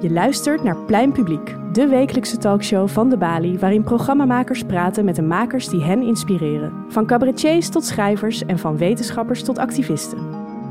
Je 0.00 0.10
luistert 0.10 0.62
naar 0.62 0.76
Plein 0.76 1.12
Publiek, 1.12 1.56
de 1.72 1.86
wekelijkse 1.86 2.36
talkshow 2.36 2.88
van 2.88 3.08
de 3.08 3.16
Bali, 3.16 3.58
waarin 3.58 3.82
programmamakers 3.82 4.64
praten 4.64 5.04
met 5.04 5.16
de 5.16 5.22
makers 5.22 5.68
die 5.68 5.82
hen 5.82 6.02
inspireren. 6.02 6.72
Van 6.88 7.06
cabaretiers 7.06 7.68
tot 7.68 7.84
schrijvers 7.84 8.44
en 8.44 8.58
van 8.58 8.76
wetenschappers 8.76 9.42
tot 9.42 9.58
activisten. 9.58 10.18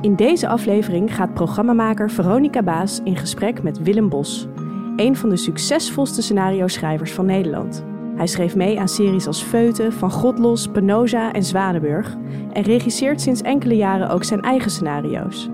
In 0.01 0.15
deze 0.15 0.47
aflevering 0.47 1.15
gaat 1.15 1.33
programmamaker 1.33 2.11
Veronica 2.11 2.63
Baas 2.63 2.99
in 3.03 3.15
gesprek 3.15 3.63
met 3.63 3.83
Willem 3.83 4.09
Bos, 4.09 4.47
een 4.95 5.15
van 5.15 5.29
de 5.29 5.37
succesvolste 5.37 6.21
scenario-schrijvers 6.21 7.11
van 7.11 7.25
Nederland. 7.25 7.83
Hij 8.15 8.27
schreef 8.27 8.55
mee 8.55 8.79
aan 8.79 8.89
series 8.89 9.27
als 9.27 9.41
Feuten, 9.41 9.93
Van 9.93 10.11
Godlos, 10.11 10.67
Penosa 10.67 11.33
en 11.33 11.43
Zwanenburg 11.43 12.15
en 12.53 12.63
regisseert 12.63 13.21
sinds 13.21 13.41
enkele 13.41 13.75
jaren 13.75 14.09
ook 14.09 14.23
zijn 14.23 14.41
eigen 14.41 14.71
scenario's. 14.71 15.49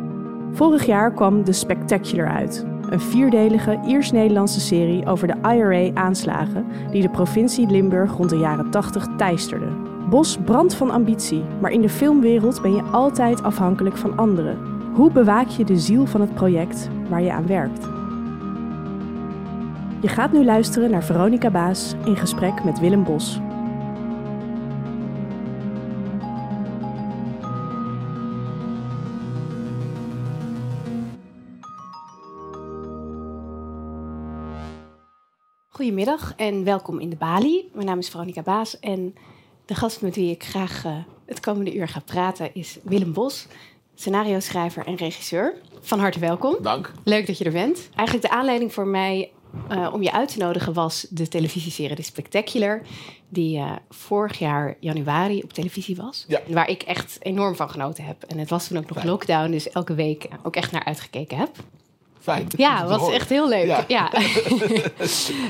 Vorig 0.52 0.86
jaar 0.86 1.14
kwam 1.14 1.44
The 1.44 1.52
Spectacular 1.52 2.28
uit, 2.28 2.66
een 2.90 3.02
vierdelige 3.02 3.80
Iers-Nederlandse 3.86 4.60
serie 4.60 5.06
over 5.06 5.28
de 5.28 5.56
IRA-aanslagen 5.56 6.66
die 6.92 7.02
de 7.02 7.10
provincie 7.10 7.68
Limburg 7.68 8.12
rond 8.12 8.30
de 8.30 8.38
jaren 8.38 8.70
80 8.70 9.08
teisterden. 9.18 9.94
Bos 10.10 10.38
brandt 10.46 10.76
van 10.76 10.92
ambitie, 10.92 11.44
maar 11.62 11.72
in 11.72 11.82
de 11.82 11.90
filmwereld 11.90 12.62
ben 12.62 12.76
je 12.76 12.82
altijd 12.82 13.44
afhankelijk 13.44 13.98
van 13.98 14.18
anderen. 14.18 14.58
Hoe 14.94 15.12
bewaak 15.12 15.48
je 15.48 15.64
de 15.64 15.80
ziel 15.80 16.06
van 16.06 16.22
het 16.22 16.34
project 16.34 16.90
waar 17.10 17.22
je 17.22 17.32
aan 17.32 17.48
werkt? 17.48 17.88
Je 20.02 20.08
gaat 20.08 20.32
nu 20.32 20.46
luisteren 20.46 20.90
naar 20.90 21.04
Veronica 21.04 21.50
Baas 21.50 21.96
in 22.06 22.16
gesprek 22.16 22.64
met 22.64 22.80
Willem 22.80 23.04
Bos. 23.04 23.40
Goedemiddag 35.86 36.34
en 36.36 36.64
welkom 36.64 37.00
in 37.00 37.10
de 37.10 37.16
Bali. 37.16 37.70
Mijn 37.74 37.86
naam 37.86 38.00
is 38.00 38.10
Veronica 38.10 38.42
Baas 38.42 38.80
en 38.80 39.16
de 39.66 39.76
gast 39.76 40.02
met 40.02 40.16
wie 40.16 40.32
ik 40.32 40.44
graag 40.44 40.86
uh, 40.86 40.98
het 41.26 41.40
komende 41.40 41.76
uur 41.76 41.88
ga 41.88 42.00
praten 42.00 42.54
is 42.54 42.78
Willem 42.84 43.14
Bos, 43.14 43.48
scenario-schrijver 43.96 44.86
en 44.86 44.96
regisseur. 44.96 45.54
Van 45.82 46.00
harte 46.00 46.20
welkom. 46.20 46.58
Dank. 46.62 46.92
Leuk 47.04 47.28
dat 47.28 47.38
je 47.38 47.44
er 47.44 47.52
bent. 47.52 47.90
Eigenlijk 47.96 48.28
de 48.28 48.34
aanleiding 48.34 48.74
voor 48.74 48.88
mij 48.88 49.32
uh, 49.72 49.90
om 49.94 50.02
je 50.02 50.12
uit 50.12 50.34
te 50.34 50.38
nodigen 50.38 50.74
was 50.74 51.08
de 51.10 51.28
televisieserie 51.28 51.96
The 51.96 52.02
Spectacular. 52.02 52.82
Die 53.30 53.58
uh, 53.58 53.76
vorig 53.90 54.40
jaar 54.40 54.78
januari 54.80 55.42
op 55.42 55.54
televisie 55.54 55.96
was. 55.96 56.26
Ja. 56.28 56.42
Waar 56.48 56.70
ik 56.70 56.84
echt 56.84 57.18
enorm 57.22 57.56
van 57.56 57.70
genoten 57.70 58.04
heb. 58.04 58.24
En 58.24 58.38
het 58.38 58.50
was 58.50 58.68
toen 58.68 58.78
ook 58.78 58.88
nog 58.88 58.98
Fijn. 58.98 59.10
lockdown, 59.10 59.52
dus 59.52 59.70
elke 59.70 59.94
week 59.94 60.28
ook 60.44 60.56
echt 60.56 60.72
naar 60.72 60.86
uitgekeken 60.86 61.38
heb. 61.38 61.50
Fijn. 62.26 62.48
Ja, 62.58 62.88
was 62.88 63.12
echt 63.12 63.30
heel 63.30 63.50
leuk. 63.50 63.66
Ja. 63.66 63.86
ja. 63.88 64.12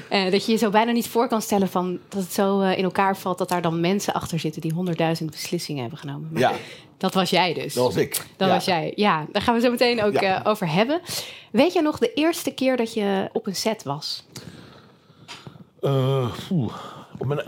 uh, 0.09 0.31
dat 0.31 0.45
je 0.45 0.51
je 0.51 0.57
zo 0.57 0.69
bijna 0.69 0.91
niet 0.91 1.07
voor 1.07 1.27
kan 1.27 1.41
stellen 1.41 1.67
van 1.67 1.99
dat 2.09 2.21
het 2.21 2.33
zo 2.33 2.61
in 2.61 2.83
elkaar 2.83 3.17
valt 3.17 3.37
dat 3.37 3.49
daar 3.49 3.61
dan 3.61 3.79
mensen 3.79 4.13
achter 4.13 4.39
zitten 4.39 4.61
die 4.61 4.73
honderdduizend 4.73 5.31
beslissingen 5.31 5.81
hebben 5.81 5.99
genomen. 5.99 6.29
Maar 6.31 6.41
ja. 6.41 6.51
Dat 6.97 7.13
was 7.13 7.29
jij 7.29 7.53
dus. 7.53 7.73
Dat 7.73 7.83
was 7.83 7.95
ik. 7.95 8.25
Dat 8.37 8.47
ja. 8.47 8.53
was 8.53 8.65
jij. 8.65 8.93
Ja, 8.95 9.25
daar 9.31 9.41
gaan 9.41 9.55
we 9.55 9.61
zo 9.61 9.71
meteen 9.71 10.03
ook 10.03 10.21
uh, 10.21 10.39
over 10.43 10.71
hebben. 10.71 11.01
Weet 11.51 11.73
jij 11.73 11.81
nog 11.81 11.99
de 11.99 12.13
eerste 12.13 12.53
keer 12.53 12.77
dat 12.77 12.93
je 12.93 13.29
op 13.33 13.47
een 13.47 13.55
set 13.55 13.83
was? 13.83 14.25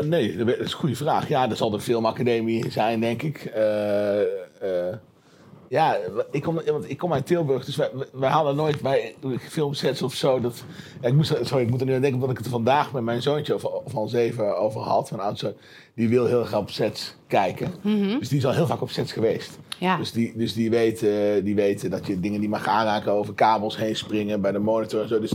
Nee, 0.03 0.37
dat 0.37 0.47
is 0.47 0.71
een 0.71 0.79
goede 0.79 0.95
vraag. 0.95 1.27
Ja, 1.27 1.47
dat 1.47 1.57
zal 1.57 1.69
de 1.69 1.79
filmacademie 1.79 2.71
zijn, 2.71 2.99
denk 2.99 3.21
ik. 3.21 3.51
Ja, 5.69 5.97
ik 6.31 6.41
kom, 6.41 6.61
want 6.65 6.89
ik 6.89 6.97
kom 6.97 7.13
uit 7.13 7.25
Tilburg, 7.25 7.65
dus 7.65 7.75
wij, 7.75 7.89
wij 8.11 8.29
hadden 8.29 8.55
nooit 8.55 8.81
bij 8.81 9.15
filmsets 9.39 10.01
of 10.01 10.13
zo. 10.13 10.39
Dat, 10.39 10.63
ja, 11.01 11.07
ik, 11.07 11.13
moest, 11.13 11.35
sorry, 11.41 11.63
ik 11.63 11.69
moet 11.69 11.79
er 11.79 11.85
nu 11.85 11.93
aan 11.93 12.01
denken, 12.01 12.19
omdat 12.19 12.37
ik 12.37 12.43
het 12.43 12.53
vandaag 12.53 12.93
met 12.93 13.03
mijn 13.03 13.21
zoontje 13.21 13.53
over, 13.53 13.69
van 13.85 14.09
zeven 14.09 14.57
over 14.57 14.81
had. 14.81 15.11
Mijn 15.11 15.23
oudste, 15.23 15.55
die 15.95 16.09
wil 16.09 16.25
heel 16.25 16.43
graag 16.43 16.59
op 16.59 16.69
sets 16.69 17.15
kijken. 17.27 17.73
Mhm. 17.81 17.95
Mm 17.95 18.09
-hmm. 18.09 18.19
Dus 18.19 18.29
die 18.29 18.37
is 18.37 18.45
al 18.45 18.53
heel 18.53 18.67
vaak 18.67 18.81
op 18.81 18.89
sets 18.89 19.11
geweest. 19.11 19.59
Ja. 19.79 19.97
Dus, 19.97 20.11
die, 20.11 20.33
dus 20.35 20.53
die, 20.53 20.69
weten, 20.69 21.43
die 21.43 21.55
weten 21.55 21.89
dat 21.89 22.07
je 22.07 22.19
dingen 22.19 22.39
niet 22.39 22.49
mag 22.49 22.67
aanraken, 22.67 23.11
over 23.11 23.33
kabels 23.33 23.77
heen 23.77 23.95
springen 23.95 24.41
bij 24.41 24.51
de 24.51 24.59
monitor 24.59 25.01
en 25.01 25.07
zo. 25.07 25.19
Dus 25.19 25.33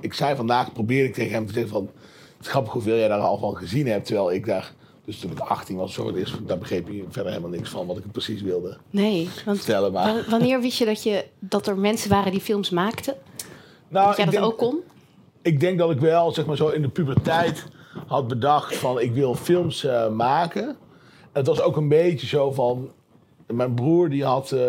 ik 0.00 0.14
zei 0.14 0.36
vandaag, 0.36 0.72
probeerde 0.72 1.08
ik 1.08 1.14
tegen 1.14 1.32
hem 1.32 1.46
te 1.46 1.52
zeggen 1.52 1.72
van... 1.72 1.90
Het 2.36 2.46
is 2.46 2.48
grappig 2.48 2.72
hoeveel 2.72 2.96
jij 2.96 3.08
daar 3.08 3.18
al 3.18 3.38
van 3.38 3.56
gezien 3.56 3.86
hebt, 3.86 4.06
terwijl 4.06 4.32
ik 4.32 4.46
daar... 4.46 4.72
Dus 5.04 5.18
toen 5.18 5.30
ik 5.30 5.38
18 5.38 5.76
was, 5.76 5.94
zo 5.94 6.08
is, 6.08 6.34
daar 6.46 6.58
begreep 6.58 6.88
je 6.88 7.04
verder 7.08 7.32
helemaal 7.32 7.50
niks 7.50 7.70
van 7.70 7.86
wat 7.86 7.96
ik 7.96 8.12
precies 8.12 8.42
wilde 8.42 8.76
nee, 8.90 9.28
want 9.44 9.56
vertellen. 9.56 9.92
Maar... 9.92 10.24
Wanneer 10.28 10.60
wist 10.60 10.78
je 10.78 10.84
dat, 10.84 11.02
je 11.02 11.24
dat 11.38 11.66
er 11.66 11.78
mensen 11.78 12.10
waren 12.10 12.32
die 12.32 12.40
films 12.40 12.70
maakten? 12.70 13.14
Nou, 13.88 14.06
dat 14.06 14.16
jij 14.16 14.24
dat 14.24 14.34
denk, 14.34 14.46
ook 14.46 14.58
kon? 14.58 14.80
Ik 15.42 15.60
denk 15.60 15.78
dat 15.78 15.90
ik 15.90 16.00
wel, 16.00 16.32
zeg 16.32 16.46
maar 16.46 16.56
zo 16.56 16.68
in 16.68 16.82
de 16.82 16.88
puberteit 16.88 17.64
had 18.06 18.28
bedacht 18.28 18.76
van 18.76 19.00
ik 19.00 19.12
wil 19.12 19.34
films 19.34 19.84
uh, 19.84 20.08
maken. 20.08 20.76
Het 21.32 21.46
was 21.46 21.60
ook 21.60 21.76
een 21.76 21.88
beetje 21.88 22.26
zo 22.26 22.52
van, 22.52 22.90
mijn 23.46 23.74
broer 23.74 24.08
die 24.08 24.24
had, 24.24 24.50
uh, 24.50 24.60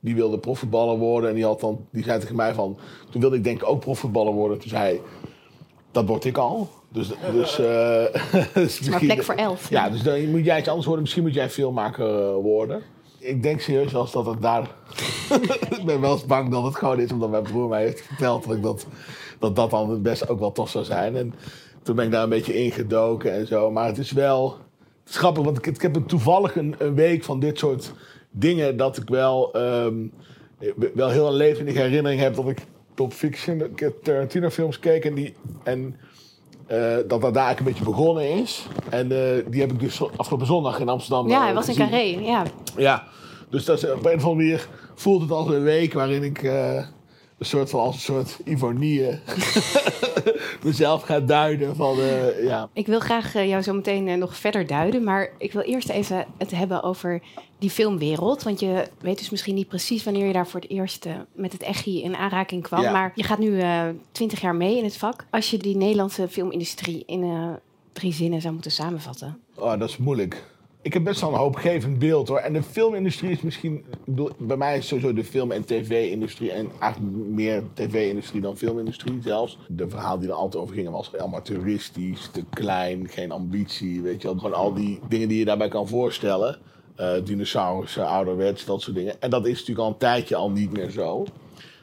die 0.00 0.14
wilde 0.14 0.38
profvoetballer 0.38 0.98
worden 0.98 1.28
en 1.28 1.34
die 1.34 1.44
had 1.44 1.60
dan, 1.60 1.86
die 1.90 2.04
zei 2.04 2.20
tegen 2.20 2.36
mij 2.36 2.54
van, 2.54 2.78
toen 3.10 3.20
wilde 3.20 3.36
ik 3.36 3.44
denk 3.44 3.62
ik 3.62 3.68
ook 3.68 3.80
profvoetballer 3.80 4.32
worden. 4.32 4.58
Toen 4.58 4.68
zei 4.68 4.82
hij, 4.82 5.00
dat 5.90 6.06
word 6.06 6.24
ik 6.24 6.36
al. 6.36 6.68
Dus, 6.92 7.10
dus, 7.32 7.60
uh, 7.60 8.04
dus 8.54 8.80
maar 8.80 9.00
plek 9.00 9.22
voor 9.22 9.34
elf. 9.34 9.70
Ja, 9.70 9.90
dus 9.90 10.02
dan 10.02 10.30
moet 10.30 10.44
jij 10.44 10.58
iets 10.58 10.68
anders 10.68 10.86
worden. 10.86 11.02
Misschien 11.02 11.22
moet 11.22 11.34
jij 11.34 11.50
filmmaker 11.50 12.34
worden. 12.34 12.82
Ik 13.18 13.42
denk 13.42 13.60
serieus 13.60 13.92
wel 13.92 14.02
eens 14.02 14.12
dat 14.12 14.26
het 14.26 14.42
daar... 14.42 14.70
ik 15.78 15.82
ben 15.84 16.00
wel 16.00 16.12
eens 16.12 16.26
bang 16.26 16.50
dat 16.50 16.64
het 16.64 16.76
gewoon 16.76 17.00
is, 17.00 17.12
omdat 17.12 17.30
mijn 17.30 17.42
broer 17.42 17.68
mij 17.68 17.82
heeft 17.82 18.02
verteld 18.02 18.44
dat 18.46 18.56
ik 18.56 18.62
dat, 18.62 18.86
dat, 19.38 19.56
dat 19.56 19.70
dan 19.70 19.90
het 19.90 20.02
beste 20.02 20.28
ook 20.28 20.38
wel 20.38 20.52
tof 20.52 20.70
zou 20.70 20.84
zijn. 20.84 21.16
En 21.16 21.34
toen 21.82 21.96
ben 21.96 22.04
ik 22.04 22.10
daar 22.10 22.22
een 22.22 22.28
beetje 22.28 22.54
ingedoken 22.64 23.32
en 23.32 23.46
zo. 23.46 23.70
Maar 23.70 23.86
het 23.86 23.98
is 23.98 24.12
wel... 24.12 24.56
Het 25.02 25.10
is 25.10 25.16
grappig, 25.16 25.44
want 25.44 25.58
ik, 25.58 25.66
ik 25.66 25.82
heb 25.82 25.98
toevallig 26.06 26.56
een, 26.56 26.74
een, 26.78 26.94
week 26.94 27.24
van 27.24 27.40
dit 27.40 27.58
soort 27.58 27.92
dingen 28.30 28.76
dat 28.76 28.96
ik 28.96 29.08
wel, 29.08 29.56
um, 29.56 30.12
wel 30.94 31.08
heel 31.08 31.26
een 31.26 31.34
levendige 31.34 31.78
herinnering 31.78 32.20
heb 32.20 32.34
dat 32.34 32.48
ik 32.48 32.58
Pulp 32.94 33.12
Fiction, 33.12 33.62
Tarantino 34.02 34.48
films 34.48 34.78
keek 34.78 35.04
en 35.04 35.14
die... 35.14 35.34
En, 35.62 35.96
uh, 36.72 36.96
dat 37.08 37.08
dat 37.08 37.34
daar 37.34 37.44
eigenlijk 37.44 37.58
een 37.58 37.64
beetje 37.64 37.84
begonnen 37.84 38.30
is. 38.30 38.66
En 38.90 39.12
uh, 39.12 39.50
die 39.50 39.60
heb 39.60 39.72
ik 39.72 39.80
dus 39.80 40.02
afgelopen 40.16 40.46
zondag 40.46 40.78
in 40.78 40.88
Amsterdam 40.88 41.28
Ja, 41.28 41.40
hij 41.40 41.48
uh, 41.48 41.54
was 41.54 41.68
in 41.68 41.74
Carré, 41.74 42.18
ja. 42.20 42.42
Ja, 42.76 43.04
dus 43.50 43.64
dat 43.64 43.82
is, 43.82 43.90
op 43.90 44.04
een 44.04 44.16
of 44.16 44.24
andere 44.24 44.34
manier 44.34 44.68
voelt 44.94 45.20
het 45.20 45.30
als 45.30 45.48
een 45.48 45.62
week 45.62 45.92
waarin 45.92 46.22
ik 46.22 46.42
een 46.42 46.86
soort 47.38 47.70
van 47.70 47.80
als 47.80 47.94
een 47.94 48.00
soort 48.00 48.38
ivonie 48.44 49.08
mezelf 50.64 51.02
ga 51.02 51.20
duiden 51.20 51.76
van 51.76 51.96
ja. 52.42 52.68
Ik 52.72 52.86
wil 52.86 53.00
graag 53.00 53.32
jou 53.32 53.62
zo 53.62 53.72
meteen 53.72 54.18
nog 54.18 54.36
verder 54.36 54.66
duiden, 54.66 55.04
maar 55.04 55.30
ik 55.38 55.52
wil 55.52 55.62
eerst 55.62 55.88
even 55.88 56.26
het 56.38 56.50
hebben 56.50 56.82
over 56.82 57.22
die 57.62 57.70
filmwereld. 57.70 58.42
Want 58.42 58.60
je 58.60 58.84
weet 59.00 59.18
dus 59.18 59.30
misschien 59.30 59.54
niet 59.54 59.68
precies 59.68 60.04
wanneer 60.04 60.26
je 60.26 60.32
daar 60.32 60.46
voor 60.46 60.60
het 60.60 60.70
eerst 60.70 61.06
uh, 61.06 61.12
met 61.32 61.52
het 61.52 61.62
echi 61.62 62.02
in 62.02 62.16
aanraking 62.16 62.62
kwam. 62.62 62.82
Ja. 62.82 62.92
Maar 62.92 63.12
je 63.14 63.22
gaat 63.22 63.38
nu 63.38 63.62
twintig 64.12 64.40
jaar 64.40 64.54
mee 64.54 64.78
in 64.78 64.84
het 64.84 64.96
vak. 64.96 65.26
Als 65.30 65.50
je 65.50 65.58
die 65.58 65.76
Nederlandse 65.76 66.28
filmindustrie 66.28 67.02
in 67.06 67.22
uh, 67.22 67.48
drie 67.92 68.12
zinnen 68.12 68.40
zou 68.40 68.52
moeten 68.52 68.70
samenvatten. 68.70 69.38
Oh, 69.54 69.78
dat 69.78 69.88
is 69.88 69.96
moeilijk. 69.96 70.44
Ik 70.82 70.92
heb 70.92 71.04
best 71.04 71.20
wel 71.20 71.30
een 71.30 71.38
hoopgevend 71.38 71.98
beeld 71.98 72.28
hoor. 72.28 72.38
En 72.38 72.52
de 72.52 72.62
filmindustrie 72.62 73.30
is 73.30 73.40
misschien. 73.40 73.76
Ik 73.76 73.84
bedoel, 74.04 74.30
bij 74.38 74.56
mij 74.56 74.78
is 74.78 74.86
sowieso 74.86 75.12
de 75.12 75.24
film- 75.24 75.52
en 75.52 75.64
tv-industrie. 75.64 76.52
En 76.52 76.70
eigenlijk 76.80 77.14
meer 77.28 77.62
tv-industrie 77.74 78.40
dan 78.40 78.56
filmindustrie 78.56 79.18
zelfs. 79.22 79.58
De 79.68 79.88
verhaal 79.88 80.18
die 80.18 80.28
er 80.28 80.34
altijd 80.34 80.62
over 80.62 80.74
gingen 80.74 80.92
was 80.92 81.16
amateuristisch, 81.16 82.28
te 82.32 82.44
klein, 82.50 83.08
geen 83.08 83.30
ambitie. 83.30 84.02
Weet 84.02 84.22
je 84.22 84.28
wel. 84.28 84.36
Gewoon 84.36 84.54
al 84.54 84.74
die 84.74 85.00
dingen 85.08 85.28
die 85.28 85.38
je 85.38 85.44
daarbij 85.44 85.68
kan 85.68 85.88
voorstellen. 85.88 86.58
Uh, 87.00 87.12
dinosaurussen, 87.24 88.06
ouderwets, 88.06 88.64
dat 88.64 88.82
soort 88.82 88.96
dingen. 88.96 89.20
En 89.20 89.30
dat 89.30 89.46
is 89.46 89.52
natuurlijk 89.52 89.78
al 89.78 89.88
een 89.88 89.96
tijdje 89.96 90.36
al 90.36 90.50
niet 90.50 90.72
meer 90.72 90.90
zo. 90.90 91.24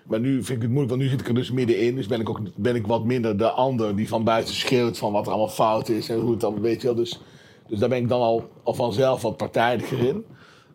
Maar 0.09 0.19
nu 0.19 0.43
vind 0.43 0.49
ik 0.49 0.61
het 0.61 0.71
moeilijk, 0.71 0.89
want 0.89 1.01
nu 1.01 1.07
zit 1.07 1.21
ik 1.21 1.27
er 1.27 1.33
dus 1.33 1.51
middenin. 1.51 1.95
Dus 1.95 2.07
ben 2.07 2.19
ik, 2.19 2.29
ook, 2.29 2.39
ben 2.55 2.75
ik 2.75 2.87
wat 2.87 3.03
minder 3.03 3.37
de 3.37 3.49
ander 3.49 3.95
die 3.95 4.07
van 4.07 4.23
buiten 4.23 4.53
schreeuwt 4.53 4.97
van 4.97 5.11
wat 5.11 5.25
er 5.25 5.31
allemaal 5.31 5.49
fout 5.49 5.89
is. 5.89 6.09
En 6.09 6.19
hoe 6.19 6.31
het 6.31 6.39
dan, 6.39 6.61
weet 6.61 6.81
je 6.81 6.87
wel. 6.87 6.95
Dus, 6.95 7.19
dus 7.67 7.79
daar 7.79 7.89
ben 7.89 7.97
ik 7.97 8.09
dan 8.09 8.21
al, 8.21 8.49
al 8.63 8.73
vanzelf 8.73 9.21
wat 9.21 9.37
partijdiger 9.37 9.99
in. 9.99 10.25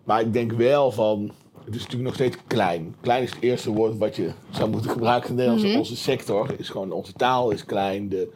Maar 0.04 0.20
ik 0.20 0.32
denk 0.32 0.52
wel 0.52 0.90
van, 0.90 1.32
het 1.64 1.74
is 1.74 1.80
natuurlijk 1.80 2.04
nog 2.04 2.14
steeds 2.14 2.36
klein. 2.46 2.94
Klein 3.00 3.22
is 3.22 3.30
het 3.30 3.42
eerste 3.42 3.70
woord 3.72 3.98
wat 3.98 4.16
je 4.16 4.30
zou 4.50 4.70
moeten 4.70 4.90
gebruiken 4.90 5.30
in 5.30 5.34
Nederland. 5.34 5.62
Mhm. 5.62 5.70
Mm 5.70 5.76
-hmm. 5.76 5.82
Onze 5.90 6.02
sector 6.02 6.54
is 6.58 6.68
gewoon, 6.68 6.92
onze 6.92 7.12
taal 7.12 7.50
is 7.50 7.64
klein. 7.64 8.08
De, 8.08 8.28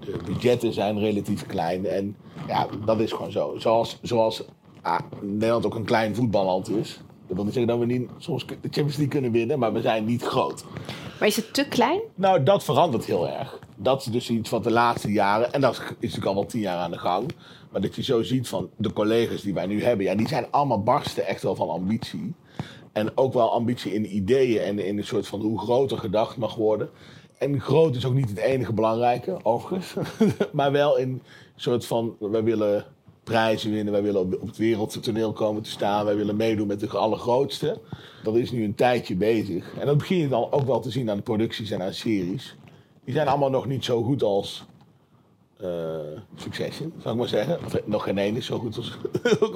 de 0.00 0.16
budgetten 0.24 0.72
zijn 0.72 0.98
relatief 0.98 1.46
klein. 1.46 1.86
En 1.86 2.16
ja, 2.46 2.66
dat 2.84 3.00
is 3.00 3.12
gewoon 3.12 3.32
zo. 3.32 3.54
Zoals, 3.58 3.98
zoals 4.02 4.44
ah, 4.82 4.98
Nederland 5.20 5.66
ook 5.66 5.74
een 5.74 5.84
klein 5.84 6.14
voetballand 6.14 6.70
is. 6.70 7.00
Dat 7.26 7.36
wil 7.36 7.44
niet 7.44 7.54
zeggen 7.54 7.72
dat 7.72 7.86
we 7.86 7.92
niet 7.92 8.10
soms 8.18 8.46
de 8.46 8.54
Champions 8.62 8.96
League 8.96 9.08
kunnen 9.08 9.32
winnen, 9.32 9.58
maar 9.58 9.72
we 9.72 9.80
zijn 9.80 10.04
niet 10.04 10.22
groot. 10.22 10.64
Maar 11.18 11.28
is 11.28 11.36
het 11.36 11.54
te 11.54 11.68
klein? 11.68 12.00
Nou, 12.14 12.42
dat 12.42 12.64
verandert 12.64 13.04
heel 13.04 13.28
erg. 13.28 13.58
Dat 13.76 14.00
is 14.00 14.06
dus 14.06 14.30
iets 14.30 14.50
wat 14.50 14.64
de 14.64 14.70
laatste 14.70 15.12
jaren, 15.12 15.52
en 15.52 15.60
dat 15.60 15.74
is 15.74 15.80
natuurlijk 16.00 16.26
al 16.26 16.34
wel 16.34 16.46
tien 16.46 16.60
jaar 16.60 16.78
aan 16.78 16.90
de 16.90 16.98
gang. 16.98 17.34
Maar 17.70 17.80
dat 17.80 17.96
je 17.96 18.02
zo 18.02 18.22
ziet 18.22 18.48
van 18.48 18.70
de 18.76 18.92
collega's 18.92 19.42
die 19.42 19.54
wij 19.54 19.66
nu 19.66 19.82
hebben, 19.82 20.06
ja, 20.06 20.14
die 20.14 20.28
zijn 20.28 20.46
allemaal 20.50 20.82
barsten 20.82 21.26
echt 21.26 21.42
wel 21.42 21.54
van 21.54 21.68
ambitie. 21.68 22.34
En 22.92 23.16
ook 23.16 23.32
wel 23.32 23.52
ambitie 23.52 23.94
in 23.94 24.16
ideeën 24.16 24.62
en 24.62 24.78
in 24.78 24.98
een 24.98 25.04
soort 25.04 25.26
van 25.26 25.40
hoe 25.40 25.58
groter 25.58 25.98
gedacht 25.98 26.36
mag 26.36 26.54
worden. 26.54 26.90
en 27.38 27.60
groot 27.60 27.96
is 27.96 28.04
ook 28.04 28.14
niet 28.14 28.28
het 28.28 28.38
enige 28.38 28.72
belangrijke, 28.72 29.38
overigens. 29.42 29.94
maar 30.52 30.72
wel 30.72 30.96
in 30.96 31.08
een 31.08 31.22
soort 31.56 31.86
van, 31.86 32.16
wij 32.18 32.42
willen 32.42 32.86
prijzen 33.30 33.70
winnen, 33.70 33.92
wij 33.92 34.02
willen 34.02 34.20
op, 34.20 34.34
op 34.40 34.46
het 34.46 34.56
wereldtoneel 34.56 35.32
komen 35.32 35.62
te 35.62 35.70
staan, 35.70 36.04
wij 36.04 36.16
willen 36.16 36.36
meedoen 36.36 36.66
met 36.66 36.80
de 36.80 36.88
allergrootste. 36.88 37.78
Dat 38.22 38.36
is 38.36 38.50
nu 38.50 38.64
een 38.64 38.74
tijdje 38.74 39.16
bezig. 39.16 39.74
En 39.78 39.86
dat 39.86 39.98
begin 39.98 40.18
je 40.18 40.28
dan 40.28 40.52
ook 40.52 40.66
wel 40.66 40.80
te 40.80 40.90
zien 40.90 41.10
aan 41.10 41.16
de 41.16 41.22
producties 41.22 41.70
en 41.70 41.82
aan 41.82 41.92
series. 41.92 42.56
Die 43.04 43.14
zijn 43.14 43.28
allemaal 43.28 43.50
nog 43.50 43.66
niet 43.66 43.84
zo 43.84 44.02
goed 44.02 44.22
als 44.22 44.64
uh, 45.62 45.68
Succession, 46.36 46.92
zou 46.98 47.14
ik 47.14 47.20
maar 47.20 47.28
zeggen. 47.28 47.58
Of, 47.64 47.86
nog 47.86 48.02
geen 48.02 48.18
ene 48.18 48.38
is 48.38 48.46
zo 48.46 48.58
goed 48.58 48.76
als... 48.76 48.92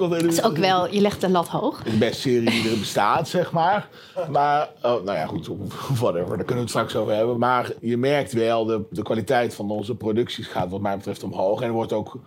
Het 0.09 0.23
is 0.23 0.43
ook 0.43 0.57
wel, 0.57 0.93
je 0.93 1.01
legt 1.01 1.21
de 1.21 1.29
lat 1.29 1.47
hoog. 1.47 1.83
De 1.83 1.97
beste 1.97 2.21
serie 2.21 2.49
die 2.49 2.71
er 2.71 2.79
bestaat, 2.79 3.27
zeg 3.27 3.51
maar. 3.51 3.89
Maar, 4.31 4.69
oh, 4.75 5.03
nou 5.03 5.17
ja, 5.17 5.25
goed, 5.25 5.49
whatever, 5.99 6.37
daar 6.37 6.45
kunnen 6.45 6.47
we 6.47 6.59
het 6.61 6.69
straks 6.69 6.95
over 6.95 7.13
hebben. 7.13 7.37
Maar 7.37 7.71
je 7.81 7.97
merkt 7.97 8.33
wel, 8.33 8.65
de, 8.65 8.81
de 8.89 9.03
kwaliteit 9.03 9.53
van 9.53 9.71
onze 9.71 9.95
producties 9.95 10.47
gaat 10.47 10.69
wat 10.69 10.81
mij 10.81 10.97
betreft 10.97 11.23
omhoog. 11.23 11.61
En 11.61 11.71
wordt 11.71 11.93
ook 11.93 12.19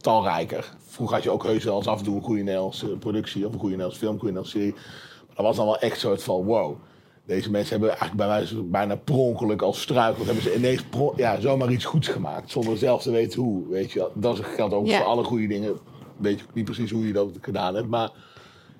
talrijker. 0.00 0.72
Vroeger 0.86 1.14
had 1.14 1.24
je 1.24 1.30
ook 1.30 1.44
heus 1.44 1.64
wel 1.64 1.76
eens 1.76 1.86
af 1.86 1.98
en 1.98 2.04
toe 2.04 2.16
een 2.16 2.22
goede 2.22 2.42
Nederlandse 2.42 2.86
productie... 2.86 3.46
of 3.46 3.52
een 3.52 3.58
goede 3.58 3.76
Nederlandse 3.76 4.00
film, 4.00 4.12
een 4.12 4.20
goede 4.20 4.34
Nederlandse 4.34 4.58
serie. 4.58 4.90
Maar 5.26 5.36
dat 5.36 5.44
was 5.44 5.56
dan 5.56 5.66
wel 5.66 5.78
echt 5.78 5.98
soort 5.98 6.22
van, 6.22 6.44
wow... 6.44 6.76
Deze 7.26 7.50
mensen 7.50 7.70
hebben 7.70 7.88
eigenlijk 7.88 8.18
bij 8.18 8.28
wijze 8.28 8.62
bijna 8.62 8.96
pronkelijk 8.96 9.62
als 9.62 9.80
struikeld... 9.80 10.26
hebben 10.26 10.42
ze 10.42 10.56
ineens 10.56 10.82
ja, 11.16 11.40
zomaar 11.40 11.70
iets 11.70 11.84
goeds 11.84 12.08
gemaakt. 12.08 12.50
Zonder 12.50 12.78
zelf 12.78 13.02
te 13.02 13.10
weten 13.10 13.42
hoe, 13.42 13.68
weet 13.68 13.92
je 13.92 14.10
Dat 14.14 14.38
geldt 14.40 14.74
ook 14.74 14.90
voor 14.90 15.04
alle 15.04 15.24
goede 15.24 15.46
dingen. 15.46 15.78
Weet 16.16 16.38
je 16.38 16.44
niet 16.52 16.64
precies 16.64 16.90
hoe 16.90 17.06
je 17.06 17.12
dat 17.12 17.28
gedaan 17.40 17.74
hebt. 17.74 17.88
Maar 17.88 18.10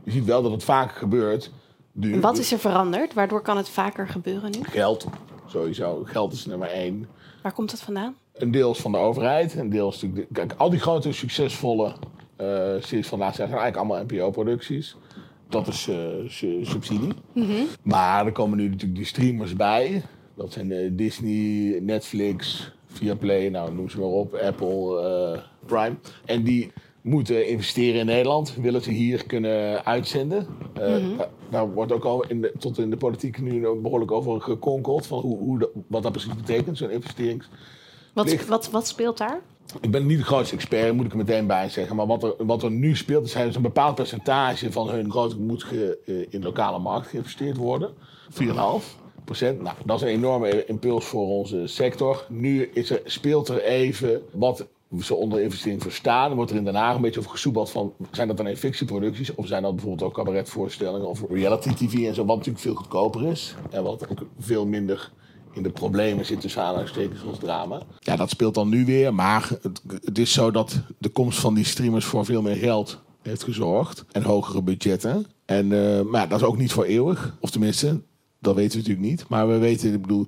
je 0.04 0.10
ziet 0.10 0.24
wel 0.24 0.42
dat 0.42 0.52
het 0.52 0.64
vaker 0.64 0.96
gebeurt. 0.96 1.50
en 2.00 2.20
wat 2.20 2.38
is 2.38 2.52
er 2.52 2.58
veranderd? 2.58 3.14
Waardoor 3.14 3.42
kan 3.42 3.56
het 3.56 3.68
vaker 3.68 4.08
gebeuren 4.08 4.50
nu? 4.50 4.58
Geld, 4.62 5.06
sowieso. 5.46 6.02
Geld 6.04 6.32
is 6.32 6.46
nummer 6.46 6.68
één. 6.68 7.08
Waar 7.42 7.52
komt 7.52 7.70
dat 7.70 7.80
vandaan? 7.80 8.16
Een 8.38 8.50
deel 8.50 8.70
is 8.70 8.78
van 8.78 8.92
de 8.92 8.98
overheid. 8.98 9.54
Een 9.54 9.70
deel 9.70 9.88
is 9.88 10.02
natuurlijk... 10.02 10.32
Kijk, 10.32 10.54
al 10.56 10.70
die 10.70 10.80
grote 10.80 11.12
succesvolle 11.12 11.94
uh, 12.40 12.46
series 12.78 13.08
van 13.08 13.18
laatst 13.18 13.36
zijn 13.36 13.48
eigenlijk 13.48 13.76
allemaal 13.76 14.02
NPO-producties 14.02 14.96
dat 15.48 15.68
is 15.68 15.86
uh, 15.86 15.96
subsidie. 16.62 17.12
Mhm. 17.32 17.52
Maar 17.82 18.26
er 18.26 18.32
komen 18.32 18.58
nu 18.58 18.68
natuurlijk 18.68 18.96
die 18.96 19.06
streamers 19.06 19.56
bij. 19.56 20.02
Dat 20.34 20.52
zijn 20.52 20.70
uh, 20.70 20.90
Disney, 20.92 21.78
Netflix, 21.80 22.72
Viaplay, 22.86 23.48
nou 23.48 23.74
noem 23.74 23.88
ze 23.88 23.98
maar 23.98 24.08
op, 24.08 24.34
Apple, 24.34 25.42
Prime. 25.66 25.96
En 26.24 26.42
die 26.42 26.72
moeten 27.00 27.48
investeren 27.48 28.00
in 28.00 28.06
Nederland, 28.06 28.54
willen 28.54 28.82
ze 28.82 28.90
hier 28.90 29.26
kunnen 29.26 29.84
uitzenden. 29.84 30.46
Mm 30.74 31.16
Daar 31.50 31.72
wordt 31.72 31.92
ook 31.92 32.04
al 32.04 32.26
in 32.26 32.40
de, 32.40 32.52
tot 32.58 32.78
in 32.78 32.90
de 32.90 32.96
politiek 32.96 33.40
nu 33.40 33.60
behoorlijk 33.82 34.10
over 34.10 34.40
gekonkeld, 34.40 35.06
van 35.06 35.20
hoe, 35.20 35.38
hoe 35.38 35.70
wat 35.86 36.02
dat 36.02 36.12
precies 36.12 36.34
betekent, 36.34 36.76
zo'n 36.76 36.90
investerings. 36.90 37.48
Wat, 38.16 38.46
wat, 38.46 38.70
wat 38.70 38.86
speelt 38.86 39.18
daar? 39.18 39.40
Ik 39.80 39.90
ben 39.90 40.06
niet 40.06 40.18
de 40.18 40.24
grootste 40.24 40.54
expert, 40.54 40.94
moet 40.94 41.04
ik 41.04 41.10
er 41.10 41.16
meteen 41.16 41.46
bij 41.46 41.68
zeggen. 41.68 41.96
Maar 41.96 42.06
wat 42.06 42.22
er, 42.22 42.34
wat 42.38 42.62
er 42.62 42.70
nu 42.70 42.96
speelt, 42.96 43.24
is 43.24 43.32
dat 43.32 43.54
een 43.54 43.62
bepaald 43.62 43.94
percentage 43.94 44.72
van 44.72 44.88
hun 44.88 45.10
grote 45.10 45.38
moet 45.38 45.62
ge, 45.62 45.98
uh, 46.04 46.26
in 46.28 46.42
lokale 46.42 46.78
markt 46.78 47.06
geïnvesteerd 47.06 47.56
worden. 47.56 47.90
4,5 48.30 48.44
procent. 49.24 49.62
Nou, 49.62 49.76
dat 49.84 49.96
is 49.96 50.02
een 50.02 50.14
enorme 50.14 50.64
impuls 50.64 51.04
voor 51.04 51.26
onze 51.26 51.66
sector. 51.66 52.26
Nu 52.28 52.70
is 52.72 52.90
er, 52.90 53.00
speelt 53.04 53.48
er 53.48 53.62
even 53.62 54.22
wat 54.32 54.66
ze 55.00 55.14
onder 55.14 55.40
investering 55.40 55.82
verstaan. 55.82 56.26
Dan 56.26 56.36
wordt 56.36 56.50
er 56.50 56.56
in 56.56 56.64
Den 56.64 56.74
Haag 56.74 56.94
een 56.94 57.00
beetje 57.00 57.20
over 57.20 57.32
gesoepeld 57.32 57.70
van... 57.70 57.92
zijn 58.10 58.28
dat 58.28 58.36
dan 58.36 58.46
een 58.46 58.56
fictieproducties 58.56 59.34
of 59.34 59.46
zijn 59.46 59.62
dat 59.62 59.74
bijvoorbeeld 59.74 60.08
ook 60.08 60.14
cabaretvoorstellingen... 60.14 61.08
of 61.08 61.24
reality 61.30 61.74
tv 61.74 62.06
en 62.06 62.14
zo, 62.14 62.24
wat 62.24 62.36
natuurlijk 62.36 62.64
veel 62.64 62.74
goedkoper 62.74 63.26
is. 63.26 63.54
En 63.70 63.82
wat 63.82 64.08
ook 64.08 64.18
veel 64.38 64.66
minder 64.66 65.10
in 65.56 65.62
de 65.62 65.70
problemen 65.70 66.26
zit 66.26 66.40
tussen 66.40 66.62
aanhalingstekens 66.62 67.20
als 67.28 67.38
drama. 67.38 67.82
Ja, 68.00 68.16
dat 68.16 68.30
speelt 68.30 68.54
dan 68.54 68.68
nu 68.68 68.84
weer. 68.84 69.14
Maar 69.14 69.48
het, 70.04 70.18
is 70.18 70.32
zo 70.32 70.50
dat 70.50 70.80
de 70.98 71.08
komst 71.08 71.38
van 71.38 71.54
die 71.54 71.64
streamers 71.64 72.04
voor 72.04 72.24
veel 72.24 72.42
meer 72.42 72.56
geld 72.56 72.98
heeft 73.22 73.42
gezorgd. 73.42 74.04
En 74.12 74.22
hogere 74.22 74.62
budgetten. 74.62 75.26
En, 75.44 75.70
uh, 75.70 76.00
maar 76.00 76.28
dat 76.28 76.40
is 76.40 76.46
ook 76.46 76.58
niet 76.58 76.72
voor 76.72 76.84
eeuwig. 76.84 77.36
Of 77.40 77.50
tenminste, 77.50 78.00
dat 78.38 78.54
weten 78.54 78.72
we 78.72 78.76
natuurlijk 78.76 79.08
niet. 79.08 79.28
Maar 79.28 79.48
we 79.48 79.58
weten, 79.58 79.92
ik 79.92 80.00
bedoel, 80.00 80.26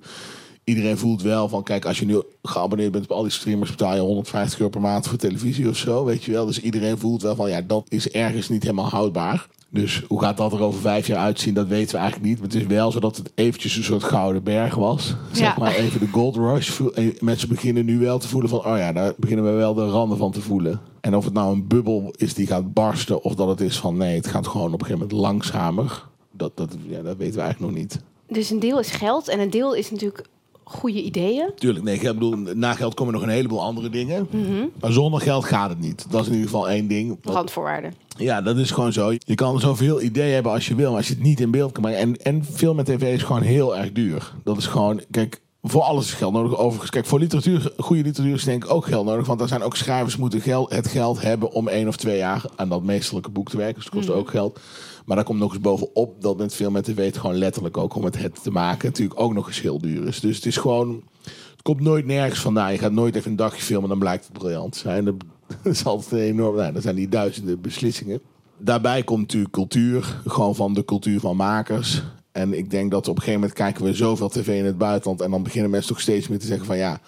iedereen 0.64 0.98
voelt 0.98 1.22
wel 1.22 1.48
van... 1.48 1.62
Kijk, 1.62 1.84
als 1.84 1.98
je 1.98 2.06
nu 2.06 2.22
geabonneerd 2.42 2.92
bent 2.92 3.04
op 3.04 3.10
al 3.10 3.22
die 3.22 3.32
streamers... 3.32 3.70
betaal 3.70 3.94
je 3.94 4.00
150 4.00 4.58
euro 4.58 4.70
per 4.70 4.80
maand 4.80 5.08
voor 5.08 5.18
televisie 5.18 5.68
of 5.68 5.76
zo, 5.76 6.04
weet 6.04 6.24
je 6.24 6.32
wel. 6.32 6.46
Dus 6.46 6.60
iedereen 6.60 6.98
voelt 6.98 7.22
wel 7.22 7.34
van, 7.34 7.50
ja, 7.50 7.60
dat 7.60 7.86
is 7.88 8.10
ergens 8.10 8.48
niet 8.48 8.62
helemaal 8.62 8.88
houdbaar. 8.88 9.48
Dus 9.70 10.02
hoe 10.08 10.20
gaat 10.20 10.36
dat 10.36 10.52
er 10.52 10.62
over 10.62 10.80
vijf 10.80 11.06
jaar 11.06 11.18
uitzien, 11.18 11.54
dat 11.54 11.66
weten 11.66 11.94
we 11.94 12.00
eigenlijk 12.00 12.28
niet. 12.28 12.38
Maar 12.38 12.48
het 12.48 12.60
is 12.60 12.66
wel 12.66 12.90
zo 12.90 13.00
dat 13.00 13.16
het 13.16 13.32
eventjes 13.34 13.76
een 13.76 13.84
soort 13.84 14.04
gouden 14.04 14.42
berg 14.42 14.74
was. 14.74 15.14
Zeg 15.32 15.56
maar 15.56 15.74
even 15.74 16.00
de 16.00 16.08
gold 16.08 16.36
rush. 16.36 16.80
En 16.94 17.14
mensen 17.20 17.48
beginnen 17.48 17.84
nu 17.84 17.98
wel 17.98 18.18
te 18.18 18.28
voelen 18.28 18.50
van... 18.50 18.58
oh 18.58 18.78
ja, 18.78 18.92
daar 18.92 19.12
beginnen 19.16 19.44
we 19.44 19.50
wel 19.50 19.74
de 19.74 19.88
randen 19.88 20.18
van 20.18 20.32
te 20.32 20.40
voelen. 20.40 20.80
En 21.00 21.16
of 21.16 21.24
het 21.24 21.34
nou 21.34 21.52
een 21.52 21.66
bubbel 21.66 22.14
is 22.16 22.34
die 22.34 22.46
gaat 22.46 22.72
barsten... 22.72 23.22
of 23.22 23.34
dat 23.34 23.48
het 23.48 23.60
is 23.60 23.78
van 23.78 23.96
nee, 23.96 24.16
het 24.16 24.26
gaat 24.26 24.46
gewoon 24.46 24.72
op 24.72 24.80
een 24.80 24.86
gegeven 24.86 25.06
moment 25.08 25.20
langzamer. 25.20 26.06
Dat, 26.30 26.56
dat, 26.56 26.76
ja, 26.88 27.02
dat 27.02 27.16
weten 27.16 27.34
we 27.34 27.40
eigenlijk 27.40 27.72
nog 27.72 27.80
niet. 27.80 28.00
Dus 28.28 28.50
een 28.50 28.60
deel 28.60 28.78
is 28.78 28.90
geld 28.90 29.28
en 29.28 29.40
een 29.40 29.50
deel 29.50 29.74
is 29.74 29.90
natuurlijk 29.90 30.26
goede 30.64 31.02
ideeën. 31.02 31.50
Tuurlijk, 31.54 31.84
nee, 31.84 31.94
ik 31.94 32.02
bedoel, 32.02 32.36
na 32.36 32.74
geld 32.74 32.94
komen 32.94 33.12
nog 33.14 33.22
een 33.22 33.28
heleboel 33.28 33.62
andere 33.62 33.88
dingen. 33.88 34.26
Mhm. 34.30 34.66
Maar 34.80 34.92
zonder 34.92 35.20
geld 35.20 35.44
gaat 35.44 35.68
het 35.68 35.80
niet. 35.80 36.06
Dat 36.10 36.20
is 36.20 36.26
in 36.26 36.32
ieder 36.32 36.48
geval 36.48 36.68
één 36.68 36.88
ding. 36.88 37.18
Randvoorwaarden. 37.22 37.94
Ja, 38.18 38.40
dat 38.42 38.56
is 38.56 38.70
gewoon 38.70 38.92
zo. 38.92 39.12
Je 39.18 39.34
kan 39.34 39.60
zoveel 39.60 40.02
ideeën 40.02 40.34
hebben 40.34 40.52
als 40.52 40.68
je 40.68 40.74
wil, 40.74 40.88
maar 40.88 40.96
als 40.96 41.08
je 41.08 41.14
het 41.14 41.22
niet 41.22 41.40
in 41.40 41.50
beeld 41.50 41.72
kan 41.72 41.82
brengen. 41.82 42.00
En, 42.00 42.16
en 42.16 42.44
film 42.44 42.78
en 42.78 42.84
tv 42.84 43.14
is 43.14 43.22
gewoon 43.22 43.42
heel 43.42 43.76
erg 43.76 43.92
duur. 43.92 44.32
Dat 44.44 44.56
is 44.56 44.66
gewoon, 44.66 45.02
kijk, 45.10 45.40
voor 45.62 45.82
alles 45.82 46.04
is 46.04 46.12
geld 46.12 46.32
nodig. 46.32 46.58
Overigens, 46.58 46.90
kijk, 46.90 47.06
voor 47.06 47.18
literatuur, 47.18 47.72
goede 47.76 48.02
literatuur 48.02 48.34
is 48.34 48.44
denk 48.44 48.64
ik 48.64 48.70
ook 48.70 48.86
geld 48.86 49.06
nodig. 49.06 49.26
Want 49.26 49.40
er 49.40 49.48
zijn 49.48 49.62
ook 49.62 49.76
schrijvers 49.76 50.16
moeten 50.16 50.40
geld, 50.40 50.72
het 50.72 50.86
geld 50.86 51.22
hebben 51.22 51.52
om 51.52 51.68
één 51.68 51.88
of 51.88 51.96
twee 51.96 52.16
jaar 52.16 52.44
aan 52.56 52.68
dat 52.68 52.82
meesterlijke 52.82 53.30
boek 53.30 53.50
te 53.50 53.56
werken. 53.56 53.74
Dus 53.74 53.84
dat 53.84 53.94
kost 53.94 54.08
mhm. 54.08 54.18
ook 54.18 54.30
geld. 54.30 54.60
Maar 55.04 55.16
daar 55.16 55.24
komt 55.26 55.38
nog 55.38 55.52
eens 55.52 55.60
bovenop 55.60 56.22
dat 56.22 56.36
met 56.36 56.54
veel 56.54 56.70
met 56.70 56.84
tv 56.84 57.04
het 57.04 57.18
gewoon 57.18 57.36
letterlijk 57.36 57.76
ook 57.76 57.94
om 57.94 58.04
het, 58.04 58.18
het 58.18 58.42
te 58.42 58.50
maken 58.50 58.88
natuurlijk 58.88 59.20
ook 59.20 59.34
nog 59.34 59.46
eens 59.46 59.60
heel 59.60 59.78
duur 59.78 60.06
is. 60.06 60.20
Dus 60.20 60.36
het 60.36 60.46
is 60.46 60.56
gewoon, 60.56 61.02
het 61.22 61.62
komt 61.62 61.80
nooit 61.80 62.06
nergens 62.06 62.40
vandaan. 62.40 62.72
Je 62.72 62.78
gaat 62.78 62.92
nooit 62.92 63.14
even 63.14 63.30
een 63.30 63.36
dagje 63.36 63.62
filmen, 63.62 63.88
dan 63.88 63.98
blijkt 63.98 64.24
het 64.24 64.38
briljant 64.38 64.76
zijn. 64.76 65.16
Dat 65.62 65.72
is 65.72 65.84
altijd 65.84 66.20
enorm. 66.20 66.56
Nou, 66.56 66.72
dat 66.72 66.82
zijn 66.82 66.94
die 66.94 67.08
duizenden 67.08 67.60
beslissingen. 67.60 68.20
Daarbij 68.58 69.02
komt 69.02 69.20
natuurlijk 69.20 69.52
cultuur, 69.52 70.20
gewoon 70.26 70.54
van 70.54 70.74
de 70.74 70.84
cultuur 70.84 71.20
van 71.20 71.36
makers. 71.36 72.02
En 72.32 72.54
ik 72.58 72.70
denk 72.70 72.90
dat 72.90 73.08
op 73.08 73.16
een 73.16 73.22
gegeven 73.22 73.40
moment 73.40 73.58
kijken 73.58 73.84
we 73.84 73.94
zoveel 73.94 74.28
tv 74.28 74.58
in 74.58 74.64
het 74.64 74.78
buitenland. 74.78 75.20
En 75.20 75.30
dan 75.30 75.42
beginnen 75.42 75.70
mensen 75.70 75.88
toch 75.88 76.00
steeds 76.00 76.28
meer 76.28 76.38
te 76.38 76.46
zeggen 76.46 76.66
van 76.66 76.76
ja, 76.76 77.00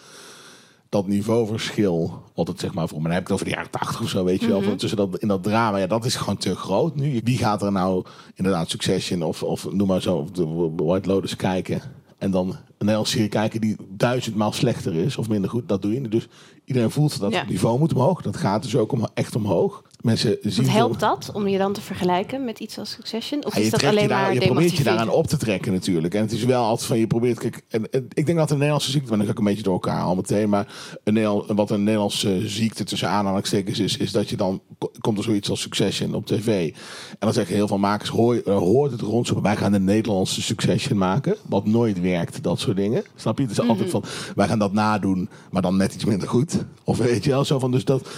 dat 0.89 1.07
niveauverschil, 1.07 2.23
wat 2.35 2.49
het 2.49 2.61
zeg 2.61 2.75
maar 2.75 2.89
voor, 2.89 3.03
heb 3.03 3.11
ik 3.11 3.19
het 3.19 3.31
over 3.31 3.45
de 3.45 3.51
jaren 3.51 3.71
80 3.71 4.01
of 4.01 4.09
zo, 4.09 4.25
weet 4.25 4.41
je 4.41 4.49
wel, 4.49 4.61
mm 4.61 4.77
tussen 4.77 4.99
dat 4.99 5.19
in 5.19 5.29
dat 5.29 5.43
drama, 5.43 5.79
ja, 5.79 5.87
dat 5.87 6.05
is 6.05 6.15
gewoon 6.17 6.37
te 6.37 6.57
groot 6.57 6.97
nu. 6.97 7.21
Wie 7.25 7.39
gaat 7.39 7.63
er 7.63 7.73
nou 7.73 8.05
inderdaad 8.35 8.71
Succession 8.71 9.23
of, 9.23 9.43
of 9.43 9.73
noem 9.73 9.87
maar 9.87 10.03
zo, 10.03 10.17
of 10.17 10.31
de 10.31 10.85
White 10.85 11.09
Lotus 11.09 11.37
kijken 11.37 11.83
en 12.19 12.31
dan 12.31 12.57
een 12.81 12.87
Nederlandse 12.87 13.13
serie 13.13 13.29
kijken 13.29 13.61
die 13.61 13.77
duizendmaal 13.89 14.53
slechter 14.53 14.95
is 14.95 15.17
of 15.17 15.29
minder 15.29 15.51
goed, 15.51 15.69
dat 15.69 15.83
doe 15.83 15.93
je. 15.95 16.09
Dus 16.09 16.29
iedereen 16.65 16.91
voelt 16.91 17.21
dat 17.21 17.35
het 17.35 17.49
niveau 17.49 17.79
moet 17.79 17.95
omhoog. 17.95 18.23
Dat 18.23 18.37
gaat 18.37 18.63
dus 18.63 18.77
ook 18.77 18.93
om, 18.93 19.07
echt 19.15 19.37
omhoog. 19.37 19.83
Mensen 20.01 20.37
zien 20.43 20.69
helpt 20.69 21.01
dat 21.01 21.31
om 21.33 21.49
je 21.49 21.59
dan 21.59 21.73
te 21.73 21.81
vergelijken 21.81 22.45
met 22.45 22.59
iets 22.59 22.79
als 22.79 22.91
Succession? 22.91 23.45
Of 23.45 23.57
is 23.57 23.71
dat 23.71 23.85
alleen 23.85 24.09
daar, 24.09 24.23
maar 24.23 24.35
Je 24.35 24.41
probeert 24.41 24.77
je 24.77 24.83
daaraan 24.83 25.09
op 25.09 25.27
te 25.27 25.37
trekken 25.37 25.73
natuurlijk. 25.73 26.15
En 26.15 26.21
het 26.21 26.33
is 26.33 26.45
wel 26.45 26.65
altijd 26.65 26.87
van 26.87 26.99
je 26.99 27.07
probeert... 27.07 27.39
Kijk, 27.39 27.63
en, 27.69 27.85
ik 28.13 28.27
denk 28.27 28.39
dat 28.39 28.51
een 28.51 28.57
Nederlandse 28.57 28.91
ziekte... 28.91 29.09
Maar 29.09 29.17
dan 29.17 29.27
ga 29.27 29.33
ik 29.33 29.39
een 29.39 29.45
beetje 29.45 29.63
door 29.63 29.73
elkaar 29.73 30.03
al 30.03 30.15
meteen. 30.15 30.49
Maar 30.49 30.99
een, 31.05 31.43
wat 31.47 31.71
een 31.71 31.83
Nederlandse 31.83 32.49
ziekte 32.49 32.85
tussen 32.85 33.09
aanhalingstekens 33.09 33.79
is... 33.79 33.97
is 33.97 34.13
dat 34.13 34.29
je 34.29 34.37
dan... 34.37 34.63
Komt 35.01 35.19
er 35.19 35.25
zoiets 35.25 35.51
als 35.51 35.61
Succession 35.61 36.15
op 36.15 36.27
tv. 36.27 36.69
En 37.09 37.19
dan 37.19 37.33
zeggen 37.33 37.55
heel 37.55 37.69
veel 37.69 37.79
makers... 37.79 38.11
Hoor, 38.11 38.51
hoort 38.51 38.93
het 38.93 39.01
rond 39.01 39.27
zo... 39.27 39.41
Wij 39.41 39.57
gaan 39.57 39.73
een 39.73 39.85
Nederlandse 39.85 40.43
Succession 40.43 40.99
maken. 40.99 41.37
Wat 41.49 41.67
nooit 41.67 42.01
werkt, 42.01 42.43
dat 42.43 42.61
soort 42.61 42.70
dingen. 42.75 43.05
Snap 43.15 43.37
je? 43.37 43.43
Het 43.43 43.53
is 43.53 43.61
altijd 43.61 43.79
mhm. 43.79 43.91
van... 43.91 44.05
Wij 44.35 44.49
gaan 44.49 44.59
dat 44.59 44.73
nadoen, 44.73 45.29
maar 45.51 45.63
dan 45.63 45.77
net 45.77 45.95
iets 45.95 46.05
minder 46.05 46.29
goed. 46.29 46.65
Of 46.85 46.99
weet 46.99 47.25
je 47.25 47.31
wel, 47.31 47.45
zo 47.45 47.59
van... 47.59 47.71
Dus 47.71 47.85
dat 47.85 48.09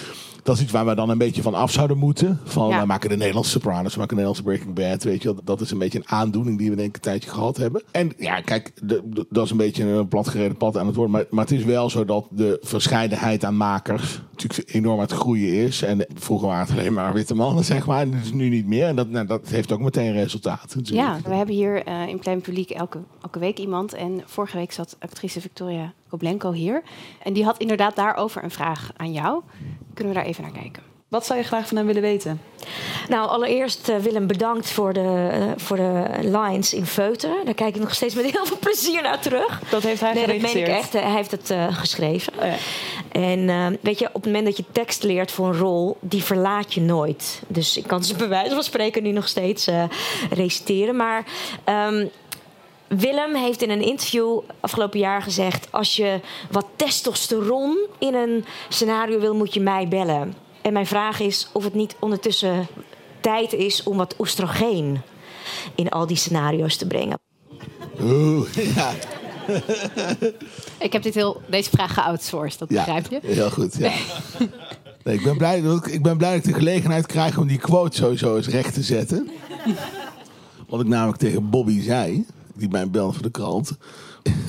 dat 0.42 0.56
is 0.56 0.62
iets 0.62 0.72
waar 0.72 0.86
we 0.86 0.94
dan 0.94 1.10
een 1.10 1.18
beetje 1.18 1.42
van 1.42 1.54
af 1.54 1.70
zouden 1.72 1.98
moeten. 1.98 2.40
Van, 2.44 2.68
ja. 2.68 2.80
we 2.80 2.86
maken 2.86 3.08
de 3.08 3.16
Nederlandse 3.16 3.50
Sopranos, 3.50 3.94
we 3.94 4.00
maken 4.00 4.16
de 4.16 4.22
Nederlandse 4.22 4.42
Breaking 4.42 4.74
Bad. 4.74 5.02
Weet 5.02 5.22
je, 5.22 5.34
dat 5.44 5.60
is 5.60 5.70
een 5.70 5.78
beetje 5.78 5.98
een 5.98 6.08
aandoening 6.08 6.58
die 6.58 6.70
we 6.70 6.76
denk 6.76 6.88
ik 6.88 6.94
een 6.94 7.00
tijdje 7.00 7.30
gehad 7.30 7.56
hebben. 7.56 7.82
En 7.90 8.12
ja, 8.18 8.40
kijk, 8.40 8.72
de, 8.82 9.24
dat 9.30 9.44
is 9.44 9.50
een 9.50 9.56
beetje 9.56 9.84
een 9.84 10.08
platgereden 10.08 10.56
pad 10.56 10.76
aan 10.76 10.86
het 10.86 10.94
worden. 10.94 11.14
Maar, 11.14 11.24
maar 11.30 11.44
het 11.44 11.52
is 11.52 11.64
wel 11.64 11.90
zo 11.90 12.04
dat 12.04 12.26
de 12.30 12.58
verscheidenheid 12.62 13.44
aan 13.44 13.56
makers 13.56 14.20
natuurlijk 14.30 14.74
enorm 14.74 14.96
aan 14.96 15.04
het 15.04 15.12
groeien 15.12 15.54
is. 15.54 15.82
En 15.82 16.06
vroeger 16.14 16.48
waren 16.48 16.66
het 16.66 16.78
alleen 16.78 16.92
maar 16.92 17.12
witte 17.12 17.34
mannen, 17.34 17.64
zeg 17.64 17.86
maar. 17.86 18.00
En 18.00 18.10
dat 18.10 18.20
is 18.22 18.32
nu 18.32 18.48
niet 18.48 18.66
meer. 18.66 18.86
En 18.86 18.96
dat, 18.96 19.08
nou, 19.08 19.26
dat 19.26 19.48
heeft 19.48 19.72
ook 19.72 19.80
meteen 19.80 20.12
resultaat. 20.12 20.76
Ja, 20.82 21.18
we 21.24 21.34
hebben 21.34 21.54
hier 21.54 21.88
uh, 21.88 22.08
in 22.08 22.18
Plein 22.18 22.40
Publiek 22.40 22.70
elke, 22.70 22.98
elke 23.22 23.38
week 23.38 23.58
iemand. 23.58 23.92
En 23.92 24.22
vorige 24.26 24.56
week 24.56 24.72
zat 24.72 24.96
actrice 24.98 25.40
Victoria 25.40 25.92
Koblenko 26.08 26.52
hier. 26.52 26.82
En 27.22 27.32
die 27.32 27.44
had 27.44 27.58
inderdaad 27.58 27.96
daarover 27.96 28.44
een 28.44 28.50
vraag 28.50 28.90
aan 28.96 29.12
jou. 29.12 29.42
Kunnen 29.94 30.12
we 30.12 30.18
daar 30.18 30.28
even 30.28 30.42
naar 30.42 30.52
kijken? 30.52 30.82
Wat 31.12 31.26
zou 31.26 31.38
je 31.38 31.44
graag 31.44 31.68
van 31.68 31.76
hem 31.76 31.86
willen 31.86 32.02
weten? 32.02 32.40
Nou, 33.08 33.28
allereerst 33.28 33.88
uh, 33.88 33.96
Willem 33.96 34.26
bedankt 34.26 34.70
voor 34.70 34.92
de, 34.92 35.30
uh, 35.32 35.52
voor 35.56 35.76
de 35.76 36.04
lines 36.20 36.74
in 36.74 36.86
Feuten. 36.86 37.34
Daar 37.44 37.54
kijk 37.54 37.74
ik 37.74 37.80
nog 37.80 37.94
steeds 37.94 38.14
met 38.14 38.30
heel 38.30 38.46
veel 38.46 38.56
plezier 38.68 39.02
naar 39.02 39.20
terug. 39.20 39.62
Dat 39.70 39.82
heeft 39.82 40.00
hij 40.00 40.12
nee, 40.12 40.26
dat 40.26 40.40
meen 40.40 40.56
ik 40.56 40.68
echt. 40.68 40.92
Hij 40.92 41.12
heeft 41.12 41.30
het 41.30 41.50
uh, 41.50 41.76
geschreven. 41.76 42.32
Oh 42.38 42.44
ja. 42.44 42.54
En 43.20 43.78
weet 43.80 43.98
je, 43.98 44.06
op 44.06 44.14
het 44.14 44.24
moment 44.24 44.44
dat 44.44 44.56
je 44.56 44.64
tekst 44.72 45.02
leert 45.02 45.30
voor 45.30 45.46
een 45.46 45.58
rol, 45.58 45.96
die 46.00 46.22
verlaat 46.22 46.74
je 46.74 46.80
nooit. 46.80 47.42
Dus 47.46 47.76
ik 47.76 47.86
kan 47.86 48.04
ze 48.04 48.14
bij 48.14 48.28
wijze 48.28 48.54
van 48.54 48.64
spreken 48.64 49.02
nu 49.02 49.12
nog 49.12 49.28
steeds 49.28 49.68
reciteren. 50.30 50.96
Maar 50.96 51.24
um, 51.90 52.10
Willem 52.98 53.34
heeft 53.34 53.62
in 53.62 53.70
een 53.70 53.82
interview 53.82 54.40
afgelopen 54.60 54.98
jaar 54.98 55.22
gezegd: 55.22 55.68
Als 55.70 55.96
je 55.96 56.20
wat 56.50 56.66
testosteron 56.76 57.78
in 57.98 58.14
een 58.14 58.44
scenario 58.68 59.20
wil, 59.20 59.34
moet 59.34 59.54
je 59.54 59.60
mij 59.60 59.88
bellen. 59.88 60.34
En 60.62 60.72
mijn 60.72 60.86
vraag 60.86 61.20
is 61.20 61.48
of 61.52 61.64
het 61.64 61.74
niet 61.74 61.96
ondertussen 62.00 62.66
tijd 63.20 63.52
is 63.52 63.82
om 63.82 63.96
wat 63.96 64.14
oestrogeen 64.18 65.00
in 65.74 65.88
al 65.88 66.06
die 66.06 66.16
scenario's 66.16 66.76
te 66.76 66.86
brengen. 66.86 67.18
Oeh, 68.00 68.48
ja. 68.74 68.92
Ik 70.78 70.92
heb 70.92 71.02
dit 71.02 71.14
heel, 71.14 71.42
deze 71.46 71.70
vraag 71.70 71.94
geoutsourced, 71.94 72.58
dat 72.58 72.68
begrijp 72.68 73.06
je? 73.10 73.18
Heel 73.22 73.50
goed, 73.50 73.76
ja. 73.78 73.92
Nee, 75.04 75.14
ik, 75.14 75.22
ben 75.22 75.36
blij, 75.36 75.60
dat 75.60 75.86
ik, 75.86 75.92
ik 75.92 76.02
ben 76.02 76.16
blij 76.16 76.30
dat 76.30 76.38
ik 76.38 76.52
de 76.52 76.58
gelegenheid 76.58 77.06
krijg 77.06 77.38
om 77.38 77.46
die 77.46 77.58
quote 77.58 77.96
sowieso 77.96 78.36
eens 78.36 78.48
recht 78.48 78.74
te 78.74 78.82
zetten. 78.82 79.30
Wat 80.68 80.80
ik 80.80 80.86
namelijk 80.86 81.18
tegen 81.18 81.50
Bobby 81.50 81.82
zei, 81.82 82.26
die 82.62 82.70
mij 82.70 82.90
belde 82.90 83.12
voor 83.12 83.22
de 83.22 83.30
krant. 83.30 83.76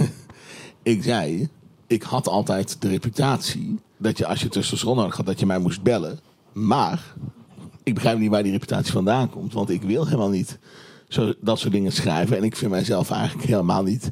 ik 0.84 1.04
zei, 1.04 1.50
ik 1.88 2.04
had 2.04 2.28
altijd 2.28 2.82
de 2.82 2.88
reputatie 2.88 3.80
dat 3.98 4.18
je 4.18 4.28
als 4.28 4.42
je 4.42 4.50
tussendoor 4.50 4.96
nodig 4.96 5.18
had, 5.18 5.26
dat 5.26 5.40
je 5.40 5.46
mij 5.46 5.60
moest 5.60 5.82
bellen. 5.82 6.20
Maar 6.52 7.14
ik 7.84 7.94
begrijp 7.94 8.18
niet 8.18 8.30
waar 8.30 8.44
die 8.44 8.52
reputatie 8.52 8.92
vandaan 8.92 9.30
komt. 9.30 9.54
Want 9.54 9.70
ik 9.70 9.82
wil 9.82 10.06
helemaal 10.06 10.30
niet 10.30 10.60
zo, 11.08 11.34
dat 11.42 11.60
soort 11.60 11.74
dingen 11.74 11.92
schrijven. 11.92 12.38
En 12.38 12.44
ik 12.44 12.56
vind 12.56 12.72
mijzelf 12.72 13.12
eigenlijk 13.12 13.48
helemaal 13.48 13.84
niet 13.84 14.12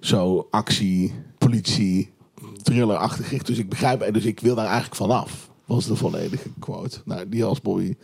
zo 0.00 0.48
actie, 0.50 1.14
politie, 1.38 2.12
thrillerachtig. 2.62 3.42
Dus 3.42 3.58
ik 3.58 3.68
begrijp, 3.68 4.12
dus 4.12 4.24
ik 4.24 4.40
wil 4.40 4.54
daar 4.54 4.66
eigenlijk 4.66 4.96
vanaf. 4.96 5.50
Was 5.72 5.86
de 5.86 5.96
volledige 5.96 6.48
quote. 6.58 7.00
Nou, 7.04 7.28
die 7.28 7.44
als 7.44 7.60
Bobby. 7.60 7.94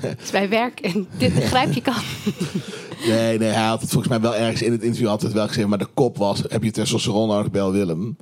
Het 0.00 0.20
is 0.22 0.30
bij 0.30 0.48
werk 0.48 0.80
en 0.80 1.06
dit 1.18 1.34
begrijp 1.34 1.72
je 1.72 1.80
kan. 1.80 2.02
Nee, 3.06 3.38
nee, 3.38 3.48
hij 3.48 3.66
had 3.66 3.80
het 3.80 3.90
volgens 3.90 4.12
mij 4.12 4.20
wel 4.20 4.36
ergens 4.36 4.62
in 4.62 4.72
het 4.72 4.82
interview 4.82 5.08
altijd 5.08 5.32
wel 5.32 5.46
gezegd. 5.48 5.68
Maar 5.68 5.78
de 5.78 5.88
kop 5.94 6.16
was, 6.16 6.42
heb 6.48 6.62
je 6.62 6.70
testosteron 6.70 7.28
nodig, 7.28 7.50
bel 7.50 7.72
Willem. 7.72 8.16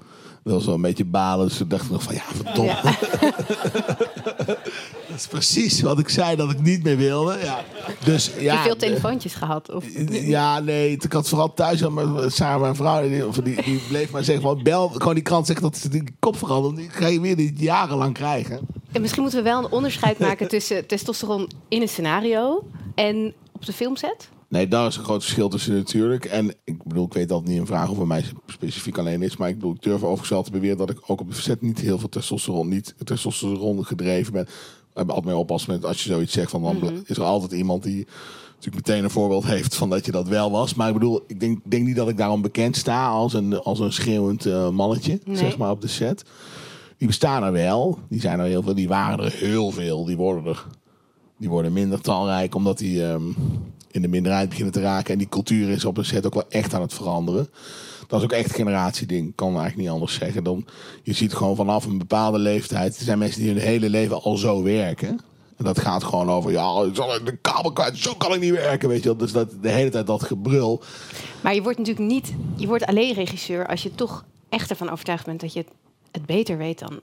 Dat 0.45 0.53
was 0.53 0.65
wel 0.65 0.75
een 0.75 0.81
beetje 0.81 1.05
balen. 1.05 1.49
Dus 1.49 1.57
toen 1.57 1.69
dacht 1.69 1.85
ik 1.85 1.91
nog 1.91 2.03
van, 2.03 2.15
ja, 2.15 2.23
verdomme. 2.35 2.73
Ja. 2.73 2.83
dat 5.09 5.17
is 5.17 5.27
precies 5.27 5.81
wat 5.81 5.99
ik 5.99 6.09
zei 6.09 6.37
dat 6.37 6.51
ik 6.51 6.61
niet 6.61 6.83
meer 6.83 6.97
wilde. 6.97 7.39
Ja. 7.43 7.65
Dus, 8.05 8.31
ja, 8.39 8.55
Heb 8.55 8.63
je 8.63 8.65
veel 8.65 8.77
telefoontjes 8.77 9.35
gehad? 9.35 9.71
Of? 9.71 9.85
Ja, 10.11 10.61
nee. 10.61 10.91
Ik 10.91 11.13
had 11.13 11.29
vooral 11.29 11.55
thuis 11.55 11.85
aan 11.85 11.95
mijn, 11.95 12.31
samen 12.31 12.61
mijn 12.61 12.75
vrouw. 12.75 13.09
Die, 13.09 13.43
die, 13.43 13.63
die 13.63 13.81
bleef 13.89 14.11
maar 14.11 14.25
zeggen, 14.25 14.45
van, 14.45 14.63
bel. 14.63 14.89
Gewoon 14.89 15.15
die 15.15 15.23
krant 15.23 15.47
zegt 15.47 15.61
dat 15.61 15.77
ze 15.77 15.89
die 15.89 16.05
kop 16.19 16.37
verandert. 16.37 16.77
Die 16.77 16.91
ga 16.91 17.07
je 17.07 17.21
weer 17.21 17.37
niet 17.37 17.61
jarenlang 17.61 18.15
krijgen. 18.15 18.61
En 18.93 19.01
misschien 19.01 19.23
moeten 19.23 19.43
we 19.43 19.49
wel 19.51 19.65
een 19.65 19.71
onderscheid 19.71 20.19
maken 20.19 20.49
tussen 20.59 20.87
testosteron 20.87 21.51
in 21.69 21.83
een 21.83 21.89
scenario 21.89 22.65
en 22.95 23.35
op 23.53 23.67
de 23.67 23.73
filmset. 23.73 24.29
Nee, 24.53 24.69
daar 24.69 24.87
is 24.87 24.97
een 24.97 25.05
groot 25.05 25.23
verschil 25.23 25.49
tussen 25.49 25.75
natuurlijk. 25.75 26.25
En 26.25 26.55
ik 26.65 26.83
bedoel, 26.85 27.05
ik 27.07 27.13
weet 27.13 27.29
dat 27.29 27.39
het 27.41 27.49
niet 27.49 27.59
een 27.59 27.67
vraag 27.67 27.91
over 27.91 28.07
mij 28.07 28.25
specifiek 28.47 28.99
alleen 28.99 29.23
is. 29.23 29.37
Maar 29.37 29.49
ik 29.49 29.55
bedoel, 29.55 29.75
ik 29.75 29.83
durf 29.83 30.03
overigens 30.03 30.45
te 30.45 30.51
beweren 30.51 30.77
dat 30.77 30.91
ik 30.91 30.99
ook 31.07 31.21
op 31.21 31.29
de 31.29 31.35
verzet 31.35 31.63
niet 31.63 31.81
heel 31.81 31.99
veel 31.99 32.09
testosteron, 32.09 32.69
niet 32.69 32.95
testosteron 33.05 33.85
gedreven 33.85 34.33
ben. 34.33 34.45
We 34.45 34.51
hebben 34.95 35.15
altijd 35.15 35.33
mee 35.35 35.43
oppassen 35.43 35.73
met 35.73 35.85
als 35.85 36.05
je 36.05 36.11
zoiets 36.11 36.33
zegt 36.33 36.51
van 36.51 36.63
dan 36.63 36.77
Mhm. 36.77 36.95
is 37.07 37.17
er 37.17 37.23
altijd 37.23 37.53
iemand 37.53 37.83
die 37.83 38.07
natuurlijk 38.55 38.87
meteen 38.87 39.05
een 39.05 39.11
voorbeeld 39.11 39.45
heeft 39.45 39.75
van 39.75 39.91
dat 39.91 40.07
je 40.07 40.13
dat 40.13 40.29
wel 40.29 40.51
was. 40.51 40.75
Maar 40.75 40.89
ik 40.89 40.95
bedoel, 40.95 41.25
ik 41.27 41.41
denk, 41.41 41.59
denk 41.65 41.87
niet 41.87 41.97
dat 41.97 42.09
ik 42.09 42.17
daarom 42.17 42.43
bekend 42.43 42.77
sta 42.77 43.09
als 43.09 43.33
een, 43.35 43.59
als 43.61 43.79
een 43.79 43.93
schreeuwend 43.93 44.47
eh, 44.47 44.69
mannetje, 44.71 45.21
Nee. 45.25 45.37
zeg 45.37 45.57
maar, 45.57 45.71
op 45.71 45.81
de 45.81 45.89
set. 45.89 46.25
Die 46.99 47.07
bestaan 47.07 47.43
er 47.43 47.53
wel. 47.53 47.99
Die 48.09 48.21
zijn 48.21 48.39
er 48.41 48.47
heel 48.47 48.63
veel. 48.63 48.75
Die 48.75 48.89
waren 48.89 49.25
er 49.25 49.33
heel 49.33 49.71
veel. 49.71 50.05
Die 50.05 50.17
worden 50.17 50.45
er. 50.47 50.67
Die 51.39 51.49
worden 51.51 51.73
minder 51.73 52.01
talrijk 52.01 52.55
omdat 52.55 52.79
die 52.79 53.05
ehm, 53.07 53.23
in 53.93 54.03
de 54.03 54.09
minderheid 54.09 54.49
beginnen 54.49 54.73
te 54.73 54.81
raken. 54.81 55.13
En 55.13 55.19
die 55.19 55.29
cultuur 55.29 55.69
is 55.69 55.85
op 55.85 55.97
een 55.97 56.05
set 56.05 56.27
ook 56.27 56.35
wel 56.35 56.49
echt 56.49 56.75
aan 56.75 56.81
het 56.81 56.95
veranderen. 56.95 57.49
Dat 58.09 58.19
is 58.19 58.25
ook 58.25 58.33
echt 58.33 58.55
generatieding. 58.55 59.35
Kan 59.35 59.49
eigenlijk 59.49 59.77
niet 59.77 59.89
anders 59.89 60.15
zeggen. 60.15 60.45
Dan, 60.45 60.67
je 61.03 61.13
ziet 61.13 61.35
gewoon 61.35 61.57
vanaf 61.57 61.85
een 61.85 61.99
bepaalde 61.99 62.39
leeftijd. 62.39 62.97
Er 62.97 63.05
zijn 63.05 63.19
mensen 63.19 63.41
die 63.41 63.51
hun 63.51 63.61
hele 63.61 63.91
leven 63.91 64.23
al 64.23 64.37
zo 64.37 64.63
werken. 64.63 65.21
En 65.57 65.65
dat 65.65 65.81
gaat 65.81 66.05
gewoon 66.05 66.31
over, 66.31 66.51
ja, 66.51 66.83
de 67.25 67.39
kabel 67.41 67.73
kwijt, 67.73 67.97
zo 67.97 68.15
kan 68.15 68.35
ik 68.35 68.41
niet 68.41 68.53
werken, 68.53 68.89
weet 68.89 69.03
je 69.03 69.09
wel. 69.09 69.17
Dus 69.17 69.33
dat, 69.33 69.51
de 69.61 69.69
hele 69.69 69.91
tijd 69.91 70.07
dat 70.07 70.23
gebrul. 70.23 70.83
Maar 71.41 71.55
je 71.55 71.63
wordt 71.63 71.79
natuurlijk 71.79 72.07
niet, 72.07 72.33
je 72.57 72.67
wordt 72.67 72.85
alleen 72.85 73.15
regisseur 73.15 73.67
als 73.67 73.83
je 73.83 73.95
toch 73.95 74.25
echt 74.49 74.71
ervan 74.71 74.91
overtuigd 74.91 75.25
bent 75.25 75.41
dat 75.41 75.53
je 75.53 75.65
het 76.11 76.27
beter 76.27 76.57
weet 76.57 76.79
dan, 76.79 77.01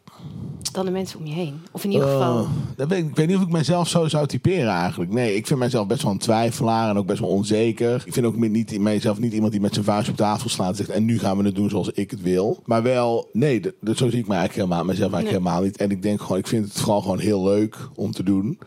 dan 0.72 0.86
de 0.86 0.92
mensen 0.92 1.20
om 1.20 1.26
je 1.26 1.34
heen. 1.34 1.54
Of 1.72 1.84
in 1.84 1.92
ieder 1.92 2.08
geval. 2.08 2.48
Dat 2.76 2.88
weet, 2.88 3.00
ik 3.04 3.10
ik 3.10 3.16
weet 3.16 3.28
niet 3.28 3.36
of 3.38 3.42
ik 3.44 3.50
mezelf 3.50 3.88
zo 3.88 4.08
zou 4.08 4.28
typeren 4.28 4.72
eigenlijk. 4.74 5.12
Nee, 5.12 5.36
ik 5.36 5.48
vind 5.48 5.60
mezelf 5.60 5.88
best 5.88 6.04
wel 6.04 6.12
een 6.12 6.18
twijfelaar 6.18 6.90
en 6.90 6.98
ook 6.98 7.06
best 7.06 7.20
wel 7.20 7.30
onzeker. 7.30 8.04
Ik 8.06 8.14
vind 8.14 8.26
ook 8.26 8.36
niet, 8.38 8.80
mijzelf 8.80 9.20
niet 9.20 9.34
iemand 9.34 9.52
die 9.52 9.62
met 9.62 9.74
zijn 9.74 9.86
vuist 9.86 10.10
op 10.10 10.16
tafel 10.16 10.50
slaat 10.50 10.70
en 10.70 10.76
zegt... 10.76 10.90
en 10.90 11.06
nu 11.06 11.20
gaan 11.20 11.38
we 11.38 11.44
het 11.44 11.56
doen 11.56 11.70
zoals 11.70 11.90
ik 11.90 12.12
het 12.12 12.22
wil. 12.22 12.62
Maar 12.66 12.84
wel, 12.84 13.30
nee, 13.34 13.60
d- 13.60 13.74
d- 13.84 13.98
zo 13.98 14.10
zie 14.10 14.20
ik 14.20 14.28
me 14.28 14.34
eigenlijk 14.36 14.54
helemaal, 14.54 14.86
mezelf 14.86 15.14
eigenlijk 15.14 15.44
helemaal 15.44 15.64
niet. 15.64 15.78
En 15.78 15.92
ik 15.92 16.02
denk 16.02 16.22
gewoon, 16.22 16.38
ik 16.38 16.48
vind 16.48 16.66
het 16.68 16.80
vooral 16.80 17.02
gewoon 17.02 17.20
heel 17.20 17.44
leuk 17.44 17.78
om 17.96 18.12
te 18.12 18.24
doen. 18.24 18.60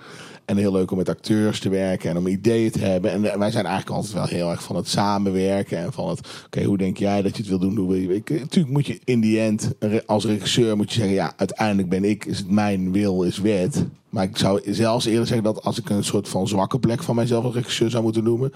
En 0.44 0.56
heel 0.56 0.72
leuk 0.72 0.90
om 0.90 0.96
met 0.96 1.08
acteurs 1.08 1.61
te 1.61 1.68
werken 1.68 2.11
en 2.11 2.16
om 2.16 2.26
ideeën 2.26 2.70
te 2.70 2.78
hebben. 2.78 3.12
En 3.12 3.38
wij 3.38 3.50
zijn 3.50 3.66
eigenlijk 3.66 3.96
altijd 3.96 4.12
wel 4.14 4.26
heel 4.26 4.50
erg 4.50 4.62
van 4.62 4.76
het 4.76 4.88
samenwerken. 4.88 5.78
En 5.78 5.92
van 5.92 6.08
het, 6.08 6.20
oké, 6.46 6.62
hoe 6.64 6.78
denk 6.78 6.96
jij 6.96 7.22
dat 7.22 7.37
je 7.37 7.40
het 7.42 7.49
wil 7.50 7.58
doen? 7.58 7.76
Hoe 7.76 7.88
wil 7.88 7.96
je, 8.00 8.22
natuurlijk 8.40 8.72
moet 8.75 8.87
je 8.87 9.00
in 9.04 9.20
die 9.20 9.40
end, 9.40 9.70
als 10.06 10.25
regisseur 10.25 10.76
moet 10.76 10.92
je 10.92 10.99
zeggen... 10.99 11.14
ja, 11.14 11.32
uiteindelijk 11.37 11.88
ben 11.88 12.04
ik, 12.04 12.25
is 12.25 12.38
het 12.38 12.50
mijn 12.50 12.92
wil, 12.92 13.22
is 13.22 13.38
wet. 13.38 13.84
Maar 14.08 14.25
ik 14.25 14.37
zou 14.37 14.72
zelfs 14.72 15.04
eerder 15.06 15.26
zeggen 15.26 15.44
dat 15.44 15.62
als 15.62 15.78
ik 15.78 15.90
een 15.90 16.04
soort 16.04 16.28
van 16.28 16.49
zwakke 16.49 16.78
plek 16.78 17.02
van 17.02 17.14
mijzelf 17.14 17.44
als 17.44 17.54
regisseur 17.54 17.90
zou 17.90 18.02
moeten 18.02 18.25
noemen... 18.25 18.52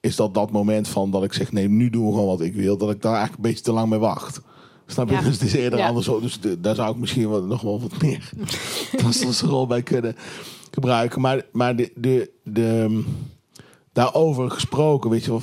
is 0.00 0.16
dat 0.16 0.34
dat 0.34 0.50
moment 0.50 0.88
van 0.88 1.10
dat 1.10 1.24
ik 1.24 1.32
zeg, 1.32 1.52
nee, 1.52 1.68
nu 1.68 1.90
doen 1.90 2.06
we 2.06 2.12
gewoon 2.12 2.26
wat 2.26 2.40
ik 2.40 2.54
wil. 2.54 2.76
Dat 2.76 2.90
ik 2.90 3.02
daar 3.02 3.14
eigenlijk 3.14 3.44
een 3.44 3.50
beetje 3.50 3.64
te 3.64 3.72
lang 3.72 3.88
mee 3.90 3.98
wacht. 3.98 4.40
Snap 4.86 5.08
je? 5.08 5.14
Ja. 5.14 5.20
Dus 5.20 5.32
het 5.32 5.42
is 5.42 5.52
eerder 5.54 5.78
Ja. 5.78 5.88
andersom. 5.88 6.20
Dus 6.22 6.40
de- 6.40 6.60
daar 6.60 6.74
zou 6.74 6.90
ik 6.92 6.96
misschien 6.96 7.30
wel, 7.30 7.42
nog 7.42 7.62
wel 7.62 7.80
wat 7.80 8.02
meer 8.02 8.30
testosteron 9.04 9.68
bij 9.68 9.82
kunnen 9.82 10.16
gebruiken. 10.76 11.20
Maar, 11.20 11.42
maar 11.52 11.76
de, 11.76 11.92
de, 11.94 12.30
de, 12.42 13.02
daarover 13.92 14.50
gesproken, 14.50 15.10
weet 15.10 15.24
je, 15.24 15.38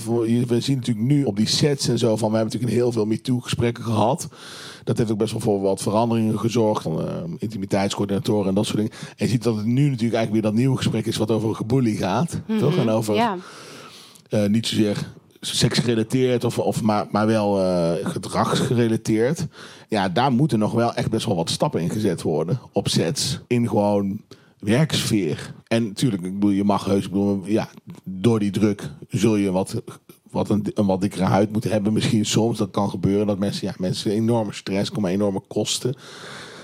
we 0.48 0.60
zien 0.60 0.76
natuurlijk 0.76 1.08
nu 1.08 1.24
op 1.24 1.36
die 1.38 1.48
sets 1.48 1.88
en 1.88 1.98
zo 1.98 2.18
van, 2.18 2.32
we 2.32 2.36
hebben 2.38 2.54
natuurlijk 2.54 2.82
heel 2.82 2.92
veel 2.92 3.06
MeToo-gesprekken 3.06 3.84
gehad. 3.84 4.28
Dat 4.84 4.98
heeft 4.98 5.12
ook 5.12 5.18
best 5.18 5.32
wel 5.32 5.42
voor 5.42 5.62
wat 5.62 5.82
veranderingen 5.82 6.40
gezorgd, 6.40 6.84
van 6.84 7.08
eh, 7.08 7.16
intimiteitscoördinatoren 7.38 8.48
en 8.48 8.56
dat 8.56 8.66
soort 8.66 8.78
dingen. 8.78 8.92
En 8.92 9.26
je 9.26 9.28
ziet 9.28 9.44
dat 9.44 9.56
het 9.56 9.66
nu 9.66 9.90
natuurlijk 9.90 10.14
eigenlijk 10.14 10.32
weer 10.32 10.42
dat 10.42 10.54
nieuwe 10.54 10.78
gesprek 10.78 11.06
is 11.06 11.18
wat 11.18 11.32
over 11.32 11.56
geboelie 11.56 11.98
gaat, 11.98 12.42
toch? 12.60 12.78
En 12.78 12.90
over 12.90 13.16
Ja, 13.16 13.38
eh, 14.30 14.46
niet 14.46 14.68
zozeer 14.68 15.12
seksgerelateerd, 15.40 16.44
of, 16.44 16.60
of 16.60 16.82
maar, 16.82 17.08
maar 17.12 17.28
wel 17.28 17.62
eh, 17.62 17.92
gedragsgerelateerd. 18.10 19.48
Ja, 19.88 20.10
daar 20.10 20.32
moeten 20.32 20.60
nog 20.60 20.72
wel 20.72 20.94
echt 20.94 21.10
best 21.10 21.26
wel 21.26 21.36
wat 21.36 21.50
stappen 21.50 21.82
in 21.82 21.90
gezet 21.90 22.22
worden 22.22 22.60
op 22.72 22.88
sets. 22.88 23.40
In 23.48 23.68
gewoon 23.68 24.22
werksfeer. 24.64 25.54
En 25.68 25.84
natuurlijk, 25.84 26.24
ik 26.24 26.34
bedoel, 26.34 26.50
je 26.50 26.64
mag 26.64 26.86
heus, 26.86 27.10
ja, 27.44 27.70
door 28.04 28.40
die 28.40 28.52
druk 28.52 28.90
zul 29.10 29.36
je 29.36 29.52
wat, 29.52 29.82
wat 30.32 30.50
een, 30.50 30.66
een 30.74 30.86
wat 30.86 31.02
dikkere 31.02 31.24
huid 31.24 31.52
moeten 31.52 31.72
hebben. 31.72 31.94
Misschien 31.94 32.26
soms, 32.26 32.58
dat 32.58 32.72
kan 32.72 32.90
gebeuren, 32.90 33.28
dat 33.28 33.40
mensen, 33.40 33.68
ja, 33.68 33.74
mensen 33.78 34.12
enorme 34.12 34.54
stress, 34.54 34.92
komen 34.92 35.12
enorme 35.12 35.42
kosten. 35.48 35.96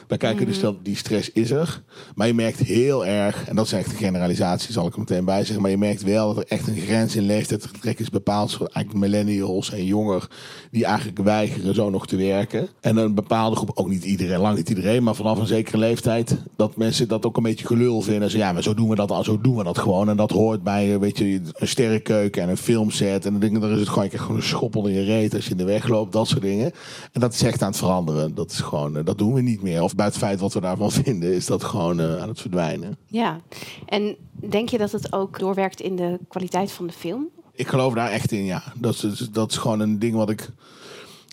Wij 0.09 0.17
kijken 0.17 0.45
dus 0.45 0.59
dat 0.59 0.75
die 0.85 0.95
stress 0.95 1.31
is 1.31 1.51
er. 1.51 1.81
Maar 2.15 2.27
je 2.27 2.33
merkt 2.33 2.59
heel 2.59 3.05
erg, 3.05 3.47
en 3.47 3.55
dat 3.55 3.65
is 3.65 3.71
echt 3.71 3.91
een 3.91 3.97
generalisatie, 3.97 4.73
zal 4.73 4.87
ik 4.87 4.93
er 4.93 4.99
meteen 4.99 5.25
bij 5.25 5.43
zeggen. 5.43 5.61
Maar 5.61 5.71
je 5.71 5.77
merkt 5.77 6.03
wel 6.03 6.33
dat 6.33 6.43
er 6.43 6.51
echt 6.51 6.67
een 6.67 6.77
grens 6.77 7.15
in 7.15 7.23
leeftijdgetrek 7.23 7.99
is 7.99 8.09
bepaald. 8.09 8.51
Zoals 8.51 8.73
eigenlijk 8.73 9.05
millennials 9.05 9.71
en 9.71 9.85
jonger, 9.85 10.27
die 10.71 10.85
eigenlijk 10.85 11.19
weigeren 11.19 11.75
zo 11.75 11.89
nog 11.89 12.07
te 12.07 12.15
werken. 12.15 12.67
En 12.81 12.97
een 12.97 13.15
bepaalde 13.15 13.55
groep, 13.55 13.71
ook 13.73 13.89
niet 13.89 14.03
iedereen, 14.03 14.39
lang 14.39 14.57
niet 14.57 14.69
iedereen, 14.69 15.03
maar 15.03 15.15
vanaf 15.15 15.39
een 15.39 15.47
zekere 15.47 15.77
leeftijd, 15.77 16.37
dat 16.55 16.77
mensen 16.77 17.07
dat 17.07 17.25
ook 17.25 17.37
een 17.37 17.43
beetje 17.43 17.65
gelul 17.65 18.01
vinden. 18.01 18.29
Zo, 18.29 18.37
ja, 18.37 18.51
maar 18.51 18.63
zo 18.63 18.73
doen 18.73 18.89
we 18.89 18.95
dat 18.95 19.11
al, 19.11 19.23
zo 19.23 19.41
doen 19.41 19.55
we 19.55 19.63
dat 19.63 19.77
gewoon. 19.77 20.09
En 20.09 20.17
dat 20.17 20.31
hoort 20.31 20.63
bij, 20.63 20.99
weet 20.99 21.17
je, 21.17 21.41
een 21.53 21.67
sterrenkeuken 21.67 22.41
en 22.41 22.49
een 22.49 22.57
filmset. 22.57 23.25
En 23.25 23.31
dan 23.31 23.39
denk 23.39 23.63
is 23.63 23.79
het 23.79 23.89
gewoon, 23.89 24.07
je 24.11 24.17
gewoon 24.17 24.35
een 24.35 24.43
schoppel 24.43 24.87
in 24.87 24.93
je 24.93 25.03
reet 25.03 25.35
als 25.35 25.45
je 25.45 25.51
in 25.51 25.57
de 25.57 25.63
weg 25.63 25.87
loopt, 25.87 26.13
dat 26.13 26.27
soort 26.27 26.41
dingen. 26.41 26.71
En 27.11 27.19
dat 27.19 27.33
is 27.33 27.43
echt 27.43 27.61
aan 27.61 27.69
het 27.69 27.77
veranderen. 27.77 28.35
Dat 28.35 28.51
is 28.51 28.59
gewoon, 28.59 28.97
eh, 28.97 29.05
dat 29.05 29.17
doen 29.17 29.33
we 29.33 29.41
niet 29.41 29.61
meer. 29.61 29.83
Of 29.83 29.95
bij 29.99 30.07
het 30.07 30.17
feit 30.17 30.39
wat 30.39 30.53
we 30.53 30.61
daarvan 30.61 30.91
vinden, 31.03 31.33
is 31.33 31.45
dat 31.45 31.63
gewoon 31.63 31.99
eh, 31.99 32.21
aan 32.21 32.27
het 32.27 32.41
verdwijnen. 32.41 32.97
ja. 33.07 33.39
En 33.85 34.15
denk 34.49 34.69
je 34.69 34.77
dat 34.77 34.91
het 34.91 35.13
ook 35.13 35.39
doorwerkt 35.39 35.81
in 35.81 35.95
de 35.95 36.19
kwaliteit 36.27 36.71
van 36.71 36.87
de 36.87 36.93
film? 36.93 37.27
Ik 37.53 37.67
geloof 37.67 37.93
daar 37.93 38.09
echt 38.09 38.31
in, 38.31 38.43
ja. 38.45 38.63
Dat 38.75 39.03
is, 39.03 39.29
dat 39.31 39.51
is 39.51 39.57
gewoon 39.57 39.79
een 39.79 39.99
ding 39.99 40.15
wat 40.15 40.29
ik 40.29 40.49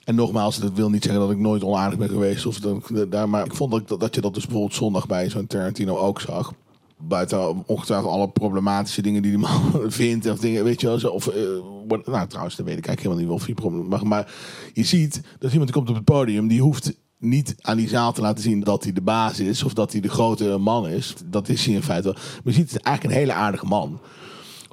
En 0.05 0.15
nogmaals, 0.15 0.59
dat 0.59 0.73
wil 0.73 0.91
niet 0.91 1.03
zeggen 1.05 1.23
dat 1.23 1.31
ik 1.31 1.39
nooit 1.39 1.63
onaardig 1.65 1.99
ben 1.99 2.09
geweest. 2.09 2.47
Of 2.47 2.59
dat, 2.59 2.91
ik 2.91 3.11
daar, 3.11 3.29
maar 3.29 3.45
ik 3.45 3.55
vond 3.55 3.71
dat, 3.71 3.89
dat, 3.89 4.01
dat 4.01 4.15
je 4.15 4.21
dat 4.21 4.35
dus 4.35 4.45
bijvoorbeeld 4.45 4.75
zondag 4.75 5.07
bij 5.07 5.31
zo'n 5.31 5.47
Tarantino 5.47 5.97
ook 5.97 6.21
zag. 6.21 6.53
Buiten 6.97 7.63
ongetwijfeld 7.67 8.13
alle 8.13 8.29
problematische 8.29 9.03
dingen 9.03 9.23
die 9.23 9.31
die 9.31 9.41
man 9.41 9.73
vindt. 10.03 10.31
Of 10.31 10.39
dingen, 10.39 10.65
weet 10.65 10.81
je 10.81 10.87
wel. 10.87 10.99
Zo, 10.99 11.09
of, 11.09 11.27
eh, 11.27 11.43
nou, 11.89 12.27
trouwens, 12.27 12.57
dat 12.57 12.67
weet 12.67 12.79
ik 12.79 12.87
eigenlijk 12.87 13.01
helemaal 13.01 13.23
niet 13.23 13.29
of 13.29 13.45
die 13.45 13.55
problemen. 13.55 13.89
Maar, 13.89 14.07
maar 14.07 14.35
je 14.73 14.85
ziet 14.85 15.21
dat 15.39 15.51
iemand 15.51 15.73
die 15.73 15.77
komt 15.77 15.89
op 15.89 15.95
het 15.95 16.05
podium, 16.05 16.49
die 16.49 16.61
hoeft 16.61 16.95
niet 17.19 17.55
aan 17.61 17.77
die 17.77 17.89
zaal 17.89 18.13
te 18.13 18.21
laten 18.21 18.43
zien 18.43 18.61
dat 18.61 18.83
hij 18.83 18.93
de 18.93 19.03
baas 19.03 19.41
is. 19.41 19.63
Of 19.63 19.75
dat 19.75 19.93
hij 19.93 20.01
de 20.01 20.09
grote 20.09 20.57
man 20.59 20.89
is. 20.89 21.15
Dat 21.25 21.49
is 21.49 21.67
hij 21.67 21.75
in 21.75 21.83
feite 21.83 22.05
wel. 22.05 22.15
Maar 22.15 22.41
je 22.45 22.53
ziet, 22.53 22.73
het 22.73 22.83
eigenlijk 22.83 23.15
een 23.15 23.21
hele 23.21 23.39
aardige 23.39 23.67
man 23.67 24.01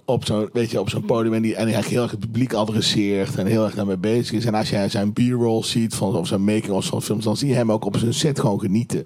op 0.06 0.26
zo'n 0.26 0.50
weet 0.54 0.72
je, 0.72 0.80
op 0.80 0.90
zo'n 0.90 1.06
podium 1.06 1.34
en 1.34 1.42
die, 1.42 1.56
en 1.56 1.62
eigenlijk 1.62 1.90
heel 1.90 2.02
erg 2.02 2.12
het 2.12 2.20
publiek 2.20 2.54
adresseert 2.54 3.36
en 3.36 3.46
heel 3.46 3.64
erg 3.64 3.76
daarmee 3.76 3.98
bezig 3.98 4.32
is. 4.32 4.46
En 4.46 4.56
als 4.56 4.70
je 4.70 4.86
zijn 4.88 5.14
b-roll 5.14 5.64
ziet 5.64 5.96
van, 5.96 6.16
of 6.16 6.28
zijn 6.28 6.44
making-of 6.44 6.86
van 6.86 7.02
films, 7.02 7.24
dan 7.24 7.38
zie 7.38 7.48
je 7.48 7.54
hem 7.54 7.72
ook 7.72 7.86
op 7.86 7.98
zijn 7.98 8.14
set 8.14 8.40
gewoon 8.40 8.60
genieten. 8.60 9.06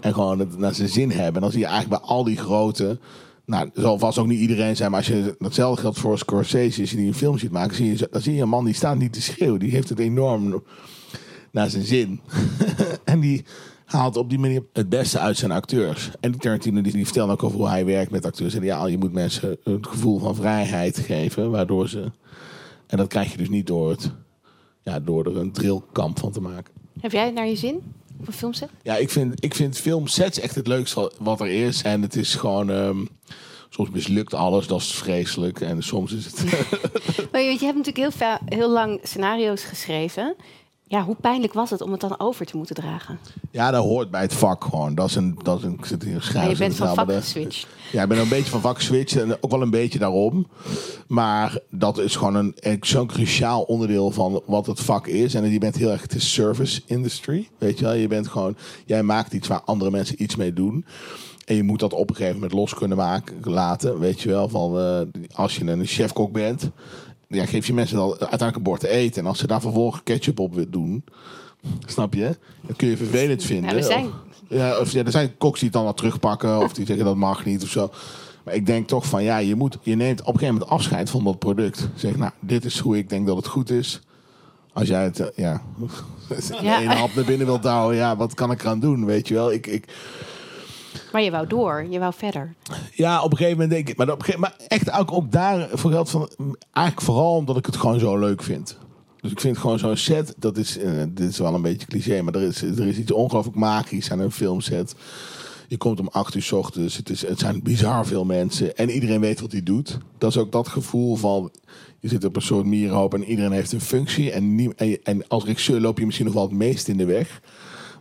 En 0.00 0.12
gewoon 0.14 0.38
het 0.38 0.58
naar 0.58 0.74
zijn 0.74 0.88
zin 0.88 1.10
hebben. 1.10 1.34
En 1.34 1.40
dan 1.40 1.50
zie 1.50 1.60
je 1.60 1.66
eigenlijk 1.66 2.00
bij 2.00 2.10
al 2.10 2.24
die 2.24 2.36
grote... 2.36 2.98
Nou, 3.46 3.70
zal 3.74 3.98
vast 3.98 4.18
ook 4.18 4.26
niet 4.26 4.40
iedereen 4.40 4.76
zijn, 4.76 4.90
maar 4.90 4.98
als 4.98 5.08
je 5.08 5.34
datzelfde 5.38 5.80
geldt 5.80 5.98
voor 5.98 6.18
Scorsese, 6.18 6.80
als 6.80 6.90
je 6.90 6.96
die 6.96 7.06
een 7.06 7.14
film 7.14 7.38
ziet 7.38 7.50
maken, 7.50 7.76
zie 7.76 7.86
je, 7.86 8.08
dan 8.10 8.20
zie 8.20 8.34
je 8.34 8.42
een 8.42 8.48
man 8.48 8.64
die 8.64 8.74
staat 8.74 8.98
niet 8.98 9.12
te 9.12 9.22
schreeuwen. 9.22 9.60
Die 9.60 9.70
heeft 9.70 9.88
het 9.88 9.98
enorm 9.98 10.62
naar 11.54 11.70
zijn 11.70 11.84
zin. 11.84 12.20
en 13.04 13.20
die 13.20 13.44
haalt 13.84 14.16
op 14.16 14.28
die 14.28 14.38
manier 14.38 14.62
het 14.72 14.88
beste 14.88 15.18
uit 15.18 15.36
zijn 15.36 15.50
acteurs. 15.50 16.10
En 16.20 16.30
die 16.30 16.40
Tarantino 16.40 16.80
die, 16.80 16.92
die 16.92 17.04
vertelt 17.04 17.30
ook 17.30 17.42
over 17.42 17.58
hoe 17.58 17.68
hij 17.68 17.84
werkt 17.84 18.10
met 18.10 18.24
acteurs. 18.24 18.54
En 18.54 18.62
ja, 18.62 18.86
je 18.86 18.98
moet 18.98 19.12
mensen 19.12 19.56
het 19.64 19.86
gevoel 19.86 20.18
van 20.18 20.34
vrijheid 20.34 20.98
geven, 20.98 21.50
waardoor 21.50 21.88
ze... 21.88 22.10
En 22.86 22.96
dat 22.96 23.08
krijg 23.08 23.30
je 23.30 23.36
dus 23.36 23.48
niet 23.48 23.66
door, 23.66 23.90
het, 23.90 24.10
ja, 24.82 25.00
door 25.00 25.26
er 25.26 25.36
een 25.36 25.52
drillkamp 25.52 26.18
van 26.18 26.32
te 26.32 26.40
maken. 26.40 26.72
Heb 27.00 27.12
jij 27.12 27.24
het 27.24 27.34
naar 27.34 27.46
je 27.46 27.56
zin 27.56 27.82
op 28.20 28.26
een 28.26 28.32
filmset? 28.32 28.68
Ja, 28.82 28.96
ik 28.96 29.10
vind, 29.10 29.44
ik 29.44 29.54
vind 29.54 29.78
filmsets 29.78 30.40
echt 30.40 30.54
het 30.54 30.66
leukste 30.66 31.12
wat 31.18 31.40
er 31.40 31.66
is. 31.66 31.82
En 31.82 32.02
het 32.02 32.16
is 32.16 32.34
gewoon... 32.34 32.70
ehm, 32.70 33.04
soms 33.68 33.90
mislukt 33.90 34.34
alles, 34.34 34.66
dat 34.66 34.80
is 34.80 34.92
vreselijk. 34.92 35.60
En 35.60 35.82
soms 35.82 36.12
is 36.12 36.24
het... 36.24 36.44
Maar 37.32 37.40
je, 37.40 37.48
weet, 37.48 37.60
je 37.60 37.66
hebt 37.66 37.78
natuurlijk 37.78 38.16
heel, 38.18 38.38
heel 38.44 38.70
lang 38.70 39.00
scenario's 39.02 39.62
geschreven. 39.62 40.34
Ja, 40.94 41.04
hoe 41.04 41.16
pijnlijk 41.20 41.52
was 41.52 41.70
het 41.70 41.80
om 41.80 41.92
het 41.92 42.00
dan 42.00 42.20
over 42.20 42.46
te 42.46 42.56
moeten 42.56 42.74
dragen? 42.74 43.18
ja, 43.50 43.70
dat 43.70 43.84
hoort 43.84 44.10
bij 44.10 44.20
het 44.20 44.34
vak 44.34 44.64
gewoon. 44.64 44.94
Dat 44.94 45.08
is 45.08 45.14
een... 45.14 45.38
Dat 45.42 45.58
is 45.58 45.64
een 45.64 45.72
ik 45.78 45.84
zit 45.84 46.02
hier 46.02 46.22
schrijven. 46.22 46.50
je 46.52 46.58
bent 46.58 46.74
van 46.74 46.94
vak 46.94 47.06
de- 47.06 47.14
geswitcht. 47.14 47.66
Ja, 47.92 48.02
ik 48.02 48.08
ben 48.08 48.18
een 48.18 48.28
beetje 48.28 48.50
van 48.50 48.60
vak 48.60 48.76
geswitcht 48.76 49.16
en 49.16 49.36
ook 49.42 49.50
wel 49.50 49.62
een 49.62 49.70
beetje 49.70 49.98
daarom. 49.98 50.46
Maar 51.06 51.58
dat 51.70 51.98
is 51.98 52.16
gewoon 52.16 52.34
een, 52.34 52.78
zo'n 52.80 53.06
cruciaal 53.06 53.62
onderdeel 53.62 54.10
van 54.10 54.42
wat 54.46 54.66
het 54.66 54.80
vak 54.80 55.06
is. 55.06 55.34
En 55.34 55.50
je 55.50 55.58
bent 55.58 55.76
heel 55.76 55.90
erg, 55.90 56.02
het 56.02 56.14
is 56.14 56.32
service 56.32 56.82
industry. 56.86 57.48
Weet 57.58 57.78
je 57.78 57.84
wel, 57.84 57.94
je 57.94 58.08
bent 58.08 58.28
gewoon, 58.28 58.56
jij 58.86 59.02
maakt 59.02 59.32
iets 59.32 59.48
waar 59.48 59.62
andere 59.64 59.90
mensen 59.90 60.22
iets 60.22 60.36
mee 60.36 60.52
doen. 60.52 60.84
En 61.44 61.54
je 61.54 61.62
moet 61.62 61.80
dat 61.80 61.92
op 61.92 62.08
een 62.10 62.16
gegeven 62.16 62.34
moment 62.34 62.52
los 62.52 62.74
kunnen 62.74 62.96
maken, 62.96 63.36
laten. 63.42 63.98
Weet 63.98 64.20
je 64.20 64.28
wel, 64.28 64.48
van 64.48 64.78
eh, 64.78 65.00
als 65.34 65.56
je 65.56 65.70
een 65.70 65.86
chefkok 65.86 66.32
bent, 66.32 66.70
ja, 67.34 67.46
geef 67.46 67.66
je 67.66 67.74
mensen 67.74 67.96
dan 67.96 68.08
uiteindelijk 68.10 68.56
een 68.56 68.62
bord 68.62 68.80
te 68.80 68.88
eten. 68.88 69.22
En 69.22 69.28
als 69.28 69.38
ze 69.38 69.46
daar 69.46 69.60
vervolgens 69.60 70.02
ketchup 70.04 70.38
op 70.38 70.54
willen 70.54 70.70
doen, 70.70 71.04
snap 71.86 72.14
je? 72.14 72.36
Dan 72.60 72.76
kun 72.76 72.88
je 72.88 72.96
vervelend 72.96 73.42
vinden. 73.44 73.76
Er 73.76 73.82
zijn- 73.82 74.06
Of- 74.06 74.12
ja, 74.48 74.78
of, 74.78 74.92
ja, 74.92 75.04
er 75.04 75.10
zijn 75.10 75.36
koks 75.38 75.58
die 75.58 75.68
het 75.68 75.76
dan 75.76 75.84
wat 75.86 75.96
terugpakken 75.96 76.58
of 76.58 76.72
die 76.72 76.86
zeggen 76.86 77.04
dat 77.04 77.16
mag 77.16 77.44
niet 77.44 77.62
of 77.62 77.68
zo. 77.68 77.90
Maar 78.44 78.54
ik 78.54 78.66
denk 78.66 78.88
toch 78.88 79.06
van 79.06 79.22
ja, 79.22 79.36
je, 79.38 79.54
moet, 79.54 79.78
je 79.82 79.94
neemt 79.94 80.20
op 80.20 80.26
een 80.26 80.32
gegeven 80.32 80.52
moment 80.54 80.70
afscheid 80.72 81.10
van 81.10 81.24
dat 81.24 81.38
product. 81.38 81.88
Zeg, 81.94 82.16
nou, 82.16 82.30
dit 82.40 82.64
is 82.64 82.78
hoe 82.78 82.98
ik 82.98 83.08
denk 83.08 83.26
dat 83.26 83.36
het 83.36 83.46
goed 83.46 83.70
is. 83.70 84.00
Als 84.72 84.88
jij 84.88 85.02
het, 85.04 85.20
eh, 85.20 85.26
ja, 85.36 85.62
Ja. 86.62 86.78
één 86.80 86.88
hap 86.88 87.14
naar 87.14 87.24
binnen 87.24 87.46
wilt 87.46 87.64
houden, 87.64 87.98
ja, 87.98 88.16
wat 88.16 88.34
kan 88.34 88.50
ik 88.50 88.60
eraan 88.62 88.80
doen, 88.80 89.04
weet 89.04 89.28
je 89.28 89.34
wel? 89.34 89.52
Ik, 89.52 89.66
ik, 89.66 89.84
Maar 91.12 91.22
je 91.22 91.30
wou 91.30 91.46
door, 91.46 91.86
je 91.90 91.98
wou 91.98 92.12
verder. 92.16 92.54
ja, 92.92 93.22
op 93.22 93.30
een 93.30 93.36
gegeven 93.36 93.58
moment 93.58 93.74
denk 93.76 93.88
ik, 93.88 93.96
maar, 93.96 94.10
op 94.12 94.18
gegeven, 94.20 94.40
maar 94.40 94.56
echt 94.68 94.90
ook, 94.90 95.12
ook 95.12 95.32
daar 95.32 95.68
voor 95.72 95.90
geld 95.90 96.10
van, 96.10 96.28
eigenlijk 96.72 97.06
vooral 97.06 97.34
omdat 97.36 97.56
ik 97.56 97.66
het 97.66 97.76
gewoon 97.76 97.98
zo 98.00 98.18
leuk 98.18 98.42
vind. 98.42 98.78
Dus 99.20 99.30
ik 99.32 99.40
vind 99.40 99.58
gewoon 99.58 99.78
zo'n 99.78 99.96
set, 99.96 100.34
dat 100.38 100.56
is, 100.56 100.78
eh, 100.78 100.90
dit 101.08 101.28
is 101.30 101.38
wel 101.38 101.54
een 101.54 101.62
beetje 101.62 101.86
cliché, 101.86 102.22
maar 102.22 102.34
er 102.34 102.42
is, 102.42 102.62
er 102.62 102.86
is 102.86 102.96
iets 102.98 103.12
ongelooflijk 103.12 103.56
magisch 103.56 104.10
aan 104.10 104.18
een 104.18 104.30
filmset. 104.32 104.94
Je 105.68 105.76
komt 105.76 106.00
om 106.00 106.08
acht 106.08 106.34
uur 106.34 106.42
's 106.42 106.52
ochtends, 106.52 106.96
het, 106.96 107.10
is, 107.10 107.26
het 107.26 107.38
zijn 107.38 107.62
bizar 107.62 108.06
veel 108.06 108.24
mensen 108.24 108.76
en 108.76 108.90
iedereen 108.90 109.20
weet 109.20 109.40
wat 109.40 109.52
hij 109.52 109.62
doet. 109.62 109.98
Dat 110.18 110.30
is 110.30 110.38
ook 110.38 110.52
dat 110.52 110.68
gevoel 110.68 111.16
van, 111.16 111.50
je 112.00 112.08
zit 112.08 112.24
op 112.24 112.36
een 112.36 112.42
soort 112.42 112.66
mierenhoop 112.66 113.14
en 113.14 113.24
iedereen 113.24 113.52
heeft 113.52 113.72
een 113.72 113.80
functie. 113.80 114.30
En, 114.30 114.54
nie- 114.54 114.72
en, 114.76 114.98
en 115.02 115.28
als 115.28 115.44
regisseur 115.44 115.80
loop 115.80 115.98
je 115.98 116.04
misschien 116.04 116.26
nog 116.26 116.34
wel 116.34 116.42
het 116.42 116.52
meest 116.52 116.88
in 116.88 116.96
de 116.96 117.04
weg. 117.04 117.40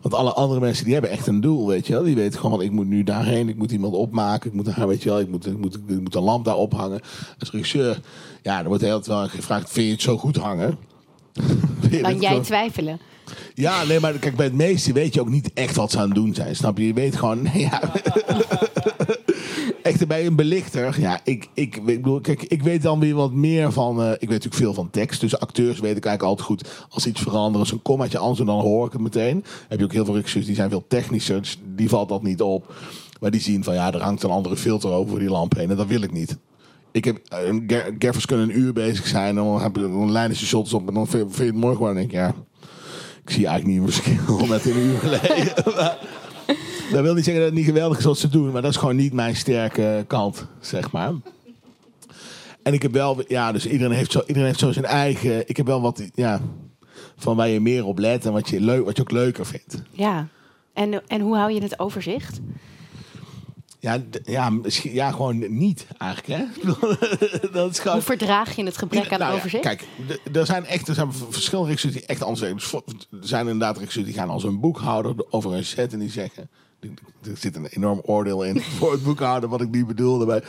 Want 0.04 0.16
alle 0.16 0.34
andere 0.34 0.60
mensen 0.60 0.84
die 0.84 0.94
hebben 0.94 1.12
echt 1.12 1.28
een 1.28 1.42
doel, 1.42 1.68
weet 1.68 1.88
je 1.88 1.94
wel. 1.94 2.04
Die 2.04 2.16
weten 2.16 2.39
gewoon, 2.39 2.62
ik 2.62 2.72
moet 2.72 2.88
nu 2.88 3.04
daarheen, 3.04 3.50
ik 3.50 3.56
moet 3.56 3.72
iemand 3.72 3.94
opmaken, 3.94 4.50
ik 4.50 4.56
moet 4.56 4.76
daar, 4.76 4.88
weet 4.88 5.04
je 5.04 5.10
wel, 5.10 5.20
ik 5.20 5.30
moet, 5.30 5.46
ik 5.46 5.58
moet, 5.58 5.76
ik 5.88 6.02
moet 6.02 6.16
een 6.16 6.24
lamp 6.24 6.46
daar 6.46 6.56
ophangen. 6.56 7.02
Als 7.39 7.52
regisseur, 7.52 8.00
ja, 8.42 8.60
er 8.60 8.68
wordt 8.68 8.84
heel 8.84 9.02
wel 9.06 9.28
gevraagd, 9.28 9.72
vind 9.72 9.86
je 9.86 9.92
het 9.92 10.02
zo 10.02 10.18
goed 10.18 10.36
hangen? 10.36 10.78
Dan 12.02 12.12
het 12.12 12.22
jij 12.22 12.39
twijfelen. 12.39 13.00
ja, 13.54 13.84
nee, 13.84 14.00
maar 14.00 14.13
kijk, 14.13 14.36
bij 14.36 14.46
het 14.46 14.56
meeste 14.56 14.94
weet 14.94 15.13
je 15.13 15.22
ook 15.22 15.30
niet 15.30 15.54
echt 15.54 15.76
wat 15.76 15.92
ze 15.92 15.98
aan 15.98 16.06
het 16.06 16.16
doen 16.16 16.34
zijn. 16.34 16.56
Snap 16.56 16.78
je? 16.78 16.88
Je 16.88 16.94
weet 16.94 17.16
gewoon, 17.16 17.42
nee, 17.42 17.60
ja. 17.70 17.82
Bij 20.08 20.26
een 20.26 20.36
belichter, 20.36 21.00
ja, 21.00 21.20
ik, 21.24 21.48
ik, 21.54 21.76
ik 21.76 21.86
bedoel, 21.86 22.22
kijk, 22.22 22.44
ik 22.44 22.63
weet 22.63 22.82
dan 22.82 23.00
weer 23.00 23.16
wat 23.16 23.32
meer 23.32 23.72
van, 23.72 24.02
eh, 24.02 24.12
ik 24.12 24.20
weet 24.20 24.30
natuurlijk 24.30 24.56
veel 24.63 24.74
van 24.74 24.89
tekst, 24.89 25.22
dus 25.22 25.39
acteurs 25.39 25.80
weet 25.80 25.98
ik 25.98 26.06
eigenlijk 26.06 26.24
altijd 26.24 26.48
goed 26.48 26.86
als 26.89 27.06
iets 27.08 27.22
veranderen, 27.22 27.68
een 27.72 27.82
kommaatje 27.82 28.18
anders 28.18 28.48
dan 28.48 28.60
hoor 28.62 28.86
ik 28.86 28.92
het 28.92 29.02
meteen. 29.02 29.34
Dan 29.39 29.52
heb 29.68 29.80
je 29.80 29.86
ook 29.86 29.92
heel 29.94 30.06
veel 30.06 30.16
regisseurs 30.16 30.46
die 30.46 30.56
zijn 30.56 30.70
veel 30.70 30.86
technischer, 30.88 31.42
dus 31.42 31.60
die 31.76 31.89
valt 31.89 32.10
dat 32.10 32.24
niet 32.24 32.42
op. 32.42 32.74
Maar 33.20 33.32
die 33.32 33.42
zien 33.42 33.63
van, 33.63 33.74
ja, 33.74 33.94
er 33.94 34.02
hangt 34.02 34.24
een 34.24 34.30
andere 34.30 34.58
filter 34.58 34.92
over 34.92 35.20
die 35.20 35.30
lamp 35.30 35.56
heen 35.56 35.70
en 35.70 35.78
dat 35.78 35.88
wil 35.88 36.02
ik 36.02 36.12
niet. 36.12 36.38
Ik 36.92 37.06
heb, 37.06 37.20
eh, 37.28 37.38
Ga- 37.68 37.89
gaffers 38.00 38.26
kunnen 38.26 38.50
een 38.50 38.60
uur 38.60 38.74
bezig 38.74 39.08
zijn 39.08 39.28
en 39.28 39.36
dan, 39.36 39.62
heb 39.62 39.74
dan 39.74 40.12
lijnen 40.12 40.38
ze 40.38 40.46
shots 40.46 40.74
op 40.74 40.88
en 40.88 40.94
dan 40.94 41.08
vind, 41.08 41.38
je 41.38 41.44
het 41.44 41.56
mooi 41.56 41.76
gewoon 41.76 41.98
en 41.98 42.04
ik, 42.04 42.12
ja, 42.12 42.34
ik 43.24 43.30
zie 43.30 43.48
eigenlijk 43.48 43.80
niet 43.80 43.88
een 43.88 43.94
verschil 43.94 44.46
met 44.56 44.66
een 44.66 44.78
uur 44.78 45.00
geleden. 45.00 45.54
Dat 46.91 47.01
wil 47.01 47.13
niet 47.13 47.23
zeggen 47.23 47.43
dat 47.43 47.51
het 47.51 47.60
niet 47.60 47.69
geweldig 47.69 47.97
is 47.97 48.03
wat 48.03 48.17
ze 48.17 48.29
doen, 48.29 48.51
maar 48.51 48.62
dat 48.62 48.71
is 48.71 48.77
gewoon 48.77 48.95
niet 48.95 49.13
mijn 49.13 49.36
sterke 49.36 50.03
kant, 50.08 50.45
zeg 50.60 50.91
maar. 50.91 51.13
En 52.63 52.73
ik 52.73 52.82
heb 52.82 52.91
wel, 52.91 53.23
ja, 53.27 53.51
dus 53.51 53.67
iedereen 53.67 53.95
heeft 53.95 54.12
zo, 54.12 54.19
iedereen 54.19 54.47
heeft 54.47 54.60
zo 54.60 54.71
zijn 54.71 54.86
eigen. 54.86 55.49
Ik 55.49 55.58
heb 55.58 55.65
wel 55.65 55.82
wat, 55.82 56.03
ja, 56.15 56.41
van 57.15 57.36
waar 57.36 57.47
je 57.47 57.60
meer 57.60 57.86
op 57.86 57.97
let 57.97 58.25
en 58.25 58.32
wat 58.32 58.49
je, 58.49 58.62
leuk, 58.62 58.86
wat 58.86 58.95
je 58.95 59.01
ook 59.01 59.12
leuker 59.12 59.45
vindt. 59.45 59.82
Ja. 59.91 60.27
En, 60.73 61.08
en 61.08 61.21
hoe 61.21 61.36
hou 61.36 61.51
je 61.51 61.62
het 61.62 61.79
overzicht? 61.79 62.39
Ja, 63.84 63.98
ja, 64.24 64.50
misschien, 64.50 64.93
ja 64.93 65.12
gewoon 65.12 65.58
niet 65.58 65.86
eigenlijk, 65.98 66.39
hè? 66.39 66.46
Bedoel, 66.60 66.96
dat 67.52 67.72
is 67.72 67.80
gewoon. 67.80 67.98
Hoe 67.98 68.06
verdraag 68.06 68.56
je 68.56 68.63
het 68.63 68.78
gebrek 68.78 69.12
aan 69.12 69.19
Nou 69.19 69.32
ja, 69.32 69.38
overzicht? 69.38 69.63
kijk, 69.63 69.84
er 70.34 70.46
zijn 70.46 70.65
echt 70.65 70.88
er 70.88 70.96
zijn 70.96 71.13
verschillende 71.13 71.69
regisseurs 71.69 71.93
die 71.93 72.06
echt 72.06 72.22
anders 72.24 72.39
zijn. 72.39 72.56
Dus 72.56 72.74
er 73.22 73.28
zijn 73.28 73.48
inderdaad 73.48 73.78
regisseurs 73.78 74.06
die 74.06 74.15
gaan 74.15 74.30
als 74.30 74.43
een 74.43 74.60
boekhouder 74.60 75.15
over 75.30 75.54
een 75.54 75.65
set 75.65 75.93
en 75.93 76.00
die 76.00 76.10
zeggen... 76.10 76.50
Er 77.24 77.38
zit 77.38 77.56
een 77.56 77.65
enorm 77.65 78.02
oordeel 78.06 78.43
in 78.43 78.62
voor 78.78 78.91
het 78.91 79.04
boekhouder, 79.04 79.50
wat 79.50 79.62
ik 79.62 79.69
niet 79.69 79.88
bedoelde. 79.88 80.26
Maar 80.26 80.43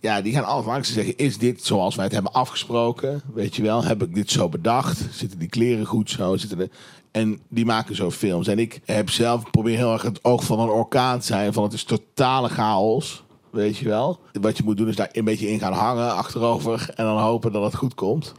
ja, 0.00 0.20
die 0.20 0.32
gaan 0.32 0.64
en 0.64 0.84
zeggen: 0.84 1.16
Is 1.16 1.38
dit 1.38 1.64
zoals 1.64 1.94
wij 1.94 2.04
het 2.04 2.14
hebben 2.14 2.32
afgesproken? 2.32 3.22
Weet 3.34 3.56
je 3.56 3.62
wel, 3.62 3.84
heb 3.84 4.02
ik 4.02 4.14
dit 4.14 4.30
zo 4.30 4.48
bedacht? 4.48 5.06
Zitten 5.10 5.38
die 5.38 5.48
kleren 5.48 5.86
goed 5.86 6.10
zo? 6.10 6.36
Zitten 6.36 6.58
de... 6.58 6.70
En 7.10 7.40
die 7.48 7.64
maken 7.64 7.96
zo 7.96 8.10
films. 8.10 8.46
En 8.46 8.58
ik 8.58 8.80
heb 8.84 9.10
zelf 9.10 9.50
probeer 9.50 9.76
heel 9.76 9.92
erg 9.92 10.02
het 10.02 10.24
oog 10.24 10.44
van 10.44 10.60
een 10.60 10.68
orkaan 10.68 11.18
te 11.18 11.26
zijn: 11.26 11.52
van 11.52 11.62
het 11.62 11.72
is 11.72 11.84
totale 11.84 12.48
chaos. 12.48 13.24
Weet 13.50 13.76
je 13.76 13.88
wel? 13.88 14.18
Wat 14.40 14.56
je 14.56 14.62
moet 14.64 14.76
doen 14.76 14.88
is 14.88 14.96
daar 14.96 15.08
een 15.12 15.24
beetje 15.24 15.50
in 15.50 15.58
gaan 15.58 15.72
hangen 15.72 16.14
achterover 16.14 16.90
en 16.94 17.04
dan 17.04 17.18
hopen 17.18 17.52
dat 17.52 17.64
het 17.64 17.74
goed 17.74 17.94
komt. 17.94 18.32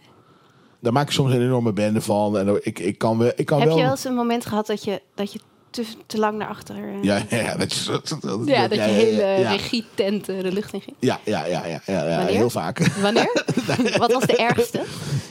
Daar 0.79 0.93
maak 0.93 1.07
ik 1.07 1.13
soms 1.13 1.33
een 1.33 1.41
enorme 1.41 1.73
bende 1.73 2.01
van. 2.01 2.37
En 2.37 2.59
ik, 2.63 2.79
ik 2.79 2.97
kan 2.97 3.17
wel. 3.17 3.31
Ik 3.35 3.45
kan 3.45 3.59
Heb 3.59 3.67
wel 3.67 3.77
je 3.77 3.83
wel 3.83 3.91
eens 3.91 4.03
een 4.03 4.15
moment 4.15 4.45
gehad 4.45 4.67
dat 4.67 4.83
je, 4.83 5.01
dat 5.15 5.33
je 5.33 5.39
te, 5.69 5.85
te 6.05 6.17
lang 6.17 6.37
naar 6.37 6.47
achter... 6.47 6.75
eh, 6.75 7.03
ja, 7.03 7.21
ja, 7.29 7.55
dat, 7.57 7.71
is- 7.71 7.85
dat, 7.85 8.17
dat- 8.21 8.39
ja, 8.45 8.61
dat 8.67 8.77
je 8.77 8.83
ja, 8.83 8.89
hele 8.89 9.21
ja. 9.21 9.51
regietent 9.51 10.29
eh, 10.29 10.41
de 10.41 10.51
lucht 10.51 10.73
in 10.73 10.81
ging. 10.81 10.95
Ja, 10.99 11.19
ja, 11.23 11.45
ja, 11.45 11.65
ja, 11.65 11.81
ja, 11.85 12.25
heel 12.25 12.49
vaak. 12.49 12.87
Wanneer? 13.01 13.43
Wat 13.97 14.11
was 14.13 14.23
de 14.25 14.35
ergste? 14.37 14.81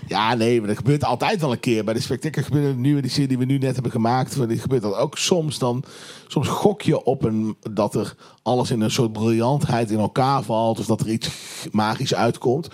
Ja, 0.07 0.35
nee, 0.35 0.59
maar 0.59 0.69
dat 0.69 0.77
gebeurt 0.77 1.05
altijd 1.05 1.41
wel 1.41 1.53
een 1.53 1.61
keer. 1.61 1.85
Bij 1.85 1.95
de 1.95 2.01
spectacle 2.01 2.43
gebeurt 2.43 2.77
nu, 2.77 3.01
die 3.01 3.11
serie 3.11 3.29
die 3.29 3.39
we 3.39 3.45
nu 3.45 3.59
net 3.59 3.75
hebben 3.75 3.93
gemaakt, 3.93 4.49
die 4.49 4.59
gebeurt 4.59 4.83
dat 4.83 4.95
ook 4.97 5.19
soms. 5.19 5.59
Dan, 5.59 5.83
soms 6.27 6.49
gok 6.49 6.83
je 6.83 7.05
op 7.05 7.25
een, 7.25 7.57
dat 7.71 7.95
er 7.95 8.15
alles 8.43 8.71
in 8.71 8.81
een 8.81 8.91
soort 8.91 9.13
briljantheid 9.13 9.91
in 9.91 9.99
elkaar 9.99 10.43
valt. 10.43 10.79
Of 10.79 10.87
dat 10.87 11.01
er 11.01 11.09
iets 11.11 11.29
magisch 11.73 12.15
uitkomt. 12.15 12.69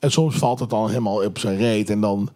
En 0.00 0.10
soms 0.10 0.36
valt 0.36 0.60
het 0.60 0.70
dan 0.70 0.88
helemaal 0.88 1.24
op 1.24 1.38
zijn 1.38 1.56
reet. 1.56 1.90
En 1.90 2.00
dan, 2.00 2.28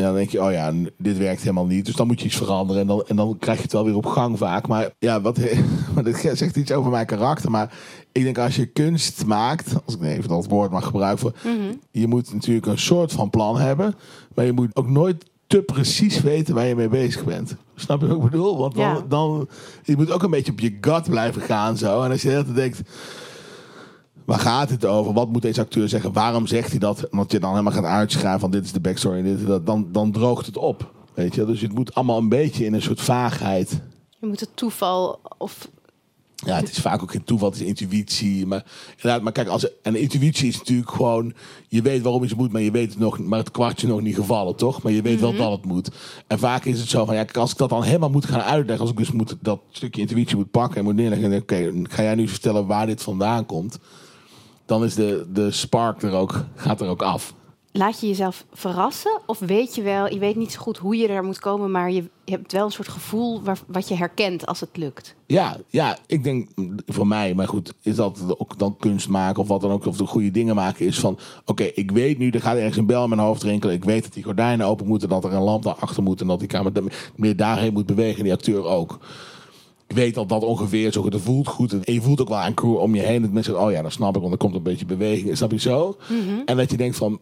ja, 0.00 0.06
dan 0.06 0.14
denk 0.14 0.30
je, 0.30 0.42
oh 0.42 0.52
ja, 0.52 0.72
dit 0.98 1.18
werkt 1.18 1.40
helemaal 1.40 1.66
niet. 1.66 1.84
Dus 1.86 1.94
dan 1.94 2.06
moet 2.06 2.20
je 2.20 2.26
iets 2.26 2.36
veranderen. 2.36 2.82
En 2.82 2.88
dan, 2.88 3.04
en 3.06 3.16
dan 3.16 3.36
krijg 3.38 3.56
je 3.56 3.62
het 3.62 3.72
wel 3.72 3.84
weer 3.84 3.96
op 3.96 4.06
gang 4.06 4.38
vaak. 4.38 4.68
Maar 4.68 4.90
ja, 4.98 5.20
wat, 5.20 5.38
maar 5.94 6.04
dit 6.04 6.16
zegt 6.34 6.56
iets 6.56 6.72
over 6.72 6.90
mijn 6.90 7.06
karakter. 7.06 7.50
Maar 7.50 7.72
ik 8.12 8.22
denk 8.22 8.38
als 8.38 8.56
je 8.56 8.66
kunst 8.66 9.24
maakt, 9.26 9.74
als 9.84 9.94
ik 9.94 10.02
even 10.02 10.28
dat 10.28 10.46
woord 10.46 10.70
mag 10.70 10.84
gebruiken, 10.84 11.20
voor, 11.20 11.34
je 11.90 12.06
moet 12.06 12.32
natuurlijk 12.32 12.66
een 12.66 12.78
soort 12.78 13.12
van 13.12 13.30
plan 13.30 13.58
hebben. 13.58 13.94
Maar 14.34 14.44
je 14.44 14.52
moet 14.52 14.76
ook 14.76 14.88
nooit 14.88 15.24
te 15.46 15.62
precies 15.62 16.20
weten 16.20 16.54
waar 16.54 16.66
je 16.66 16.74
mee 16.76 16.88
bezig 16.88 17.24
bent. 17.24 17.56
Snap 17.74 18.00
je 18.00 18.06
wat 18.06 18.16
ik 18.16 18.22
bedoel? 18.30 18.58
Want 18.58 18.74
dan, 18.74 18.82
Ja. 18.84 19.04
dan 19.08 19.48
je 19.82 19.96
moet 19.96 20.10
ook 20.10 20.22
een 20.22 20.30
beetje 20.30 20.52
op 20.52 20.60
je 20.60 20.78
gut 20.80 21.08
blijven 21.10 21.42
gaan 21.42 21.76
zo. 21.76 22.02
En 22.02 22.10
als 22.10 22.22
je 22.22 22.28
de 22.28 22.34
hele 22.34 22.44
tijd 22.44 22.56
denkt, 22.56 22.80
waar 24.30 24.38
gaat 24.38 24.70
het 24.70 24.84
over? 24.84 25.12
Wat 25.12 25.28
moet 25.28 25.42
deze 25.42 25.60
acteur 25.60 25.88
zeggen? 25.88 26.12
Waarom 26.12 26.46
zegt 26.46 26.70
hij 26.70 26.78
dat? 26.78 27.06
Dat 27.10 27.32
je 27.32 27.40
dan 27.40 27.50
helemaal 27.50 27.72
gaat 27.72 27.84
uitschrijven 27.84 28.40
van 28.40 28.50
dit 28.50 28.64
is 28.64 28.72
de 28.72 28.80
backstory 28.80 29.18
en 29.18 29.24
dit 29.24 29.46
dat, 29.46 29.66
dan, 29.66 29.88
dan 29.92 30.12
droogt 30.12 30.46
het 30.46 30.56
op. 30.56 30.92
Weet 31.14 31.34
je? 31.34 31.44
Dus 31.44 31.60
het 31.60 31.74
moet 31.74 31.94
allemaal 31.94 32.18
een 32.18 32.28
beetje 32.28 32.64
in 32.64 32.74
een 32.74 32.82
soort 32.82 33.00
vaagheid. 33.00 33.80
Je 34.20 34.26
moet 34.26 34.40
het 34.40 34.50
toeval 34.54 35.20
of 35.38 35.68
Ja, 36.34 36.56
het 36.56 36.70
is 36.70 36.78
vaak 36.78 37.02
ook 37.02 37.10
geen 37.10 37.24
toeval, 37.24 37.50
het 37.50 37.60
is 37.60 37.66
intuïtie. 37.66 38.46
Maar, 38.46 38.64
inderdaad, 38.96 39.22
maar 39.22 39.32
kijk, 39.32 39.48
als, 39.48 39.80
en 39.82 39.96
intuïtie 39.96 40.48
is 40.48 40.58
natuurlijk 40.58 40.90
gewoon... 40.90 41.32
Je 41.68 41.82
weet 41.82 42.02
waarom 42.02 42.22
iets 42.22 42.34
moet, 42.34 42.52
maar 42.52 42.62
je 42.62 42.70
weet 42.70 42.90
het 42.90 42.98
nog 42.98 43.18
maar 43.18 43.38
het 43.38 43.50
kwartje 43.50 43.86
nog 43.86 44.00
niet 44.00 44.14
gevallen, 44.14 44.56
toch? 44.56 44.82
Maar 44.82 44.92
je 44.92 45.02
weet 45.02 45.20
wel 45.20 45.36
dat 45.36 45.52
het 45.52 45.64
moet. 45.64 45.90
En 46.26 46.38
vaak 46.38 46.64
is 46.64 46.80
het 46.80 46.88
zo 46.88 47.04
van, 47.04 47.14
ja, 47.14 47.24
als 47.32 47.52
ik 47.52 47.58
dat 47.58 47.68
dan 47.68 47.82
helemaal 47.82 48.10
moet 48.10 48.26
gaan 48.26 48.42
uitleggen... 48.42 48.80
als 48.80 48.90
ik 48.90 48.96
dus 48.96 49.12
moet, 49.12 49.36
dat 49.40 49.60
stukje 49.70 50.00
intuïtie 50.00 50.36
moet 50.36 50.50
pakken 50.50 50.78
en 50.78 50.84
moet 50.84 50.94
neerleggen... 50.94 51.34
oké, 51.34 51.72
ga 51.82 52.02
jij 52.02 52.14
nu 52.14 52.28
vertellen 52.28 52.66
waar 52.66 52.86
dit 52.86 53.02
vandaan 53.02 53.46
komt... 53.46 53.78
dan 54.70 54.84
is 54.84 54.94
de, 54.94 55.26
de 55.32 55.50
spark 55.50 56.02
er 56.02 56.12
ook, 56.12 56.44
gaat 56.54 56.80
er 56.80 56.88
ook 56.88 57.02
af. 57.02 57.34
laat 57.72 58.00
je 58.00 58.06
jezelf 58.06 58.44
verrassen? 58.52 59.20
Of 59.26 59.38
weet 59.38 59.74
je 59.74 59.82
wel, 59.82 60.12
je 60.12 60.18
weet 60.18 60.36
niet 60.36 60.52
zo 60.52 60.60
goed 60.60 60.78
hoe 60.78 60.96
je 60.96 61.08
er 61.08 61.24
moet 61.24 61.38
komen, 61.38 61.70
maar 61.70 61.90
je, 61.90 62.04
hebt 62.24 62.52
wel 62.52 62.64
een 62.64 62.70
soort 62.70 62.88
gevoel 62.88 63.42
waar, 63.42 63.58
wat 63.66 63.88
je 63.88 63.94
herkent 63.94 64.46
als 64.46 64.60
het 64.60 64.76
lukt. 64.76 65.14
Ja, 65.26 65.56
ja, 65.68 65.98
ik 66.06 66.24
denk 66.24 66.48
voor 66.86 67.06
mij, 67.06 67.34
maar 67.34 67.48
goed, 67.48 67.72
is 67.82 67.96
dat 67.96 68.38
ook 68.38 68.58
dan 68.58 68.76
kunst 68.76 69.08
maken 69.08 69.42
of 69.42 69.48
wat 69.48 69.60
dan 69.60 69.70
ook, 69.70 69.86
of 69.86 69.96
de 69.96 70.06
goede 70.06 70.30
dingen 70.30 70.54
maken 70.54 70.86
is 70.86 70.98
van, 70.98 71.18
oké, 71.44 71.64
ik 71.64 71.90
weet 71.90 72.18
nu, 72.18 72.30
er 72.30 72.40
gaat 72.40 72.56
ergens 72.56 72.76
een 72.76 72.86
bel 72.86 73.02
in 73.02 73.08
mijn 73.08 73.20
hoofd 73.20 73.42
rinkelen, 73.42 73.74
ik 73.74 73.84
weet 73.84 74.02
dat 74.02 74.12
die 74.12 74.24
gordijnen 74.24 74.66
open 74.66 74.86
moeten, 74.86 75.08
dat 75.08 75.24
er 75.24 75.32
een 75.32 75.42
lamp 75.42 75.62
daarachter 75.62 76.02
moet 76.02 76.20
en 76.20 76.26
dat 76.26 76.38
die 76.38 76.48
kamer 76.48 76.72
meer 77.16 77.36
daarheen 77.36 77.72
moet 77.72 77.86
bewegen, 77.86 78.18
en 78.18 78.24
die 78.24 78.32
acteur 78.32 78.64
ook. 78.64 78.98
Ik 79.90 79.96
weet 79.96 80.14
dat 80.14 80.28
dat 80.28 80.44
ongeveer 80.44 80.92
zo 80.92 81.02
goed, 81.02 81.12
het 81.12 81.22
voelt 81.22 81.48
goed 81.48 81.72
en 81.72 81.94
je 81.94 82.00
voelt 82.00 82.20
ook 82.20 82.28
wel 82.28 82.44
een 82.44 82.54
crew 82.54 82.76
om 82.76 82.94
je 82.94 83.02
heen, 83.02 83.22
dat 83.22 83.30
mensen 83.30 83.52
zeggen, 83.52 83.68
oh 83.68 83.72
ja, 83.76 83.82
dat 83.82 83.92
snap 83.92 84.14
ik, 84.14 84.20
want 84.20 84.32
er 84.32 84.38
komt 84.38 84.54
een 84.54 84.62
beetje 84.62 84.86
beweging, 84.86 85.36
snap 85.36 85.50
je 85.50 85.58
zo? 85.58 85.96
En 86.44 86.56
dat 86.56 86.70
je 86.70 86.76
denkt 86.76 86.96
van, 86.96 87.20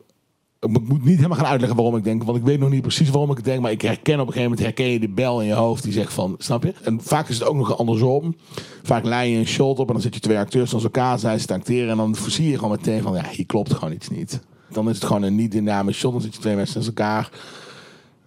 ik 0.61 0.89
moet 0.89 1.05
niet 1.05 1.17
helemaal 1.17 1.37
gaan 1.37 1.47
uitleggen 1.47 1.77
waarom 1.77 1.97
ik 1.97 2.05
denk. 2.05 2.23
Want 2.23 2.39
ik 2.39 2.45
weet 2.45 2.59
nog 2.59 2.71
niet 2.71 2.83
precies 2.83 3.11
waarom 3.11 3.31
ik 3.31 3.37
het 3.37 3.45
denk. 3.45 3.61
Maar 3.61 3.71
ik 3.71 3.83
herken 3.83 4.21
op 4.21 4.27
een 4.27 4.33
gegeven 4.33 4.43
moment 4.43 4.61
herken 4.61 4.87
je 4.87 5.01
de 5.01 5.09
bel 5.09 5.41
in 5.41 5.47
je 5.47 5.53
hoofd 5.53 5.83
die 5.83 5.93
zegt 5.93 6.13
van, 6.13 6.35
snap 6.39 6.63
je? 6.63 6.75
En 6.83 7.01
vaak 7.03 7.29
is 7.29 7.39
het 7.39 7.49
ook 7.49 7.57
nog 7.57 7.79
andersom. 7.79 8.37
Vaak 8.83 9.05
lei 9.05 9.31
je 9.31 9.39
een 9.39 9.47
shot 9.47 9.79
op 9.79 9.87
en 9.87 9.93
dan 9.93 10.03
zit 10.03 10.15
je 10.15 10.21
twee 10.21 10.39
acteurs 10.39 10.73
naast 10.73 10.85
elkaar, 10.85 11.19
zij 11.19 11.39
te 11.39 11.55
acteren. 11.55 11.91
En 11.91 11.97
dan 11.97 12.17
zie 12.27 12.49
je 12.51 12.55
gewoon 12.55 12.71
meteen 12.71 13.03
van, 13.03 13.15
ja, 13.15 13.25
hier 13.31 13.47
klopt 13.47 13.75
gewoon 13.75 13.95
iets 13.95 14.09
niet. 14.09 14.41
Dan 14.71 14.89
is 14.89 14.95
het 14.95 15.05
gewoon 15.05 15.23
een 15.23 15.35
niet 15.35 15.53
dynamisch 15.53 15.99
shot. 15.99 16.13
Dan 16.13 16.21
zit 16.21 16.35
je 16.35 16.41
twee 16.41 16.57
mensen 16.57 16.77
naast 16.77 16.89
elkaar. 16.89 17.31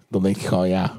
Dan 0.09 0.23
denk 0.23 0.37
je 0.37 0.47
gewoon, 0.47 0.69
ja, 0.69 0.93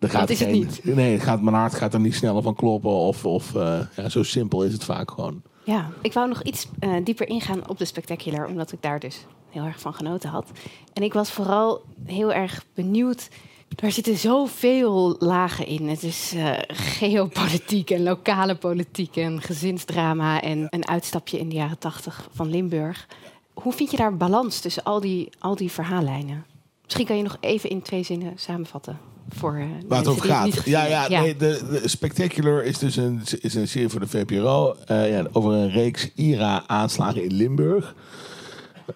er 0.00 0.10
gaat 0.10 0.30
is 0.30 0.40
het 0.40 0.48
geen- 0.48 0.58
niet. 0.58 0.80
Nee, 0.84 1.12
het 1.12 1.22
gaat, 1.22 1.42
mijn 1.42 1.56
hart 1.56 1.74
gaat 1.74 1.94
er 1.94 2.00
niet 2.00 2.14
sneller 2.14 2.42
van 2.42 2.54
kloppen. 2.54 2.90
Of, 2.90 3.24
of 3.24 3.54
eh, 3.54 3.80
ja, 3.96 4.08
zo 4.08 4.22
simpel 4.22 4.62
is 4.64 4.72
het 4.72 4.84
vaak 4.84 5.10
gewoon. 5.10 5.42
Ja, 5.64 5.90
ik 6.02 6.12
wou 6.12 6.28
nog 6.28 6.42
iets 6.42 6.68
eh, 6.78 6.92
dieper 7.04 7.28
ingaan 7.28 7.68
op 7.68 7.78
de 7.78 7.84
Spectacular, 7.84 8.46
omdat 8.46 8.72
ik 8.72 8.82
daar 8.82 8.98
dus 9.00 9.26
heel 9.50 9.64
erg 9.64 9.80
van 9.80 9.94
genoten 9.94 10.30
had. 10.30 10.50
En 10.92 11.02
ik 11.02 11.12
was 11.12 11.30
vooral 11.30 11.82
heel 12.04 12.32
erg 12.32 12.64
benieuwd. 12.74 13.28
Er 13.76 13.92
zitten 13.92 14.16
zoveel 14.16 15.16
lagen 15.18 15.66
in. 15.66 15.88
Het 15.88 16.02
is 16.02 16.32
eh, 16.36 16.50
geopolitiek 16.68 17.90
en 17.90 18.02
lokale 18.02 18.54
politiek 18.54 19.16
en 19.16 19.40
gezinsdrama 19.42 20.40
en 20.40 20.66
een 20.70 20.88
uitstapje 20.88 21.38
in 21.38 21.48
de 21.48 21.54
jaren 21.54 21.78
tachtig 21.78 22.28
van 22.32 22.50
Limburg. 22.50 23.06
Hoe 23.54 23.72
vind 23.72 23.90
je 23.90 23.96
daar 23.96 24.16
balans 24.16 24.60
tussen 24.60 24.82
al 24.82 25.00
die, 25.00 25.28
al 25.38 25.56
die 25.56 25.70
verhaallijnen? 25.70 26.44
Misschien 26.90 27.06
kan 27.06 27.16
je 27.16 27.22
nog 27.22 27.36
even 27.40 27.70
in 27.70 27.82
twee 27.82 28.02
zinnen 28.02 28.32
samenvatten. 28.36 28.98
Voor, 29.28 29.54
eh, 29.56 29.64
Waar 29.88 29.98
het 29.98 30.08
over 30.08 30.24
gaat. 30.28 30.64
Ja, 30.64 30.86
ja, 30.86 31.08
nee, 31.20 31.36
de, 31.36 31.60
de 31.70 31.88
Spectacular 31.88 32.64
is 32.64 32.78
dus 32.78 32.96
een, 32.96 33.20
is 33.40 33.54
een 33.54 33.68
serie 33.68 33.88
voor 33.88 34.00
de 34.00 34.08
VPRO. 34.08 34.74
eh, 34.86 35.10
ja, 35.10 35.26
over 35.32 35.52
een 35.52 35.70
reeks 35.70 36.10
IRA-aanslagen 36.14 37.24
in 37.24 37.32
Limburg. 37.32 37.94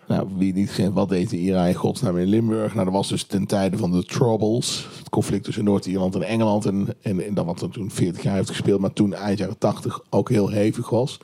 Nou, 0.07 0.29
wie 0.37 0.53
niet 0.53 0.73
kent, 0.75 0.95
wat 0.95 1.09
deed 1.09 1.31
de 1.31 1.39
IRA 1.39 1.65
in 1.65 1.75
godsnaam 1.75 2.19
in 2.19 2.27
Limburg? 2.27 2.73
Nou, 2.73 2.85
dat 2.85 2.95
was 2.95 3.09
dus 3.09 3.25
ten 3.25 3.47
tijde 3.47 3.77
van 3.77 3.91
de 3.91 4.05
Troubles. 4.05 4.89
Het 4.99 5.09
conflict 5.09 5.45
tussen 5.45 5.65
Noord-Ierland 5.65 6.15
en 6.15 6.23
Engeland. 6.23 6.65
En, 6.67 6.89
en, 7.03 7.27
en 7.27 7.35
dat 7.35 7.45
wat 7.45 7.63
er 7.63 7.71
toen 7.71 7.91
40 7.91 8.23
jaar 8.23 8.35
heeft 8.37 8.49
gespeeld. 8.49 8.81
Maar 8.81 8.93
toen 8.93 9.15
eind 9.15 9.39
jaren 9.39 9.59
80 9.59 10.01
ook 10.11 10.29
heel 10.31 10.49
hevig 10.49 10.91
was. 10.91 11.19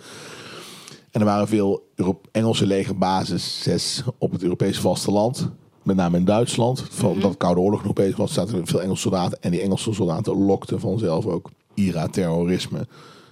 En 1.11 1.21
er 1.21 1.27
waren 1.27 1.49
veel 1.49 1.89
Euro- 1.95 2.21
Engelse 2.33 2.67
legerbases 2.67 4.03
op 4.19 4.33
het 4.33 4.43
Europese 4.43 4.81
vasteland. 4.81 5.51
Met 5.91 5.99
name 5.99 6.17
in 6.17 6.25
Duitsland. 6.25 6.85
Van, 6.91 7.11
Omdat 7.11 7.31
de 7.31 7.37
Koude 7.37 7.61
Oorlog 7.61 7.85
nog 7.85 7.93
bezig 7.93 8.17
was, 8.17 8.33
zaten 8.33 8.61
er 8.61 8.67
veel 8.67 8.83
Engelse 8.83 9.03
soldaten. 9.03 9.43
En 9.43 9.51
die 9.51 9.61
Engelse 9.61 9.93
soldaten 9.93 10.45
lokten 10.45 10.81
vanzelf 10.81 11.27
ook 11.27 11.51
IRA-terrorisme. 11.75 12.87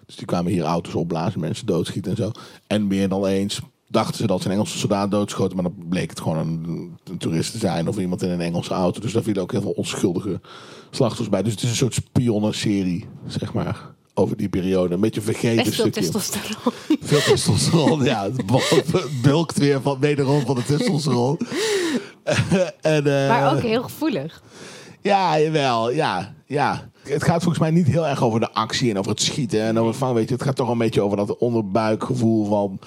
Dus 0.07 0.17
die 0.17 0.27
kwamen 0.27 0.53
hier 0.53 0.65
auto's 0.65 0.95
opblazen, 0.95 1.41
mensen 1.41 1.67
doodschieten 1.67 2.11
en 2.11 2.17
zo. 2.17 2.31
En 2.67 2.87
meer 2.87 3.09
dan 3.09 3.27
eens 3.27 3.61
dachten 3.89 4.17
ze 4.17 4.27
dat 4.27 4.41
ze 4.41 4.47
een 4.47 4.53
Engelse 4.53 4.79
soldaat 4.79 5.11
doodschoten. 5.11 5.55
Maar 5.57 5.65
dan 5.65 5.89
bleek 5.89 6.11
het 6.11 6.21
gewoon 6.21 6.39
een, 6.39 6.97
een 7.05 7.19
toerist 7.19 7.53
te 7.53 7.59
zijn 7.59 7.89
of 7.89 7.99
iemand 7.99 8.23
in 8.23 8.31
een 8.31 8.41
Engelse 8.41 8.75
auto. 8.75 9.01
Dus 9.01 9.13
daar 9.13 9.23
vielen 9.23 9.43
ook 9.43 9.53
heel 9.53 9.61
veel 9.63 9.71
onschuldige 9.71 10.41
slachtoffers 10.91 11.29
bij. 11.29 11.43
Dus 11.43 11.53
het 11.53 11.63
is 11.63 11.71
een 11.71 11.77
soort 11.77 11.95
spionnenserie, 11.95 13.05
zeg 13.27 13.53
maar. 13.53 13.97
Over 14.15 14.37
die 14.37 14.49
periode. 14.49 14.95
Een 14.95 15.01
beetje 15.01 15.21
vergeten 15.21 15.65
Best 15.65 15.75
veel 15.75 15.91
stukje. 15.91 16.01
testosteron. 16.01 16.73
Veel 17.01 17.21
testosteron, 17.21 18.05
ja. 18.05 18.25
Het 18.25 19.23
bulkt 19.23 19.59
weer 19.59 19.83
van, 19.83 19.99
wederom 20.01 20.47
van 20.47 20.55
de 20.55 20.65
testosteron. 20.65 21.39
en, 22.81 23.07
eh, 23.07 23.29
Maar 23.29 23.53
ook 23.55 23.63
heel 23.63 23.83
gevoelig. 23.83 24.43
Ja, 25.01 25.41
jawel, 25.41 25.91
ja, 25.91 26.35
ja. 26.47 26.89
Het 27.03 27.25
gaat 27.25 27.43
volgens 27.43 27.59
mij 27.59 27.71
niet 27.71 27.87
heel 27.87 28.07
erg 28.07 28.23
over 28.23 28.41
de 28.41 28.53
actie 28.53 28.91
en 28.91 28.99
over 28.99 29.11
het 29.11 29.21
schieten 29.21 29.63
en 29.63 29.77
over 29.77 29.89
het 29.91 29.99
vangen. 29.99 30.15
Weet 30.15 30.29
je, 30.29 30.35
het 30.35 30.43
gaat 30.43 30.57
toch 30.57 30.69
een 30.69 30.79
beetje 30.79 31.03
over 31.03 31.17
dat 31.17 31.39
onderbuikgevoel 31.39 32.47
van... 32.47 32.79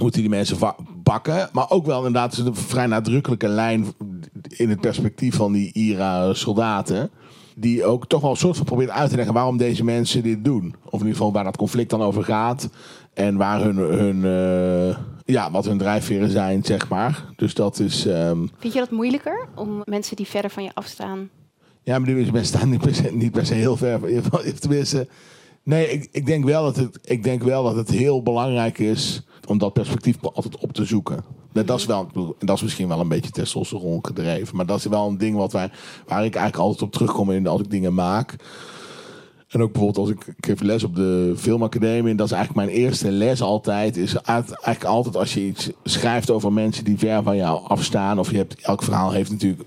Moeten 0.00 0.20
die 0.20 0.30
mensen 0.30 0.58
bakken? 1.02 1.48
Maar 1.52 1.70
ook 1.70 1.86
wel 1.86 1.96
inderdaad 1.96 2.36
een 2.36 2.54
vrij 2.54 2.86
nadrukkelijke 2.86 3.48
lijn 3.48 3.86
in 4.48 4.68
het 4.68 4.80
perspectief 4.80 5.34
van 5.34 5.52
die 5.52 5.72
IRA-soldaten. 5.72 7.10
Die 7.54 7.84
ook 7.84 8.06
toch 8.06 8.20
wel 8.20 8.30
een 8.30 8.36
soort 8.36 8.56
van 8.56 8.66
probeert 8.66 8.90
uit 8.90 9.10
te 9.10 9.16
leggen 9.16 9.34
waarom 9.34 9.56
deze 9.56 9.84
mensen 9.84 10.22
dit 10.22 10.44
doen. 10.44 10.74
Of 10.84 10.92
in 10.92 10.98
ieder 10.98 11.12
geval 11.12 11.32
waar 11.32 11.44
dat 11.44 11.56
conflict 11.56 11.90
dan 11.90 12.02
over 12.02 12.24
gaat. 12.24 12.68
En 13.14 13.36
waar 13.36 13.60
hun, 13.60 13.76
hun 13.76 14.24
eh, 14.24 14.96
ja, 15.26 15.50
wat 15.50 15.64
hun 15.64 15.78
drijfveren 15.78 16.30
zijn, 16.30 16.64
zeg 16.64 16.88
maar. 16.88 17.24
Dus 17.36 17.54
dat 17.54 17.78
is... 17.78 18.06
ehm, 18.06 18.46
Vind 18.58 18.72
je 18.72 18.78
dat 18.78 18.90
moeilijker 18.90 19.48
om 19.54 19.82
mensen 19.84 20.16
die 20.16 20.26
verder 20.26 20.50
van 20.50 20.62
je 20.62 20.70
afstaan? 20.74 21.28
ja, 21.82 21.98
maar 21.98 22.06
die 22.06 22.14
mensen 22.32 22.44
staan 22.44 22.70
niet 22.70 22.80
per 22.80 22.94
se, 22.94 23.12
niet 23.12 23.32
per 23.32 23.46
se 23.46 23.54
heel 23.54 23.76
ver. 23.76 24.00
van- 24.30 24.40
Tenminste, 24.58 25.08
nee, 25.62 25.88
ik, 25.90 26.08
ik, 26.12 26.26
denk 26.26 26.44
wel 26.44 26.62
dat 26.62 26.76
het, 26.76 26.98
ik 27.04 27.22
denk 27.22 27.42
wel 27.42 27.62
dat 27.62 27.76
het 27.76 27.90
heel 27.90 28.22
belangrijk 28.22 28.78
is 28.78 29.22
om 29.46 29.58
dat 29.58 29.72
perspectief 29.72 30.16
altijd 30.22 30.56
op 30.58 30.72
te 30.72 30.84
zoeken. 30.84 31.24
Dat, 31.52 31.66
dat, 31.66 31.78
is 31.78 31.86
wel, 31.86 32.00
ik 32.02 32.06
bedoel, 32.06 32.36
dat 32.38 32.56
is 32.56 32.62
misschien 32.62 32.88
wel 32.88 33.00
een 33.00 33.08
beetje 33.08 33.30
testosteron 33.30 33.98
gedreven. 34.06 34.56
Maar 34.56 34.66
dat 34.66 34.78
is 34.78 34.84
wel 34.86 35.08
een 35.08 35.18
ding 35.18 35.36
wat 35.36 35.52
wij, 35.52 35.70
waar 36.06 36.24
ik 36.24 36.34
eigenlijk 36.34 36.56
altijd 36.56 36.82
op 36.82 36.92
terugkom 36.92 37.30
in, 37.30 37.46
als 37.46 37.60
ik 37.60 37.70
dingen 37.70 37.94
maak. 37.94 38.36
En 39.56 39.62
ook 39.62 39.72
bijvoorbeeld 39.72 40.06
als 40.06 40.16
ik, 40.16 40.34
ik 40.36 40.46
geef 40.46 40.60
les 40.60 40.84
op 40.84 40.94
de 40.94 41.34
filmacademie. 41.36 42.10
En 42.10 42.16
dat 42.16 42.26
is 42.26 42.32
eigenlijk 42.32 42.66
mijn 42.66 42.78
eerste 42.78 43.10
les 43.10 43.42
altijd. 43.42 43.96
Is 43.96 44.22
uit- 44.22 44.50
eigenlijk 44.50 44.84
altijd 44.84 45.16
als 45.16 45.34
je 45.34 45.46
iets 45.46 45.70
schrijft 45.84 46.30
over 46.30 46.52
mensen 46.52 46.84
die 46.84 46.98
ver 46.98 47.22
van 47.22 47.36
jou 47.36 47.60
afstaan. 47.68 48.18
Of 48.18 48.30
je 48.30 48.36
hebt, 48.36 48.60
elk 48.60 48.82
verhaal 48.82 49.12
heeft 49.12 49.30
natuurlijk 49.30 49.62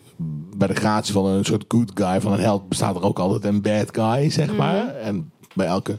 bij 0.58 0.68
de 0.68 0.74
gratie 0.76 1.14
van 1.14 1.26
een 1.26 1.46
soort 1.46 1.66
good 1.68 1.92
guy, 1.94 2.22
van 2.22 2.32
een 2.34 2.40
held, 2.40 2.70
bestaat 2.70 2.96
er 2.96 3.04
ook 3.04 3.20
altijd 3.20 3.44
een 3.54 3.62
bad 3.62 3.90
guy, 3.92 4.30
zeg 4.30 4.56
maar. 4.56 4.96
En 4.96 5.32
bij 5.56 5.66
elke 5.68 5.98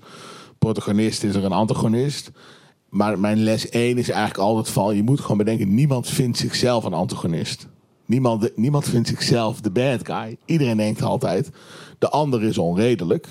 protagonist 0.59 1.24
is 1.24 1.35
er 1.35 1.44
een 1.44 1.53
antagonist. 1.53 2.31
Maar 2.88 3.18
mijn 3.18 3.42
les 3.42 3.68
1 3.68 3.98
is 3.98 4.09
eigenlijk 4.09 4.40
altijd 4.40 4.68
van, 4.68 4.96
je 4.96 5.03
moet 5.03 5.20
gewoon 5.20 5.37
bedenken, 5.37 5.74
niemand 5.74 6.09
vindt 6.09 6.38
zichzelf 6.38 6.85
een 6.85 6.92
antagonist. 6.94 7.68
Niemand, 8.07 8.57
niemand 8.57 8.85
vindt 8.85 9.09
zichzelf 9.09 9.61
de 9.61 9.70
bad 9.70 10.00
guy. 10.07 10.37
Iedereen 10.44 10.76
denkt 10.76 11.03
altijd, 11.03 11.50
de 11.98 12.09
ander 12.09 12.42
is 12.42 12.59
onredelijk. 12.59 13.29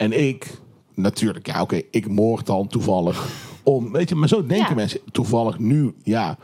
En 0.00 0.24
ik, 0.24 0.58
natuurlijk, 0.94 1.46
ja 1.46 1.62
oké, 1.62 1.80
ik 1.90 2.08
moord 2.08 2.46
dan 2.46 2.66
toevallig 2.66 3.28
om, 3.62 3.92
weet 3.92 4.08
je, 4.08 4.14
maar 4.14 4.28
zo 4.28 4.46
denken 4.46 4.68
Ja. 4.68 4.74
mensen. 4.74 5.00
Toevallig 5.12 5.58
nu, 5.58 5.94
ja, 6.02 6.38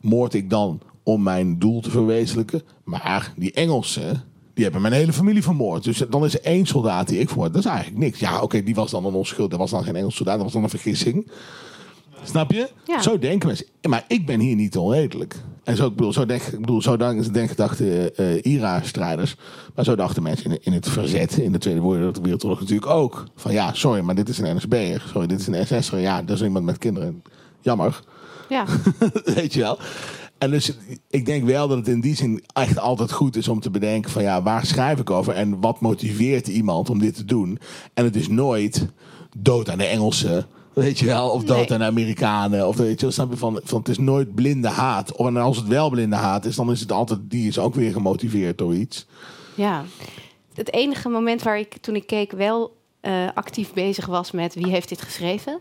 moord 0.00 0.34
ik 0.34 0.50
dan 0.50 0.80
om 1.02 1.22
mijn 1.22 1.58
doel 1.58 1.80
te 1.80 1.90
verwezenlijken. 1.90 2.62
Maar 2.84 3.32
die 3.36 3.52
Engelsen, 3.52 4.24
die 4.54 4.64
hebben 4.64 4.82
mijn 4.82 4.94
hele 4.94 5.12
familie 5.12 5.42
vermoord. 5.42 5.84
Dus 5.84 6.04
dan 6.10 6.24
is 6.24 6.34
er 6.34 6.42
één 6.42 6.66
soldaat 6.66 7.08
die 7.08 7.18
ik 7.18 7.28
vermoord. 7.28 7.52
Dat 7.52 7.64
is 7.64 7.70
eigenlijk 7.70 7.98
niks. 7.98 8.18
Ja, 8.18 8.40
oké, 8.40 8.62
die 8.62 8.74
was 8.74 8.90
dan 8.90 9.04
een 9.04 9.14
onschuld. 9.14 9.50
Dat 9.50 9.58
was 9.58 9.70
dan 9.70 9.84
geen 9.84 9.96
Engelse 9.96 10.16
soldaat, 10.16 10.34
dat 10.34 10.44
was 10.44 10.52
dan 10.52 10.62
een 10.62 10.68
vergissing. 10.68 11.30
Snap 12.24 12.52
je? 12.52 12.68
Ja. 12.84 13.02
Zo 13.02 13.18
denken 13.18 13.46
mensen. 13.48 13.66
Maar 13.88 14.04
ik 14.08 14.26
ben 14.26 14.40
hier 14.40 14.54
niet 14.54 14.76
onredelijk. 14.76 15.42
En 15.64 15.76
zo, 15.76 15.86
ik 15.86 15.94
bedoel, 15.94 16.12
zo, 16.12 16.26
denk, 16.26 16.42
ik 16.42 16.60
bedoel, 16.60 16.82
zo 16.82 16.96
denken 16.96 17.56
dachten 17.56 18.16
eh 18.16 18.44
IRA-strijders. 18.52 19.36
Maar 19.74 19.84
zo 19.84 19.96
dachten 19.96 20.22
mensen 20.22 20.50
in, 20.50 20.58
in 20.60 20.72
het 20.72 20.88
verzet 20.88 21.36
in 21.36 21.52
de 21.52 21.58
Tweede 21.58 21.80
Wereldoorlog 21.82 22.60
natuurlijk 22.60 22.90
ook. 22.90 23.24
Van 23.34 23.52
ja, 23.52 23.72
sorry, 23.72 24.00
maar 24.00 24.14
dit 24.14 24.28
is 24.28 24.38
een 24.38 24.56
NSB'er. 24.56 25.04
Sorry, 25.12 25.26
dit 25.26 25.40
is 25.40 25.46
een 25.46 25.82
SS'er. 25.82 25.98
Ja, 25.98 26.22
dat 26.22 26.36
is 26.36 26.42
iemand 26.42 26.64
met 26.64 26.78
kinderen. 26.78 27.22
Jammer. 27.60 28.02
Ja, 28.48 28.64
Weet 29.34 29.54
je 29.54 29.60
wel. 29.60 29.78
En 30.38 30.50
dus 30.50 30.72
ik 31.10 31.26
denk 31.26 31.44
wel 31.44 31.68
dat 31.68 31.78
het 31.78 31.88
in 31.88 32.00
die 32.00 32.16
zin 32.16 32.44
echt 32.52 32.78
altijd 32.78 33.12
goed 33.12 33.36
is 33.36 33.48
om 33.48 33.60
te 33.60 33.70
bedenken 33.70 34.10
van 34.10 34.22
ja, 34.22 34.42
waar 34.42 34.66
schrijf 34.66 35.00
ik 35.00 35.10
over 35.10 35.32
en 35.32 35.60
wat 35.60 35.80
motiveert 35.80 36.48
iemand 36.48 36.90
om 36.90 36.98
dit 36.98 37.14
te 37.14 37.24
doen. 37.24 37.58
En 37.94 38.04
het 38.04 38.16
is 38.16 38.28
nooit 38.28 38.86
dood 39.36 39.70
aan 39.70 39.78
de 39.78 39.84
Engelsen, 39.84 40.46
weet 40.74 40.98
je 40.98 41.06
wel, 41.06 41.28
of 41.30 41.44
dood 41.44 41.56
Nee. 41.58 41.72
aan 41.72 41.78
de 41.78 41.84
Amerikanen. 41.84 42.68
Of 42.68 42.76
weet 42.76 42.94
je 43.00 43.06
wel, 43.06 43.10
snap 43.14 43.30
je 43.30 43.36
van, 43.36 43.60
van 43.64 43.78
het 43.78 43.88
is 43.88 43.98
nooit 43.98 44.34
blinde 44.34 44.68
haat. 44.68 45.12
Of 45.16 45.26
en 45.26 45.36
als 45.36 45.56
het 45.56 45.66
wel 45.66 45.90
blinde 45.90 46.16
haat 46.16 46.44
is, 46.44 46.56
dan 46.56 46.70
is 46.70 46.80
het 46.80 46.92
altijd, 46.92 47.20
die 47.22 47.48
is 47.48 47.58
ook 47.58 47.74
weer 47.74 47.92
gemotiveerd 47.92 48.58
door 48.58 48.74
iets. 48.74 49.06
Ja. 49.54 49.84
Het 50.54 50.72
enige 50.72 51.08
moment 51.08 51.42
waar 51.42 51.58
ik 51.58 51.76
toen 51.76 51.94
ik 51.96 52.06
keek 52.06 52.32
wel 52.32 52.76
eh, 53.04 53.28
actief 53.34 53.72
bezig 53.72 54.06
was 54.06 54.30
met 54.30 54.54
wie 54.54 54.66
heeft 54.70 54.88
dit 54.88 55.02
geschreven, 55.02 55.60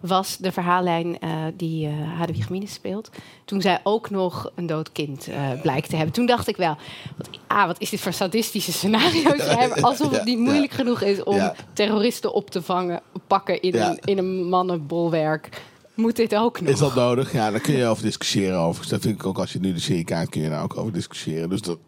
was 0.00 0.36
de 0.36 0.52
verhaallijn 0.52 1.18
eh, 1.18 1.30
die 1.56 1.86
eh 1.86 1.92
Hadewig 2.18 2.68
speelt. 2.70 3.10
Toen 3.44 3.60
zij 3.60 3.80
ook 3.82 4.10
nog 4.10 4.50
een 4.54 4.66
dood 4.66 4.92
kind 4.92 5.28
blijkt 5.62 5.88
te 5.88 5.96
hebben. 5.96 6.14
Toen 6.14 6.26
dacht 6.26 6.48
ik 6.48 6.56
wel, 6.56 6.76
wat, 7.16 7.28
ah, 7.46 7.66
wat 7.66 7.80
is 7.80 7.90
dit 7.90 8.00
voor 8.00 8.12
sadistische 8.12 8.72
scenario's 8.72 9.42
schrijven? 9.48 9.82
Alsof 9.82 10.10
het 10.10 10.24
niet 10.24 10.38
Ja. 10.38 10.44
moeilijk 10.44 10.72
genoeg 10.72 11.00
is 11.02 11.22
om 11.22 11.36
Ja. 11.36 11.54
terroristen 11.72 12.32
op 12.34 12.50
te 12.50 12.62
vangen, 12.62 13.00
pakken 13.26 13.60
in, 13.62 13.72
Ja. 13.72 13.90
een, 13.90 13.98
in 14.04 14.18
een 14.18 14.48
mannenbolwerk. 14.48 15.62
Moet 15.94 16.16
dit 16.16 16.34
ook 16.34 16.60
nog? 16.60 16.70
Is 16.70 16.78
dat 16.78 16.94
nodig? 16.94 17.32
Ja, 17.32 17.50
daar 17.50 17.60
kun 17.60 17.76
je 17.76 17.86
over 17.86 18.02
discussiëren 18.02 18.58
over. 18.58 18.88
Dat 18.88 19.00
vind 19.00 19.14
ik 19.14 19.26
ook 19.26 19.38
als 19.38 19.52
je 19.52 19.58
nu 19.60 19.72
de 19.72 19.80
serie 19.80 20.04
kijkt, 20.04 20.30
kun 20.30 20.40
je 20.42 20.48
daar 20.48 20.62
ook 20.62 20.76
over 20.76 20.92
discussiëren. 20.92 21.48
Dus 21.48 21.60
dat, 21.62 21.78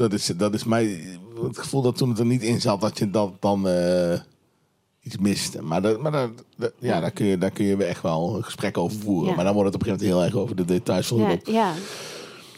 dat, 0.00 0.12
is, 0.12 0.26
dat 0.26 0.54
is 0.54 0.64
mij 0.64 1.00
het 1.42 1.58
gevoel 1.58 1.82
dat 1.82 1.96
toen 1.96 2.08
het 2.08 2.18
er 2.18 2.26
niet 2.26 2.42
in 2.42 2.60
zat, 2.60 2.80
dat 2.80 2.98
je 2.98 3.10
dat 3.10 3.32
dan 3.40 3.68
eh, 3.68 4.20
iets 5.02 5.16
miste. 5.18 5.62
Maar, 5.62 5.82
dat, 5.82 6.00
maar 6.00 6.12
dat, 6.12 6.30
dat- 6.56 6.72
ja, 6.78 7.00
daar, 7.00 7.10
kun 7.10 7.26
je, 7.26 7.38
daar 7.38 7.50
kun 7.50 7.64
je 7.64 7.84
echt 7.84 8.02
wel 8.02 8.36
een 8.36 8.44
gesprek 8.44 8.78
over 8.78 9.00
voeren. 9.00 9.28
Ja. 9.30 9.34
Maar 9.34 9.44
dan 9.44 9.54
wordt 9.54 9.72
het 9.72 9.82
op 9.82 9.86
een 9.88 9.92
gegeven 9.92 10.14
moment 10.16 10.28
heel 10.32 10.40
erg 10.40 10.44
over 10.44 10.56
de 10.56 10.72
details 10.72 11.06
van 11.06 11.38
ja. 11.44 11.72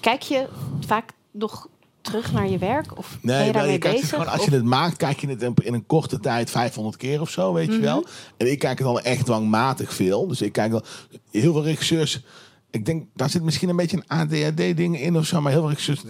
Kijk 0.00 0.22
je 0.22 0.46
vaak 0.86 1.10
nog 1.30 1.68
terug 2.00 2.32
naar 2.32 2.48
je 2.48 2.58
werk? 2.58 2.98
Of 2.98 3.18
ben 3.22 3.36
Nee, 3.36 3.46
je 3.46 3.52
daarmee 3.52 3.72
het 3.72 3.80
bezig? 3.80 4.08
gewoon, 4.08 4.26
als 4.26 4.40
Of- 4.40 4.44
je 4.44 4.50
het 4.54 4.64
maakt, 4.64 4.96
kijk 4.96 5.20
je 5.20 5.28
het 5.28 5.42
in- 5.42 5.54
een 5.74 5.86
korte 5.86 6.20
tijd 6.20 6.50
500 6.50 6.96
keer 6.96 7.20
of 7.20 7.30
zo, 7.30 7.52
weet 7.52 7.66
je 7.66 7.72
Mhm. 7.72 7.80
wel. 7.82 8.04
En 8.36 8.50
ik 8.50 8.58
kijk 8.58 8.78
het 8.78 8.86
dan 8.86 9.00
echt 9.00 9.24
dwangmatig 9.24 9.94
veel. 9.94 10.26
Dus 10.26 10.42
ik 10.42 10.52
kijk 10.52 10.70
wel, 10.70 10.82
heel 11.30 11.52
veel 11.52 11.62
regisseurs, 11.64 12.22
ik 12.70 12.84
denk, 12.86 13.06
daar 13.14 13.30
zit 13.30 13.42
misschien 13.42 13.68
een 13.68 13.76
beetje 13.76 13.96
een 13.96 14.06
ADHD-ding 14.18 15.00
in 15.00 15.16
of 15.16 15.26
zo, 15.26 15.40
maar 15.40 15.52
heel 15.52 15.60
veel 15.60 15.70
regisseurs 15.70 16.02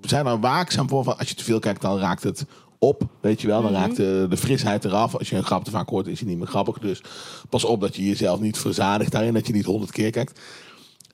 zijn 0.00 0.26
er 0.26 0.40
waakzaam 0.40 0.88
voor. 0.88 1.04
Van, 1.04 1.18
als 1.18 1.28
je 1.28 1.34
te 1.34 1.44
veel 1.44 1.58
kijkt, 1.58 1.80
dan 1.80 1.98
raakt 1.98 2.22
het 2.22 2.46
op, 2.78 3.02
weet 3.20 3.40
je 3.40 3.46
wel. 3.46 3.62
Dan 3.62 3.72
Mhm. 3.72 3.80
raakt 3.80 3.96
de, 3.96 4.26
de 4.28 4.36
frisheid 4.36 4.84
eraf. 4.84 5.16
Als 5.16 5.30
je 5.30 5.36
een 5.36 5.44
grap 5.44 5.64
te 5.64 5.70
vaak 5.70 5.88
hoort, 5.88 6.06
is 6.06 6.20
hij 6.20 6.28
niet 6.28 6.38
meer 6.38 6.46
grappig. 6.46 6.78
Dus 6.78 7.02
pas 7.48 7.64
op 7.64 7.80
dat 7.80 7.96
je 7.96 8.06
jezelf 8.06 8.40
niet 8.40 8.58
verzadigt 8.58 9.12
daarin, 9.12 9.34
dat 9.34 9.46
je 9.46 9.52
niet 9.52 9.64
honderd 9.64 9.90
keer 9.92 10.10
kijkt. 10.10 10.40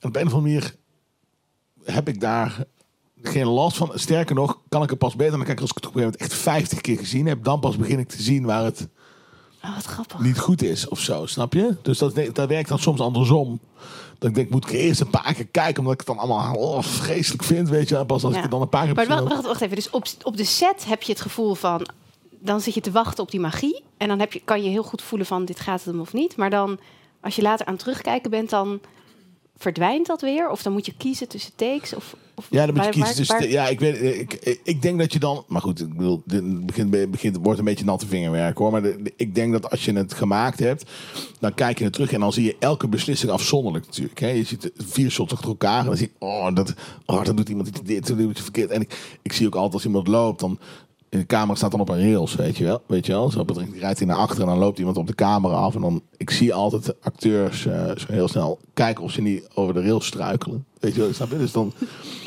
En 0.00 0.08
op 0.08 0.16
een 0.16 0.26
of 0.26 0.32
andere 0.34 0.52
manier 0.52 0.74
heb 1.84 2.08
ik 2.08 2.20
daar 2.20 2.64
geen 3.22 3.46
last 3.46 3.76
van. 3.76 3.90
Sterker 3.94 4.34
nog, 4.34 4.58
kan 4.68 4.82
ik 4.82 4.90
er 4.90 4.96
pas 4.96 5.16
beter 5.16 5.36
naar 5.36 5.46
kijken 5.46 5.62
als 5.62 5.70
ik 5.70 5.76
het 5.76 5.86
op 5.86 5.94
een 5.94 6.00
gegeven 6.00 6.18
moment 6.20 6.32
echt 6.32 6.42
50 6.42 6.80
keer 6.80 6.98
gezien 6.98 7.26
heb. 7.26 7.44
Dan 7.44 7.60
pas 7.60 7.76
begin 7.76 7.98
ik 7.98 8.08
te 8.08 8.22
zien 8.22 8.44
waar 8.44 8.64
het 8.64 8.88
Oh, 9.64 9.74
wat 9.74 9.84
grappig. 9.84 10.20
niet 10.20 10.38
goed 10.38 10.62
is 10.62 10.88
of 10.88 11.00
zo, 11.00 11.26
snap 11.26 11.52
je? 11.52 11.76
Dus 11.82 11.98
dat, 11.98 12.14
dat 12.32 12.48
werkt 12.48 12.68
dan 12.68 12.78
soms 12.78 13.00
andersom. 13.00 13.60
Dat 14.18 14.28
ik 14.28 14.34
denk, 14.34 14.50
moet 14.50 14.64
ik 14.64 14.70
eerst 14.70 15.00
een 15.00 15.10
paar 15.10 15.34
keer 15.34 15.46
kijken, 15.46 15.78
omdat 15.78 15.92
ik 16.00 16.06
het 16.06 16.16
dan 16.16 16.18
allemaal 16.18 16.54
oh, 16.54 16.82
vreselijk 16.82 17.42
vind, 17.42 17.68
weet 17.68 17.88
je. 17.88 18.04
Pas 18.04 18.22
als 18.24 18.30
Ja. 18.32 18.36
ik 18.36 18.42
het 18.42 18.52
dan 18.52 18.62
een 18.62 18.68
paar 18.68 18.86
keer 18.86 18.96
heb 18.96 19.08
Maar 19.08 19.24
wacht, 19.24 19.44
wacht 19.46 19.60
even. 19.60 19.76
Dus 19.76 19.90
op, 19.90 20.06
op 20.22 20.36
de 20.36 20.44
set 20.44 20.84
heb 20.86 21.02
je 21.02 21.12
het 21.12 21.20
gevoel 21.20 21.54
van... 21.54 21.86
Dan 22.38 22.60
zit 22.60 22.74
je 22.74 22.80
te 22.80 22.90
wachten 22.90 23.22
op 23.22 23.30
die 23.30 23.40
magie. 23.40 23.82
En 23.96 24.08
dan 24.08 24.18
heb 24.18 24.32
je, 24.32 24.40
kan 24.44 24.62
je 24.62 24.68
heel 24.68 24.82
goed 24.82 25.02
voelen 25.02 25.26
van 25.26 25.44
dit 25.44 25.60
gaat 25.60 25.78
het 25.78 25.84
hem 25.92 26.00
of 26.00 26.12
niet. 26.12 26.36
Maar 26.36 26.50
dan, 26.50 26.78
als 27.20 27.36
je 27.36 27.42
later 27.42 27.66
aan 27.66 27.72
het 27.72 27.82
terugkijken 27.82 28.30
bent, 28.30 28.50
dan 28.50 28.80
verdwijnt 29.58 30.06
dat 30.06 30.20
weer? 30.20 30.50
Of 30.50 30.62
dan 30.62 30.72
moet 30.72 30.86
je 30.86 30.94
kiezen 30.96 31.28
tussen 31.28 31.52
takes? 31.56 31.94
Of, 31.94 32.16
of 32.34 32.46
Ja, 32.50 32.66
dan 32.66 32.74
moet 32.74 32.84
je 32.84 32.90
kiezen. 32.90 33.26
waar- 33.26 33.38
waar- 33.38 33.46
de- 33.46 33.52
ja, 33.52 33.66
ik, 33.68 33.80
weet, 33.80 34.02
ik, 34.20 34.58
ik, 34.64 34.82
denk 34.82 34.98
dat 34.98 35.12
je 35.12 35.18
dan. 35.18 35.44
Maar 35.48 35.60
goed, 35.60 35.80
ik 35.80 35.96
bedoel, 35.96 36.22
dit 36.24 36.66
begint, 36.66 37.10
begint, 37.10 37.36
wordt 37.42 37.58
een 37.58 37.64
beetje 37.64 37.84
natte 37.84 38.06
vingerwerk 38.06 38.58
hoor. 38.58 38.70
Maar 38.70 38.82
de- 38.82 39.02
de- 39.02 39.12
ik 39.16 39.34
denk 39.34 39.52
dat 39.52 39.70
als 39.70 39.84
je 39.84 39.92
het 39.92 40.14
gemaakt 40.14 40.58
hebt, 40.58 40.90
dan 41.40 41.54
kijk 41.54 41.78
je 41.78 41.84
het 41.84 41.92
terug 41.92 42.12
en 42.12 42.20
dan 42.20 42.32
zie 42.32 42.44
je 42.44 42.56
elke 42.58 42.88
beslissing 42.88 43.32
afzonderlijk 43.32 43.86
natuurlijk. 43.86 44.20
Hè. 44.20 44.28
Je 44.28 44.44
ziet 44.44 44.70
vier 44.76 45.10
shots 45.10 45.32
achter 45.32 45.48
elkaar 45.48 45.80
en 45.80 45.86
dan 45.86 45.96
zie 45.96 46.10
je, 46.18 46.26
oh, 46.26 46.54
dat, 46.54 46.74
oh, 47.06 47.24
dan 47.24 47.36
doet 47.36 47.48
iemand 47.48 47.86
dit, 47.86 48.06
dan 48.06 48.16
doet 48.16 48.40
verkeerd. 48.40 48.70
En 48.70 48.80
ik, 48.80 49.18
ik 49.22 49.32
zie 49.32 49.46
ook 49.46 49.54
altijd 49.54 49.74
als 49.74 49.84
iemand 49.84 50.06
loopt, 50.08 50.40
dan. 50.40 50.58
De 51.18 51.26
camera 51.26 51.54
staat 51.54 51.70
dan 51.70 51.80
op 51.80 51.88
een 51.88 52.00
rails, 52.00 52.34
weet 52.34 52.56
je 52.56 52.64
wel. 52.64 52.82
Weet 52.86 53.06
je 53.06 53.12
wel? 53.12 53.30
Zo 53.30 53.44
rijdt 53.78 53.98
hij 53.98 54.06
naar 54.06 54.16
achter 54.16 54.40
en 54.40 54.46
dan 54.46 54.58
loopt 54.58 54.78
iemand 54.78 54.96
op 54.96 55.06
de 55.06 55.14
camera 55.14 55.54
af. 55.54 55.74
En 55.74 55.80
dan, 55.80 56.02
ik 56.16 56.30
zie 56.30 56.54
altijd 56.54 56.84
de 56.84 56.96
acteurs 57.00 57.66
eh, 57.66 57.90
zo 57.96 58.06
heel 58.08 58.28
snel 58.28 58.58
kijken 58.74 59.04
of 59.04 59.10
ze 59.10 59.20
niet 59.20 59.48
over 59.54 59.74
de 59.74 59.80
rails 59.80 60.06
struikelen. 60.06 60.64
Weet 60.80 60.94
je 60.94 61.00
wel, 61.00 61.12
snap 61.12 61.30
je? 61.30 61.38
Dus 61.38 61.52
dan, 61.52 61.72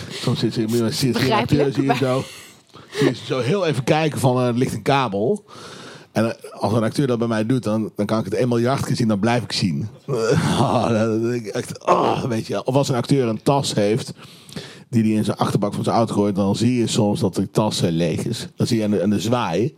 soms 0.09 0.39
zit 0.39 0.53
ze 0.53 0.67
zit 0.91 1.21
een 1.21 1.31
acteur, 1.31 1.73
zie 1.73 1.83
je 1.83 1.95
zo, 1.95 2.23
zie 2.91 3.07
je 3.07 3.15
zo 3.15 3.39
heel 3.39 3.65
even 3.65 3.83
kijken 3.83 4.19
van, 4.19 4.37
eh, 4.37 4.47
er 4.47 4.53
ligt 4.53 4.73
een 4.73 4.81
kabel. 4.81 5.45
En 6.11 6.25
eh, 6.25 6.51
als 6.51 6.73
een 6.73 6.83
acteur 6.83 7.07
dat 7.07 7.19
bij 7.19 7.27
mij 7.27 7.45
doet, 7.45 7.63
dan, 7.63 7.91
dan 7.95 8.05
kan 8.05 8.19
ik 8.19 8.25
het 8.25 8.37
een 8.37 8.47
miljard 8.47 8.85
keer 8.85 8.95
zien, 8.95 9.07
dan 9.07 9.19
blijf 9.19 9.43
ik 9.43 9.51
zien. 9.51 9.87
Oh, 10.59 10.87
dan 10.87 11.33
ik 11.33 11.45
echt, 11.45 11.85
oh, 11.85 12.23
weet 12.23 12.47
je 12.47 12.53
wel. 12.53 12.61
Of 12.61 12.75
als 12.75 12.89
een 12.89 12.95
acteur 12.95 13.27
een 13.27 13.43
tas 13.43 13.73
heeft, 13.73 14.13
die 14.89 15.03
hij 15.03 15.11
in 15.11 15.25
zijn 15.25 15.37
achterbak 15.37 15.73
van 15.73 15.83
zijn 15.83 15.95
auto 15.95 16.13
gooit, 16.13 16.35
dan 16.35 16.55
zie 16.55 16.77
je 16.77 16.87
soms 16.87 17.19
dat 17.19 17.35
de 17.35 17.51
tas 17.51 17.81
leeg 17.81 18.25
is. 18.25 18.47
Dan 18.55 18.67
zie 18.67 18.77
je 18.77 18.83
aan 18.83 18.91
de, 18.91 19.03
aan 19.03 19.09
de 19.09 19.19
zwaai. 19.19 19.75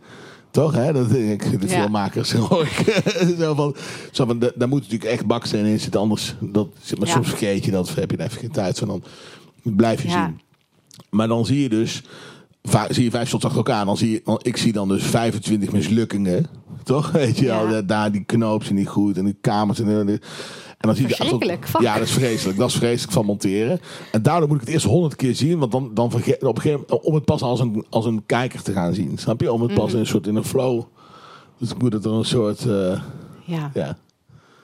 Toch, 0.50 0.74
hè? 0.74 0.92
Dat 0.92 1.10
denk 1.10 1.42
ik, 1.44 1.60
de 1.60 1.66
Ja. 1.68 1.72
filmmakers 1.80 2.32
hoor 2.48 2.62
ik. 2.62 3.02
zo 3.38 3.54
van, 3.54 3.74
zo 4.10 4.26
van, 4.26 4.38
da- 4.38 4.50
daar 4.54 4.68
moet 4.68 4.80
natuurlijk 4.82 5.10
echt 5.10 5.26
baksteen 5.26 5.64
in 5.64 5.80
zitten, 5.80 6.00
anders, 6.00 6.34
dat, 6.40 6.68
maar 6.98 7.08
Ja. 7.08 7.14
soms 7.14 7.28
vergeet 7.28 7.64
je 7.64 7.70
dat, 7.70 7.94
heb 7.94 8.10
je 8.10 8.16
er 8.16 8.24
even 8.26 8.38
geen 8.40 8.50
tijd 8.50 8.78
van, 8.78 8.88
dan 8.88 9.02
blijf 9.76 10.02
je 10.02 10.08
Ja. 10.08 10.26
zien. 10.26 10.40
Maar 11.10 11.28
dan 11.28 11.46
zie 11.46 11.60
je 11.62 11.68
dus, 11.68 12.02
zie 12.88 13.04
je 13.04 13.10
vijf 13.10 13.28
shots 13.28 13.44
achter 13.44 13.58
elkaar, 13.58 13.84
dan 13.84 13.96
zie 13.96 14.10
je, 14.10 14.38
ik 14.42 14.56
zie 14.56 14.72
dan 14.72 14.88
dus 14.88 15.02
25 15.02 15.72
mislukkingen, 15.72 16.46
toch? 16.82 17.10
Weet 17.20 17.38
je 17.38 17.46
wel, 17.46 17.86
daar 17.86 18.12
die 18.12 18.24
knoop 18.24 18.62
zijn 18.64 18.74
niet 18.74 18.88
goed 18.88 19.16
en 19.18 19.24
die 19.24 19.36
kamers 19.40 19.80
en, 19.80 20.20
en 20.82 20.88
en 20.88 20.94
dan 20.94 20.96
zie 20.96 21.06
je 21.06 21.10
achter- 21.12 21.26
Verschrikkelijk, 21.26 21.68
fuck. 21.68 21.80
Ja, 21.80 21.94
dat 21.94 22.02
is 22.02 22.12
vreselijk. 22.12 22.58
Dat 22.58 22.68
is 22.68 22.74
vreselijk 22.76 23.12
van 23.12 23.24
monteren. 23.24 23.80
En 24.12 24.22
daardoor 24.22 24.48
moet 24.48 24.56
ik 24.60 24.64
het 24.66 24.74
eerst 24.74 24.86
honderd 24.86 25.16
keer 25.16 25.34
zien, 25.34 25.58
want 25.58 25.72
dan, 25.72 25.90
dan 25.94 26.10
vergeet 26.10 26.42
op 26.44 26.56
een 26.56 26.62
gegeven 26.62 26.84
moment, 26.88 27.06
om 27.06 27.14
het 27.14 27.24
pas 27.24 27.42
als 27.42 27.60
een, 27.60 27.84
als 27.90 28.04
een 28.04 28.22
kijker 28.26 28.62
te 28.62 28.72
gaan 28.72 28.94
zien. 28.94 29.18
Snap 29.18 29.40
je? 29.40 29.52
Om 29.52 29.62
het 29.62 29.74
pas 29.74 29.84
Mhm. 29.86 29.94
in 29.94 30.00
een 30.00 30.06
soort 30.06 30.26
in 30.26 30.36
een 30.36 30.44
flow. 30.44 30.82
Dus 31.58 31.70
ik 31.70 31.78
moet 31.82 31.92
het 31.92 32.04
er 32.04 32.12
een 32.12 32.24
soort, 32.24 32.60
eh, 32.66 33.00
Ja, 33.44 33.70
ja, 33.74 33.96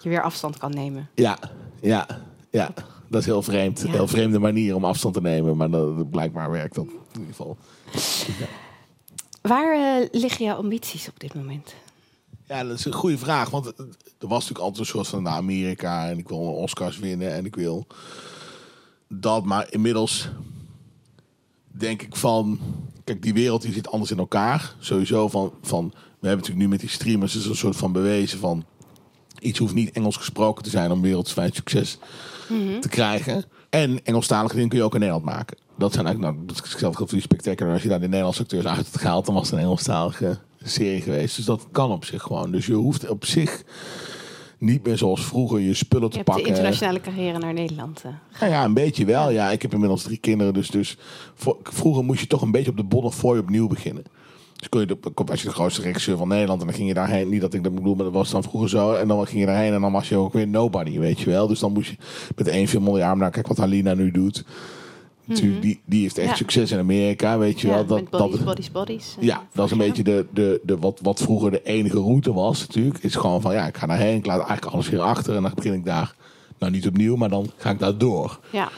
je 0.01 0.09
weer 0.09 0.23
afstand 0.23 0.59
kan 0.59 0.71
nemen. 0.75 1.09
ja, 1.15 1.39
ja, 1.81 2.07
ja. 2.51 2.71
Dat 3.11 3.21
is 3.21 3.27
heel 3.27 3.43
vreemd. 3.43 3.83
Ja. 3.87 3.91
Heel 3.91 4.09
vreemde 4.09 4.39
manier 4.39 4.75
om 4.75 4.85
afstand 4.85 5.15
te 5.15 5.21
nemen, 5.21 5.57
maar 5.57 5.71
dat, 5.71 6.11
blijkbaar 6.11 6.51
werkt 6.51 6.75
dat 6.75 6.85
in 6.85 6.93
ieder 7.21 7.27
geval. 7.35 7.57
Waar 9.43 9.75
eh, 10.01 10.07
liggen 10.13 10.45
jouw 10.45 10.57
ambities 10.57 11.09
op 11.09 11.21
dit 11.21 11.35
moment? 11.35 11.75
Ja, 12.49 12.65
dat 12.65 12.79
is 12.79 12.85
een 12.85 12.93
goede 12.93 13.19
vraag. 13.19 13.51
Want 13.51 13.67
er 13.67 13.75
was 14.19 14.31
natuurlijk 14.31 14.59
altijd 14.59 14.79
een 14.79 14.87
soort 14.87 15.09
van 15.09 15.23
naar 15.23 15.33
Amerika 15.33 16.09
en 16.09 16.19
ik 16.19 16.29
wil 16.29 16.39
Oscars 16.39 16.99
winnen 16.99 17.33
en 17.35 17.45
ik 17.45 17.55
wil 17.55 17.87
dat. 19.09 19.45
Maar 19.45 19.67
inmiddels 19.71 20.29
denk 21.67 22.03
ik 22.03 22.17
van, 22.17 22.59
kijk, 23.05 23.23
die 23.23 23.35
wereld 23.35 23.63
die 23.63 23.73
zit 23.73 23.91
anders 23.91 24.11
in 24.11 24.19
elkaar. 24.19 24.75
Sowieso 24.79 25.29
van, 25.29 25.53
van 25.63 25.89
we 25.89 26.27
hebben 26.27 26.39
natuurlijk 26.39 26.59
nu 26.61 26.69
met 26.69 26.81
die 26.81 26.89
streamers 26.89 27.37
is 27.37 27.47
een 27.47 27.57
soort 27.57 27.77
van 27.77 27.93
bewezen 27.93 28.39
van 28.39 28.65
iets 29.39 29.59
hoeft 29.59 29.75
niet 29.75 29.91
Engels 29.91 30.17
gesproken 30.17 30.65
te 30.65 30.71
zijn 30.71 30.91
om 30.91 31.03
wereldwijd 31.03 31.55
succes 31.55 31.99
te 32.81 32.89
krijgen. 32.89 33.45
En 33.71 34.05
Engelstalige 34.05 34.55
dingen 34.55 34.69
kun 34.69 34.79
je 34.79 34.85
ook 34.85 34.95
in 34.95 35.01
Nederland 35.01 35.27
maken. 35.27 35.59
Dat 35.77 35.93
zijn 35.93 36.07
eigenlijk, 36.07 36.37
nou, 36.37 36.47
dat 36.47 36.65
is 36.65 36.79
zelf 36.79 36.97
voor 36.97 37.09
die 37.09 37.21
spectacular. 37.21 37.73
Als 37.73 37.83
je 37.83 37.89
daar 37.89 38.01
de 38.01 38.07
Nederlandse 38.07 38.43
acteurs 38.43 38.67
uit 38.67 38.77
had 38.77 39.01
gehaald, 39.01 39.27
dan 39.27 39.35
was 39.35 39.51
het 39.51 39.59
een 39.59 39.65
Engelstalige 39.65 40.39
serie 40.69 41.01
geweest. 41.01 41.37
Dus 41.37 41.45
dat 41.45 41.67
kan 41.73 41.91
op 41.91 42.05
zich 42.05 42.23
gewoon. 42.23 42.51
Dus 42.53 42.67
je 42.67 42.73
hoeft 42.75 43.09
op 43.09 43.25
zich 43.25 43.63
niet 44.59 44.87
meer 44.87 44.99
zoals 44.99 45.25
vroeger 45.25 45.61
je 45.61 45.75
spullen 45.75 46.05
Je 46.07 46.11
te 46.13 46.19
de 46.19 46.25
pakken. 46.25 46.47
internationale 46.47 47.01
carrière 47.01 47.39
naar 47.39 47.53
Nederland. 47.55 48.03
eh. 48.05 48.41
Nou 48.41 48.53
ja, 48.53 48.65
een 48.65 48.75
beetje 48.75 49.05
wel. 49.05 49.31
Ja, 49.31 49.51
ik 49.51 49.63
heb 49.63 49.73
inmiddels 49.73 50.03
drie 50.03 50.19
kinderen. 50.19 50.55
Dus, 50.55 50.71
dus 50.71 50.97
vroeger 51.63 52.05
moest 52.05 52.21
je 52.21 52.27
toch 52.27 52.43
een 52.43 52.51
beetje 52.51 52.71
op 52.71 52.77
de 52.77 52.85
Bonnefoy 52.85 53.39
opnieuw 53.39 53.67
beginnen. 53.67 54.05
Dus 54.57 54.69
kon 54.69 54.81
je 54.81 54.87
de, 54.87 54.97
was 55.15 55.43
je 55.43 55.49
de 55.49 55.55
grootste 55.55 55.83
regisseur 55.83 56.17
van 56.17 56.29
Nederland. 56.29 56.61
En 56.61 56.67
dan 56.67 56.77
ging 56.77 56.89
je 56.89 56.95
daarheen. 56.95 57.29
Niet 57.29 57.41
dat 57.41 57.55
ik 57.55 57.63
dat 57.65 57.75
bedoel, 57.75 57.95
maar 57.95 58.05
dat 58.05 58.15
was 58.15 58.31
dan 58.31 58.43
vroeger 58.43 58.69
zo. 58.69 58.93
En 58.93 59.09
dan 59.09 59.27
ging 59.27 59.41
je 59.41 59.47
daarheen 59.47 59.73
en 59.73 59.81
dan 59.81 59.93
was 59.93 60.09
je 60.09 60.17
ook 60.17 60.33
weer 60.33 60.49
nobody, 60.49 60.99
weet 60.99 61.21
je 61.21 61.31
wel. 61.31 61.47
Dus 61.47 61.59
dan 61.59 61.73
moest 61.73 61.91
je 61.91 61.97
met 62.37 62.49
één 62.49 62.69
film 62.69 62.97
je 62.97 63.05
arm. 63.05 63.19
Nou, 63.19 63.31
kijk 63.33 63.47
wat 63.47 63.57
Halina 63.57 63.95
nu 63.95 64.11
doet. 64.11 64.45
Natuurlijk, 65.29 65.63
die, 65.63 65.81
die 65.85 66.03
heeft 66.03 66.19
echt 66.19 66.29
Ja. 66.29 66.35
succes 66.35 66.71
in 66.71 66.79
Amerika, 66.79 67.39
weet 67.39 67.61
je 67.61 67.67
Ja, 67.67 67.73
wel. 67.75 67.87
Dat, 67.87 68.01
met 68.01 68.11
bodies, 68.11 68.37
dat, 68.37 68.45
bodies, 68.45 68.71
bodies. 68.71 69.17
eh, 69.19 69.25
ja, 69.27 69.47
dat 69.53 69.65
is 69.67 69.71
een 69.73 69.79
beetje 69.79 70.03
de, 70.03 70.27
de, 70.33 70.61
de, 70.63 70.79
wat, 70.79 70.99
wat 71.03 71.21
vroeger 71.21 71.51
de 71.51 71.63
enige 71.63 71.99
route 71.99 72.33
was 72.33 72.61
natuurlijk. 72.67 72.99
Is 72.99 73.15
gewoon 73.15 73.41
van, 73.41 73.53
ja, 73.55 73.67
ik 73.67 73.77
ga 73.77 73.87
daarheen. 73.87 74.17
Ik 74.17 74.27
laat 74.27 74.37
eigenlijk 74.39 74.73
alles 74.75 74.89
weer 74.89 75.01
achter. 75.01 75.37
En 75.37 75.43
dan 75.43 75.53
begin 75.55 75.73
ik 75.73 75.85
daar, 75.85 76.15
nou 76.59 76.73
niet 76.73 76.87
opnieuw, 76.87 77.17
maar 77.17 77.29
dan 77.29 77.51
ga 77.57 77.71
ik 77.71 77.79
daar 77.79 77.99
door. 77.99 78.41
Ja, 78.53 78.69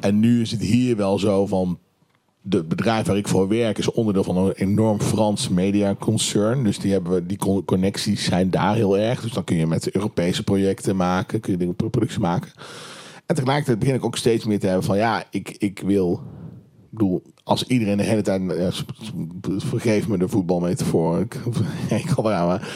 En 0.00 0.20
nu 0.20 0.40
is 0.40 0.50
het 0.50 0.60
hier 0.60 0.96
wel 0.96 1.18
zo 1.18 1.46
van. 1.46 1.78
De 2.46 2.62
bedrijf 2.64 3.06
waar 3.06 3.16
ik 3.16 3.28
voor 3.28 3.48
werk 3.48 3.78
is 3.78 3.90
onderdeel 3.90 4.24
van 4.24 4.36
een 4.36 4.52
enorm 4.52 5.00
Frans 5.00 5.48
mediaconcern. 5.48 6.64
Dus 6.64 6.78
die, 6.78 6.92
hebben, 6.92 7.12
we- 7.12 7.26
die 7.26 7.36
con- 7.36 7.64
connecties 7.64 8.24
zijn 8.24 8.50
daar 8.50 8.74
heel 8.74 8.98
erg. 8.98 9.20
Dus 9.20 9.32
dan 9.32 9.44
kun 9.44 9.56
je 9.56 9.66
met 9.66 9.90
Europese 9.90 10.42
projecten 10.42 10.96
maken, 10.96 11.40
kun 11.40 11.52
je 11.52 11.58
dingen 11.58 11.74
productie 11.74 12.20
maken. 12.20 12.50
En 13.26 13.34
tegelijkertijd 13.34 13.78
begin 13.78 13.94
ik 13.94 14.04
ook 14.04 14.16
steeds 14.16 14.44
meer 14.44 14.58
te 14.60 14.66
hebben 14.66 14.84
van 14.84 14.96
ja, 14.96 15.24
ik, 15.30 15.50
ik 15.58 15.82
wil. 15.84 16.12
Ik 16.92 17.00
bedoel, 17.00 17.22
als 17.44 17.64
iedereen 17.66 17.96
de 17.96 18.02
hele 18.02 18.22
tijd. 18.22 18.42
Ja, 18.56 18.70
s- 18.70 18.84
vergeef 19.56 20.08
me 20.08 20.18
de 20.18 20.28
voetbalmetafoor. 20.28 21.20
Ik, 21.20 21.34
ik 22.04 22.10
al 22.16 22.30
eraan, 22.30 22.46
maar 22.46 22.68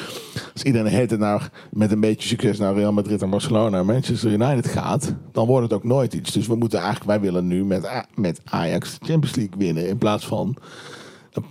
als 0.52 0.62
iedereen 0.62 0.86
de 0.86 0.92
hele 0.94 1.06
tijd 1.06 1.20
naar, 1.20 1.50
met 1.70 1.92
een 1.92 2.00
beetje 2.00 2.28
succes 2.28 2.58
naar 2.58 2.74
Real 2.74 2.92
Madrid 2.92 3.22
en 3.22 3.30
Barcelona 3.30 3.78
en 3.78 3.86
Manchester 3.86 4.32
United 4.32 4.66
gaat, 4.66 5.14
dan 5.32 5.46
wordt 5.46 5.62
het 5.62 5.72
ook 5.72 5.84
nooit 5.84 6.14
iets. 6.14 6.32
Dus 6.32 6.46
we 6.46 6.54
moeten 6.54 6.78
eigenlijk, 6.78 7.10
wij 7.10 7.20
willen 7.20 7.46
nu 7.46 7.64
met, 7.64 8.04
met 8.14 8.40
Ajax 8.44 8.98
de 8.98 9.06
Champions 9.06 9.36
League 9.36 9.54
winnen. 9.58 9.88
In 9.88 9.98
plaats 9.98 10.26
van 10.26 10.56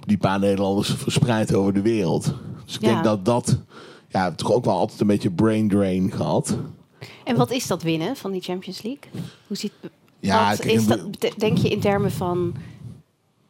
die 0.05 0.17
paar 0.17 0.39
Nederlanders 0.39 0.93
verspreid 0.95 1.53
over 1.55 1.73
de 1.73 1.81
wereld. 1.81 2.33
Dus 2.65 2.75
ik 2.75 2.81
Ja. 2.81 2.87
denk 2.91 3.03
dat 3.03 3.25
dat 3.25 3.57
ja, 4.09 4.31
toch 4.31 4.51
ook 4.53 4.65
wel 4.65 4.77
altijd 4.77 4.99
een 5.01 5.07
beetje 5.07 5.31
brain 5.31 5.67
drain 5.69 6.11
gehad. 6.11 6.57
En 7.23 7.35
wat 7.35 7.51
is 7.51 7.67
dat 7.67 7.83
winnen 7.83 8.15
van 8.15 8.31
die 8.31 8.41
Champions 8.41 8.81
League? 8.81 9.11
Hoe 9.47 9.57
ziet 9.57 9.71
Ja, 10.19 10.49
wat 10.49 10.59
kijk, 10.59 10.71
is 10.71 10.87
dat, 10.87 10.99
denk 11.37 11.57
je 11.57 11.69
in 11.69 11.79
termen 11.79 12.11
van, 12.11 12.55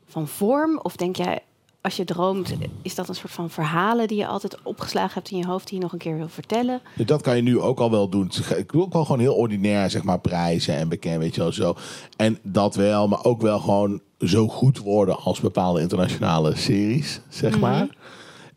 van 0.07 0.27
vorm? 0.27 0.79
Of 0.83 0.95
denk 0.95 1.15
jij, 1.15 1.39
als 1.81 1.95
je 1.95 2.05
droomt, 2.05 2.53
is 2.81 2.95
dat 2.95 3.09
een 3.09 3.15
soort 3.15 3.31
van 3.31 3.49
verhalen 3.49 4.07
die 4.07 4.17
je 4.17 4.27
altijd 4.27 4.57
opgeslagen 4.63 5.13
hebt 5.13 5.31
in 5.31 5.37
je 5.37 5.45
hoofd, 5.45 5.67
die 5.67 5.77
je 5.77 5.83
nog 5.83 5.93
een 5.93 5.99
keer 5.99 6.17
wil 6.17 6.29
vertellen? 6.29 6.81
Dat 6.95 7.21
kan 7.21 7.35
je 7.35 7.41
nu 7.41 7.59
ook 7.59 7.79
al 7.79 7.91
wel 7.91 8.09
doen. 8.09 8.31
Ik 8.57 8.71
wil 8.71 8.81
ook 8.81 8.93
wel 8.93 9.05
gewoon 9.05 9.19
heel 9.19 9.35
ordinair, 9.35 9.89
zeg 9.89 10.03
maar, 10.03 10.19
prijzen 10.19 10.75
en 10.75 10.89
bekend, 10.89 11.19
weet 11.19 11.35
je 11.35 11.41
wel 11.41 11.51
zo. 11.51 11.75
En 12.15 12.39
dat 12.43 12.75
wel, 12.75 13.07
maar 13.07 13.23
ook 13.23 13.41
wel 13.41 13.59
gewoon 13.59 14.01
zo 14.19 14.47
goed 14.47 14.77
worden 14.77 15.17
als 15.17 15.39
bepaalde 15.39 15.81
internationale 15.81 16.55
series, 16.55 17.21
zeg 17.29 17.59
maar. 17.59 17.81
En 17.81 17.91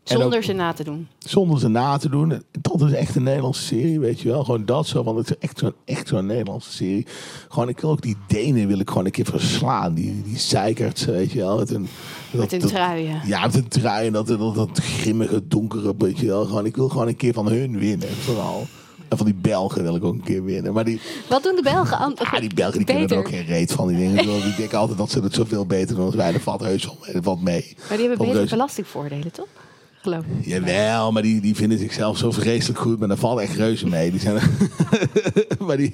Zonder 0.03 0.37
ook- 0.37 0.43
ze 0.43 0.53
na 0.53 0.73
te 0.73 0.83
doen. 0.83 1.07
Zonder 1.19 1.59
ze 1.59 1.67
na 1.67 1.97
te 1.97 2.09
doen. 2.09 2.43
Dat 2.61 2.81
is 2.81 2.91
echt 2.91 3.15
een 3.15 3.23
Nederlandse 3.23 3.61
serie, 3.63 3.99
weet 3.99 4.19
je 4.19 4.29
wel. 4.29 4.43
Gewoon 4.43 4.65
dat 4.65 4.87
zo, 4.87 5.03
want 5.03 5.17
het 5.17 5.29
is 5.29 5.35
echt 5.39 5.57
zo'n 5.59 5.73
echt 5.85 6.07
zo'n 6.07 6.25
Nederlandse 6.25 6.71
serie. 6.71 7.05
Gewoon, 7.49 7.69
ik 7.69 7.79
wil 7.79 7.89
ook 7.89 8.01
die 8.01 8.15
Denen 8.27 8.67
wil 8.67 8.79
ik 8.79 8.87
gewoon 8.89 9.05
een 9.05 9.11
keer 9.11 9.25
verslaan. 9.25 9.93
Die, 9.93 10.21
die 10.25 10.37
zeikerts, 10.37 11.05
weet 11.05 11.31
je 11.31 11.39
wel. 11.39 11.57
Met 11.57 11.69
een, 11.71 11.87
dat, 12.31 12.51
Met 12.51 12.59
truien. 12.67 13.21
Ja, 13.25 13.45
met 13.45 13.55
een 13.55 13.67
trui 13.67 14.07
en 14.07 14.13
dat, 14.13 14.27
dat, 14.27 14.55
dat 14.55 14.79
grimmige, 14.79 15.47
donkere, 15.47 15.93
weet 15.97 16.19
je 16.19 16.27
wel. 16.27 16.45
Gewoon, 16.45 16.65
ik 16.65 16.75
wil 16.75 16.89
gewoon 16.89 17.07
een 17.07 17.15
keer 17.15 17.33
van 17.33 17.47
hun 17.47 17.77
winnen, 17.79 18.09
vooral. 18.09 18.67
En 19.07 19.17
van 19.17 19.25
die 19.25 19.35
Belgen 19.35 19.83
wil 19.83 19.95
ik 19.95 20.03
ook 20.03 20.13
een 20.13 20.23
keer 20.23 20.43
winnen. 20.43 20.73
Maar 20.73 20.85
die, 20.85 21.01
Wat 21.29 21.43
doen 21.43 21.55
de 21.55 21.61
Belgen 21.61 21.97
aan? 21.97 22.15
ah, 22.17 22.39
die 22.39 22.53
Belgen 22.53 22.77
die 22.77 22.85
kunnen 22.85 23.07
er 23.09 23.17
ook 23.17 23.27
geen 23.29 23.45
reet 23.45 23.71
van. 23.71 23.87
Die, 23.87 23.97
dingen, 23.97 24.23
die 24.41 24.55
denken 24.57 24.77
altijd 24.77 24.97
dat 24.97 25.11
ze 25.11 25.19
het 25.19 25.33
zoveel 25.33 25.65
beter 25.65 25.95
doen 25.95 26.05
als 26.05 26.15
wij. 26.15 26.31
Dat 26.31 26.41
valt 26.41 26.61
heus 26.61 26.87
wel 27.23 27.35
mee. 27.35 27.73
Maar 27.77 27.97
die 27.97 27.99
hebben 27.99 28.07
Valt 28.07 28.17
beter 28.19 28.33
reuze- 28.33 28.55
belastingvoordelen, 28.55 29.31
toch? 29.31 29.47
Geloof 30.01 30.23
ik. 30.23 30.45
Jawel, 30.45 31.11
maar 31.11 31.21
die, 31.21 31.41
die 31.41 31.55
vinden 31.55 31.77
zichzelf 31.77 32.17
zo 32.17 32.31
vreselijk 32.31 32.79
goed. 32.79 32.99
Maar 32.99 33.07
daar 33.07 33.17
valt 33.17 33.39
echt 33.39 33.55
reuze 33.55 33.87
mee. 33.87 34.11
Die 34.11 34.19
zijn... 34.19 34.41
maar 35.67 35.77
die... 35.77 35.93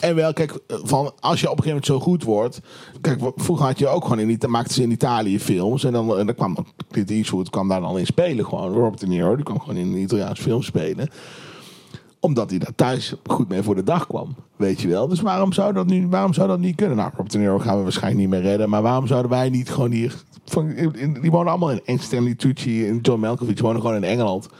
en 0.00 0.14
wel, 0.14 0.32
kijk, 0.32 0.58
van 0.66 1.12
als 1.20 1.40
je 1.40 1.50
op 1.50 1.56
een 1.58 1.62
gegeven 1.64 1.66
moment 1.66 1.86
zo 1.86 2.00
goed 2.00 2.22
wordt. 2.22 2.60
Kijk, 3.00 3.20
vroeger 3.36 3.66
had 3.66 3.78
je 3.78 3.88
ook 3.88 4.02
gewoon 4.02 4.18
in 4.18 4.30
Ita- 4.30 4.48
maakten 4.48 4.74
ze 4.74 4.82
in 4.82 4.90
Italië 4.90 5.40
films. 5.40 5.84
En 5.84 5.92
dan, 5.92 6.18
en 6.18 6.26
dan 6.26 6.34
kwam 6.34 6.56
Clint 6.90 7.10
Eastwood 7.10 7.50
kwam 7.50 7.68
daar 7.68 7.80
dan 7.80 7.98
in 7.98 8.06
spelen. 8.06 8.44
Gewoon 8.44 8.72
Robert 8.72 9.00
De 9.00 9.06
Niro, 9.06 9.36
die 9.36 9.44
kwam 9.44 9.60
gewoon 9.60 9.76
in 9.76 9.92
een 9.92 10.02
Italiaans 10.02 10.40
film 10.40 10.62
spelen 10.62 11.08
omdat 12.24 12.50
hij 12.50 12.58
daar 12.58 12.74
thuis 12.74 13.14
goed 13.26 13.48
mee 13.48 13.62
voor 13.62 13.74
de 13.74 13.82
dag 13.82 14.06
kwam. 14.06 14.34
Weet 14.56 14.80
je 14.80 14.88
wel. 14.88 15.08
Dus 15.08 15.20
waarom 15.20 15.52
zou 15.52 15.72
dat, 15.72 15.86
nu, 15.86 16.08
waarom 16.08 16.32
zou 16.34 16.48
dat 16.48 16.58
niet 16.58 16.76
kunnen? 16.76 16.96
Nou, 16.96 17.10
Robert 17.10 17.32
De 17.32 17.38
Niro 17.38 17.58
gaan 17.58 17.76
we 17.76 17.82
waarschijnlijk 17.82 18.20
niet 18.20 18.28
meer 18.30 18.40
redden. 18.42 18.68
Maar 18.68 18.82
waarom 18.82 19.06
zouden 19.06 19.30
wij 19.30 19.48
niet 19.50 19.70
gewoon 19.70 19.90
hier... 19.90 20.14
Van, 20.44 20.68
in- 20.70 21.18
die 21.20 21.30
wonen 21.30 21.48
allemaal 21.50 21.70
in... 21.70 21.80
En 21.84 21.98
Stanley 21.98 22.34
Tucci 22.34 22.88
en 22.88 22.98
John 23.02 23.20
Malkovich 23.20 23.60
wonen 23.60 23.80
gewoon 23.80 23.96
in 23.96 24.04
Engeland. 24.04 24.42
Die, 24.42 24.52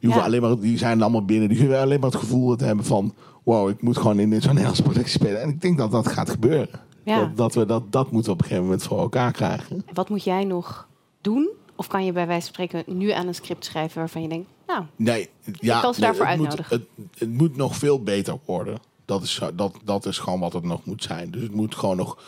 hoeven 0.00 0.18
Ja. 0.20 0.26
alleen 0.26 0.40
maar, 0.40 0.58
die 0.58 0.78
zijn 0.78 1.02
allemaal 1.02 1.24
binnen. 1.24 1.48
Die 1.48 1.58
hoeven 1.58 1.80
alleen 1.80 2.00
maar 2.00 2.10
het 2.10 2.18
gevoel 2.20 2.56
te 2.56 2.64
hebben 2.64 2.84
van... 2.84 3.14
Wow, 3.42 3.68
ik 3.68 3.82
moet 3.82 3.96
gewoon 3.96 4.18
in 4.18 4.40
zo'n 4.40 4.48
Nederlandse 4.50 4.82
productie 4.82 5.20
spelen. 5.20 5.40
En 5.42 5.48
ik 5.48 5.60
denk 5.60 5.78
dat 5.78 5.90
dat 5.90 6.08
gaat 6.08 6.30
gebeuren. 6.30 6.80
Ja. 7.04 7.18
Dat, 7.18 7.36
dat, 7.36 7.54
we 7.54 7.66
dat, 7.66 7.92
dat 7.92 8.10
moeten 8.10 8.30
we 8.32 8.36
op 8.36 8.38
een 8.42 8.46
gegeven 8.48 8.64
moment 8.64 8.82
voor 8.82 8.98
elkaar 8.98 9.32
krijgen. 9.32 9.84
Wat 9.92 10.08
moet 10.08 10.24
jij 10.24 10.44
nog 10.44 10.88
doen? 11.20 11.48
Of 11.82 11.88
kan 11.88 12.04
je 12.04 12.12
bij 12.12 12.26
wijze 12.26 12.52
van 12.52 12.54
spreken 12.54 12.96
nu 12.98 13.10
aan 13.10 13.26
een 13.26 13.34
script 13.34 13.64
schrijven 13.64 13.98
waarvan 13.98 14.22
je 14.22 14.28
denkt, 14.28 14.48
nou, 14.66 14.84
Nee, 14.96 15.28
ja, 15.60 15.80
kan 15.80 15.94
ze 15.94 16.00
nee, 16.00 16.08
daarvoor 16.08 16.26
het 16.26 16.38
moet, 16.38 16.46
uitnodigen. 16.46 16.86
het, 16.96 17.08
het 17.18 17.28
moet 17.28 17.56
nog 17.56 17.76
veel 17.76 18.02
beter 18.02 18.38
worden. 18.44 18.78
Dat 19.04 19.22
is, 19.22 19.40
dat, 19.54 19.74
dat 19.84 20.06
is 20.06 20.18
gewoon 20.18 20.40
wat 20.40 20.52
het 20.52 20.64
nog 20.64 20.84
moet 20.84 21.02
zijn. 21.02 21.30
Dus 21.30 21.42
het 21.42 21.54
moet 21.54 21.74
gewoon 21.74 21.96
nog. 21.96 22.18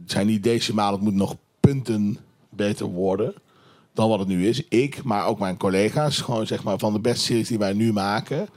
Het 0.00 0.10
zijn 0.10 0.26
niet 0.26 0.42
decimalen, 0.42 0.94
het 0.94 1.02
moet 1.02 1.14
nog 1.14 1.36
punten 1.60 2.18
beter 2.48 2.86
worden. 2.86 3.34
Dan 3.94 4.08
wat 4.08 4.18
het 4.18 4.28
nu 4.28 4.48
is. 4.48 4.68
Ik, 4.68 5.02
maar 5.02 5.26
ook 5.26 5.38
mijn 5.38 5.56
collega's, 5.56 6.20
gewoon 6.20 6.46
zeg 6.46 6.62
maar 6.62 6.78
van 6.78 6.92
de 6.92 7.00
beste 7.00 7.24
series 7.24 7.48
die 7.48 7.58
wij 7.58 7.72
nu 7.72 7.92
maken. 7.92 8.48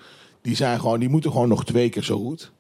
Die 0.42 0.56
zijn 0.56 0.80
gewoon, 0.80 1.00
die 1.00 1.10
moeten 1.10 1.32
gewoon 1.32 1.50
nog 1.50 1.66
twee 1.66 1.90
keer 1.90 2.04
zo 2.04 2.18
goed. 2.18 2.52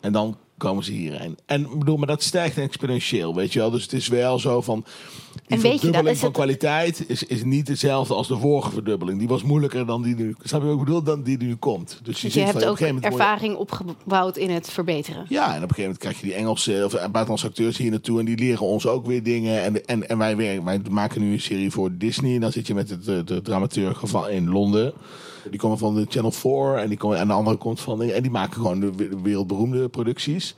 En 0.00 0.12
dan 0.12 0.36
komen 0.56 0.84
ze 0.84 0.92
hierheen. 0.92 1.38
En 1.46 1.60
ik 1.60 1.78
bedoel, 1.78 1.96
maar 1.96 2.06
dat 2.06 2.22
stijgt 2.22 2.58
exponentieel, 2.58 3.34
weet 3.34 3.52
je 3.52 3.58
wel. 3.58 3.70
Dus 3.70 3.82
het 3.82 3.92
is 3.92 4.08
wel 4.08 4.38
zo 4.38 4.60
van. 4.60 4.84
Die 5.46 5.56
En 5.56 5.62
weet 5.62 5.72
je 5.72 5.78
dat? 5.78 5.80
verdubbeling 5.80 6.16
van 6.18 6.28
het- 6.28 6.36
kwaliteit 6.36 7.04
is, 7.08 7.22
is 7.22 7.44
niet 7.44 7.68
hetzelfde 7.68 8.14
als 8.14 8.28
de 8.28 8.36
vorige 8.38 8.70
verdubbeling. 8.70 9.18
Die 9.18 9.28
was 9.28 9.42
moeilijker 9.42 9.86
dan 9.86 10.02
die 10.02 10.14
nu. 10.14 10.34
Snap 10.42 10.60
je 10.60 10.66
wat 10.66 10.76
ik 10.78 10.84
bedoel? 10.84 11.02
Dan 11.02 11.22
die 11.22 11.38
nu 11.38 11.54
komt. 11.56 11.88
Dus 11.88 12.20
je, 12.20 12.26
dus 12.26 12.34
je 12.34 12.40
zit 12.40 12.50
van, 12.50 12.60
hebt 12.60 12.70
op 12.72 12.80
een 12.80 12.96
ook 12.96 13.02
ervaring 13.02 13.54
opgebouwd 13.56 14.36
in 14.36 14.50
het 14.50 14.70
verbeteren. 14.70 15.26
ja, 15.28 15.42
en 15.42 15.48
op 15.48 15.54
een 15.54 15.60
gegeven 15.60 15.82
moment 15.82 15.98
krijg 15.98 16.20
je 16.20 16.26
die 16.26 16.34
Engelse 16.34 16.82
of 16.84 16.92
buitenlandse 16.92 17.46
acteurs 17.46 17.76
hier 17.76 17.90
naartoe 17.90 18.18
en 18.18 18.24
die 18.24 18.36
leren 18.38 18.66
ons 18.66 18.86
ook 18.86 19.06
weer 19.06 19.22
dingen. 19.22 19.62
En, 19.62 19.86
en, 19.86 20.08
en 20.08 20.18
wij, 20.18 20.36
werken, 20.36 20.64
wij 20.64 20.80
maken 20.90 21.20
nu 21.20 21.32
een 21.32 21.40
serie 21.40 21.70
voor 21.70 21.90
Disney. 21.96 22.34
En 22.34 22.40
dan 22.40 22.52
zit 22.52 22.66
je 22.66 22.74
met 22.74 22.90
het, 22.90 23.04
de, 23.04 23.24
de 23.24 23.42
dramaturg 23.42 24.00
van 24.04 24.28
in 24.28 24.48
Londen. 24.50 24.92
Die 25.50 25.58
komen 25.60 25.78
van 25.78 25.94
de 25.94 26.06
Channel 26.08 26.30
4 26.32 26.74
en, 26.74 26.88
die 26.88 26.98
komen, 26.98 27.18
en 27.18 27.26
de 27.26 27.32
andere 27.32 27.56
komt 27.56 27.80
van. 27.80 28.02
En 28.02 28.22
die 28.22 28.30
maken 28.30 28.52
gewoon 28.54 28.80
de 28.80 28.92
we- 28.96 29.20
wereldberoemde 29.22 29.88
producties. 29.88 30.54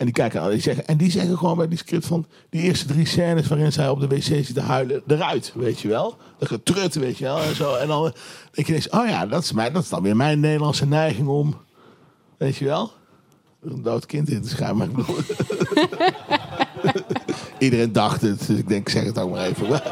En 0.00 0.06
die 0.06 0.14
kijken 0.14 0.40
aan, 0.40 0.50
die 0.50 0.60
zeggen, 0.60 0.86
en 0.86 0.96
die 0.96 1.10
zeggen 1.10 1.38
gewoon 1.38 1.56
bij 1.56 1.68
die 1.68 1.78
script 1.78 2.06
van 2.06 2.26
die 2.50 2.62
eerste 2.62 2.86
drie 2.86 3.06
scènes 3.06 3.46
waarin 3.48 3.72
zij 3.72 3.88
op 3.88 4.00
de 4.00 4.06
wc 4.08 4.22
zit 4.22 4.54
te 4.54 4.60
huilen, 4.60 5.02
eruit, 5.06 5.52
weet 5.54 5.80
je 5.80 5.88
wel. 5.88 6.16
Dat 6.38 6.48
getrut, 6.48 6.94
weet 6.94 7.18
je 7.18 7.24
wel. 7.24 7.40
En, 7.42 7.54
zo. 7.56 7.74
en 7.74 7.88
dan 7.88 8.02
denk 8.52 8.66
je 8.66 8.72
ineens, 8.72 8.88
oh 8.88 9.06
ja, 9.08 9.26
dat 9.26 9.42
is, 9.42 9.52
mijn, 9.52 9.72
dat 9.72 9.82
is 9.82 9.88
dan 9.88 10.02
weer 10.02 10.16
mijn 10.16 10.40
Nederlandse 10.40 10.86
neiging 10.86 11.28
om, 11.28 11.56
weet 12.36 12.56
je 12.56 12.64
wel, 12.64 12.92
een 13.62 13.82
dood 13.82 14.06
kind 14.06 14.28
in 14.30 14.42
te 14.42 14.48
schuimen. 14.48 14.76
Maar 14.78 14.86
ik 14.88 15.06
bedoel- 15.06 15.22
Iedereen 17.58 17.92
dacht 17.92 18.20
het, 18.20 18.46
dus 18.46 18.58
ik 18.58 18.68
denk, 18.68 18.88
zeg 18.88 19.04
het 19.04 19.18
ook 19.18 19.30
maar 19.30 19.46
even. 19.46 19.66
En 19.66 19.82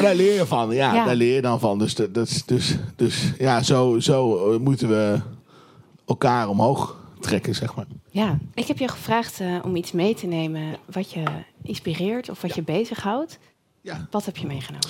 daar 0.04 0.14
leer 0.14 0.34
je 0.34 0.46
van, 0.46 0.70
ja, 0.70 0.94
Ja. 0.94 1.04
daar 1.04 1.14
leer 1.14 1.34
je 1.34 1.42
dan 1.42 1.60
van. 1.60 1.78
Dus, 1.78 1.94
dus, 1.94 2.42
dus, 2.46 2.76
dus 2.96 3.32
ja, 3.38 3.62
zo, 3.62 3.98
zo 4.00 4.50
eh, 4.52 4.58
moeten 4.58 4.88
we 4.88 5.20
elkaar 6.06 6.48
omhoog 6.48 7.00
trekken, 7.22 7.54
zeg 7.54 7.74
maar. 7.74 7.86
Ja, 8.10 8.38
ik 8.54 8.66
heb 8.66 8.78
je 8.78 8.88
gevraagd 8.88 9.40
eh, 9.40 9.56
om 9.64 9.76
iets 9.76 9.92
mee 9.92 10.14
te 10.14 10.26
nemen 10.26 10.76
wat 10.92 11.12
je 11.12 11.22
inspireert 11.62 12.28
of 12.30 12.42
wat 12.42 12.54
je 12.54 12.62
bezighoudt. 12.62 13.38
Ja. 13.80 14.06
Wat 14.10 14.24
heb 14.24 14.36
je 14.36 14.46
meegenomen? 14.46 14.88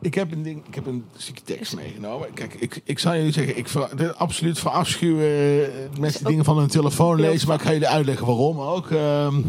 Ik 0.00 0.14
heb 0.14 0.32
een 0.32 0.42
ding, 0.42 0.62
ik 0.66 0.74
heb 0.74 0.86
een 0.86 1.04
stukje 1.16 1.44
tekst 1.44 1.76
meegenomen. 1.76 2.32
Kijk, 2.32 2.54
ik, 2.54 2.80
ik 2.84 2.98
zal 2.98 3.14
jullie 3.16 3.32
zeggen, 3.32 3.56
ik 3.56 3.68
ver, 3.68 4.12
absoluut 4.12 4.58
verafschuw 4.58 5.18
eh, 5.18 5.68
mensen 6.00 6.24
dingen 6.24 6.44
van 6.44 6.58
hun 6.58 6.68
telefoon 6.68 7.20
lezen, 7.20 7.48
maar 7.48 7.56
ik 7.56 7.62
ga 7.62 7.72
jullie 7.72 7.88
uitleggen 7.88 8.26
waarom 8.26 8.60
ook. 8.60 8.90
Ehm, 8.90 9.40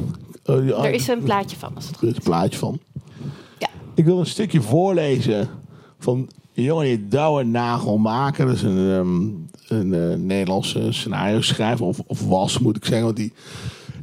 eh, 0.44 0.84
Er 0.86 0.94
is 0.94 1.08
een 1.08 1.24
plaatje 1.24 1.58
van, 1.58 1.76
als 1.76 1.88
het 1.88 1.98
goed 1.98 2.10
is 2.10 2.16
een 2.16 2.24
plaatje 2.24 2.60
van. 2.60 2.80
Ja. 3.60 3.70
Ik 3.94 4.06
wil 4.06 4.20
een 4.20 4.26
stukje 4.26 4.62
voorlezen 4.62 5.50
van 6.00 6.30
een 6.54 6.64
jongen 6.64 6.86
die 6.86 7.08
Douwe 7.08 7.44
Nagelmaker. 7.44 8.46
Dat 8.46 8.56
is 8.56 8.62
een, 8.62 8.92
ehm, 8.92 9.30
een 9.68 9.94
eh, 9.94 10.18
Nederlandse 10.18 10.92
scenario 10.92 11.42
schrijver, 11.42 11.86
of, 11.86 12.00
of 12.00 12.28
was 12.28 12.60
moet 12.60 12.76
ik 12.76 12.86
zeggen. 12.86 13.06
Want 13.06 13.18
die 13.18 13.34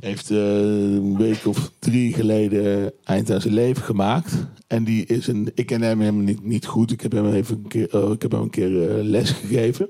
heeft 0.03 0.31
eh, 0.31 0.39
een 0.39 1.17
week 1.17 1.47
of 1.47 1.71
drie 1.79 2.13
geleden 2.13 2.93
eind 3.05 3.31
aan 3.31 3.41
zijn 3.41 3.55
leven 3.55 3.83
gemaakt. 3.83 4.47
En 4.67 4.85
die 4.85 5.07
is 5.07 5.27
een. 5.27 5.51
Ik 5.55 5.67
ken 5.67 5.83
hem 5.83 6.25
niet, 6.25 6.45
niet 6.45 6.67
goed. 6.67 6.91
Ik 6.91 7.01
heb 7.01 7.13
hem 7.13 7.33
even 7.33 7.57
een 7.57 7.69
keer, 7.69 7.89
eh, 7.91 8.11
ik 8.11 8.23
heb 8.23 8.33
hem 8.33 8.41
een 8.41 8.51
keer 8.51 8.91
eh, 8.91 9.05
les 9.05 9.31
gegeven. 9.31 9.89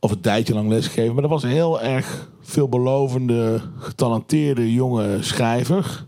Of 0.00 0.10
een 0.10 0.20
tijdje 0.20 0.54
lang 0.54 0.68
les 0.68 0.86
gegeven. 0.86 1.12
Maar 1.12 1.22
dat 1.22 1.30
was 1.30 1.42
een 1.42 1.50
heel 1.50 1.80
erg 1.80 2.30
veelbelovende, 2.40 3.60
getalenteerde 3.78 4.72
jonge 4.72 5.18
schrijver. 5.20 6.06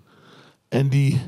En 0.68 0.88
die 0.88 1.20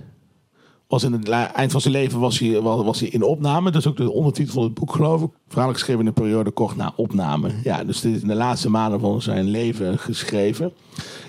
was 0.89 1.03
in 1.03 1.13
het 1.13 1.29
eind 1.29 1.73
van 1.73 1.81
zijn 1.81 1.95
leven 1.95 2.21
was 2.21 2.39
hij, 2.39 2.61
was, 2.61 3.01
hij 3.01 3.09
in 3.09 3.23
opname. 3.23 3.71
Dat 3.71 3.81
is 3.81 3.89
ook 3.89 3.97
de 3.97 4.11
ondertitel 4.11 4.55
van 4.55 4.63
het 4.63 4.75
boek, 4.75 4.93
geloof 4.93 5.23
ik. 5.23 5.31
Verhaal 5.49 5.73
geschreven 5.73 6.01
in 6.01 6.07
een 6.07 6.13
periode 6.13 6.51
kort 6.51 6.77
na 6.77 6.93
opname. 6.97 7.51
Ja, 7.63 7.85
dus 7.85 8.01
dit 8.01 8.15
is 8.15 8.23
in 8.23 8.29
de 8.29 8.35
laatste 8.35 8.71
maanden 8.71 9.01
van 9.01 9.23
zijn 9.23 9.45
leven 9.45 9.99
geschreven. 9.99 10.73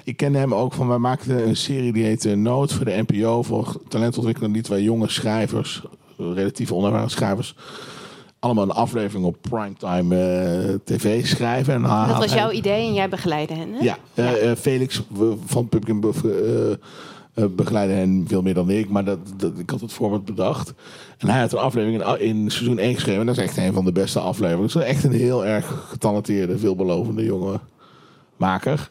Ik 0.03 0.17
ken 0.17 0.33
hem 0.33 0.53
ook 0.53 0.73
van, 0.73 0.87
wij 0.87 0.97
maakten 0.97 1.47
een 1.47 1.55
serie 1.55 1.93
die 1.93 2.03
heette 2.03 2.35
Nood 2.35 2.73
voor 2.73 2.85
de 2.85 3.03
NPO. 3.07 3.43
Voor 3.43 3.81
talentontwikkeling 3.87 4.55
niet 4.55 4.67
waar 4.67 4.81
jonge 4.81 5.09
schrijvers, 5.09 5.81
relatief 6.17 6.71
onervaren 6.71 7.09
schrijvers... 7.09 7.55
allemaal 8.39 8.63
een 8.63 8.71
aflevering 8.71 9.25
op 9.25 9.37
primetime 9.41 10.15
eh, 10.15 10.73
tv 10.83 11.25
schrijven. 11.25 11.73
En 11.73 11.81
Dat 11.81 12.17
was 12.17 12.33
jouw 12.33 12.51
idee 12.51 12.87
en 12.87 12.93
jij 12.93 13.09
begeleidde 13.09 13.53
hen, 13.53 13.73
hè? 13.73 13.79
ja, 13.79 13.97
eh, 14.13 14.51
eh, 14.51 14.57
Felix 14.57 15.01
van 15.45 15.69
Pumpkin 15.69 15.99
Buff 15.99 16.21
begeleidde 17.55 17.95
hen 17.95 18.25
veel 18.27 18.41
meer 18.41 18.53
dan 18.53 18.69
ik, 18.69 18.89
maar 18.89 19.05
dat, 19.05 19.19
ik 19.57 19.69
had 19.69 19.81
het 19.81 19.93
voorbeeld 19.93 20.25
bedacht. 20.25 20.73
En 21.17 21.27
hij 21.29 21.39
had 21.39 21.51
een 21.51 21.59
aflevering 21.59 22.03
in, 22.03 22.51
seizoen 22.51 22.79
1 22.79 22.93
geschreven. 22.93 23.19
En 23.19 23.25
dat 23.25 23.37
is 23.37 23.43
echt 23.43 23.57
een 23.57 23.73
van 23.73 23.85
de 23.85 23.91
beste 23.91 24.19
afleveringen. 24.19 24.65
Het 24.65 24.75
is 24.75 24.81
echt 24.81 25.03
een 25.03 25.11
heel 25.11 25.45
erg 25.45 25.85
getalenteerde, 25.89 26.57
veelbelovende 26.57 27.23
jonge 27.23 27.59
maker. 28.37 28.89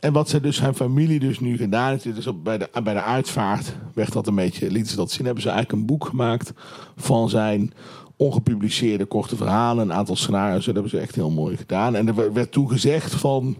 En 0.00 0.12
wat 0.12 0.28
ze 0.28 0.40
dus 0.40 0.56
zijn 0.56 0.74
familie 0.74 1.20
dus 1.20 1.40
nu 1.40 1.56
gedaan 1.56 1.90
heeft, 1.90 2.14
dus 2.14 2.26
op, 2.26 2.44
bij, 2.44 2.58
de, 2.58 2.68
bij 2.84 2.94
de 2.94 3.02
uitvaart 3.02 3.76
werd 3.94 4.12
dat 4.12 4.26
een 4.26 4.34
beetje, 4.34 4.70
lieten 4.70 4.90
ze 4.90 4.96
dat 4.96 5.10
zien, 5.10 5.24
hebben 5.24 5.42
ze 5.42 5.50
eigenlijk 5.50 5.80
een 5.80 5.86
boek 5.86 6.06
gemaakt 6.06 6.52
van 6.96 7.28
zijn 7.28 7.72
ongepubliceerde 8.16 9.04
korte 9.04 9.36
verhalen, 9.36 9.84
een 9.84 9.96
aantal 9.96 10.16
scenario's. 10.16 10.64
Dat 10.64 10.74
hebben 10.74 10.90
ze 10.90 10.98
echt 10.98 11.14
heel 11.14 11.30
mooi 11.30 11.56
gedaan. 11.56 11.94
En 11.96 12.08
er 12.08 12.32
werd 12.32 12.52
toen 12.52 12.68
gezegd 12.68 13.14
van, 13.14 13.56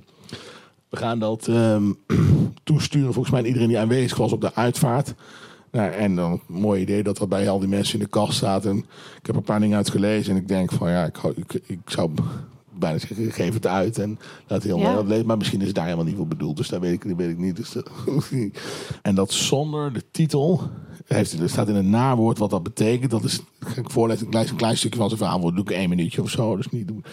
we 0.90 0.96
gaan 0.96 1.18
dat 1.18 1.46
um, 1.46 1.96
toesturen 2.62 3.12
volgens 3.12 3.30
mij 3.30 3.40
aan 3.40 3.46
iedereen 3.46 3.68
die 3.68 3.78
aanwezig 3.78 4.18
was 4.18 4.32
op 4.32 4.40
de 4.40 4.54
uitvaart. 4.54 5.14
Nou, 5.70 5.90
en 5.90 6.14
dan 6.14 6.32
een 6.32 6.60
mooi 6.60 6.80
idee 6.80 7.02
dat 7.02 7.16
dat 7.16 7.28
bij 7.28 7.48
al 7.48 7.58
die 7.58 7.68
mensen 7.68 7.98
in 7.98 8.04
de 8.04 8.10
kast 8.10 8.32
staat. 8.32 8.64
En 8.64 8.76
ik 9.20 9.26
heb 9.26 9.36
een 9.36 9.42
paar 9.42 9.60
dingen 9.60 9.76
uitgelezen 9.76 10.34
en 10.34 10.40
ik 10.40 10.48
denk 10.48 10.72
van 10.72 10.90
ja, 10.90 11.04
ik, 11.04 11.18
ik, 11.36 11.62
ik 11.66 11.80
zou 11.84 12.10
bijna 12.70 12.98
zeggen, 12.98 13.32
geef 13.32 13.54
het 13.54 13.66
uit 13.66 13.98
en 13.98 14.18
laat 14.46 14.62
heel 14.62 14.78
mooi 14.78 15.04
lezen. 15.04 15.26
Maar 15.26 15.36
misschien 15.36 15.60
is 15.60 15.66
het 15.66 15.74
daar 15.74 15.84
helemaal 15.84 16.04
niet 16.04 16.16
voor 16.16 16.26
bedoeld. 16.26 16.56
Dus 16.56 16.68
daar 16.68 16.80
weet 16.80 16.92
ik, 16.92 17.08
dat 17.08 17.16
weet 17.16 17.30
ik 17.30 17.38
niet. 17.38 17.56
Dus 17.56 17.76
en 19.02 19.14
dat 19.14 19.32
zonder 19.32 19.92
de 19.92 20.04
titel, 20.10 20.70
heeft, 21.06 21.40
er 21.40 21.48
staat 21.48 21.68
in 21.68 21.74
een 21.74 21.90
nawoord 21.90 22.38
wat 22.38 22.50
dat 22.50 22.62
betekent. 22.62 23.10
Dat 23.10 23.24
is, 23.24 23.40
ga 23.60 23.80
ik 23.80 23.90
voorlezen, 23.90 24.24
een 24.24 24.30
klein, 24.30 24.48
een 24.48 24.56
klein 24.56 24.76
stukje 24.76 24.98
van 24.98 25.08
zijn 25.08 25.20
verhaal. 25.20 25.40
Doe 25.40 25.60
ik 25.60 25.70
één 25.70 25.88
minuutje 25.88 26.22
of 26.22 26.30
zo. 26.30 26.56
Dus 26.56 26.68
niet 26.70 26.88
doen. 26.88 27.04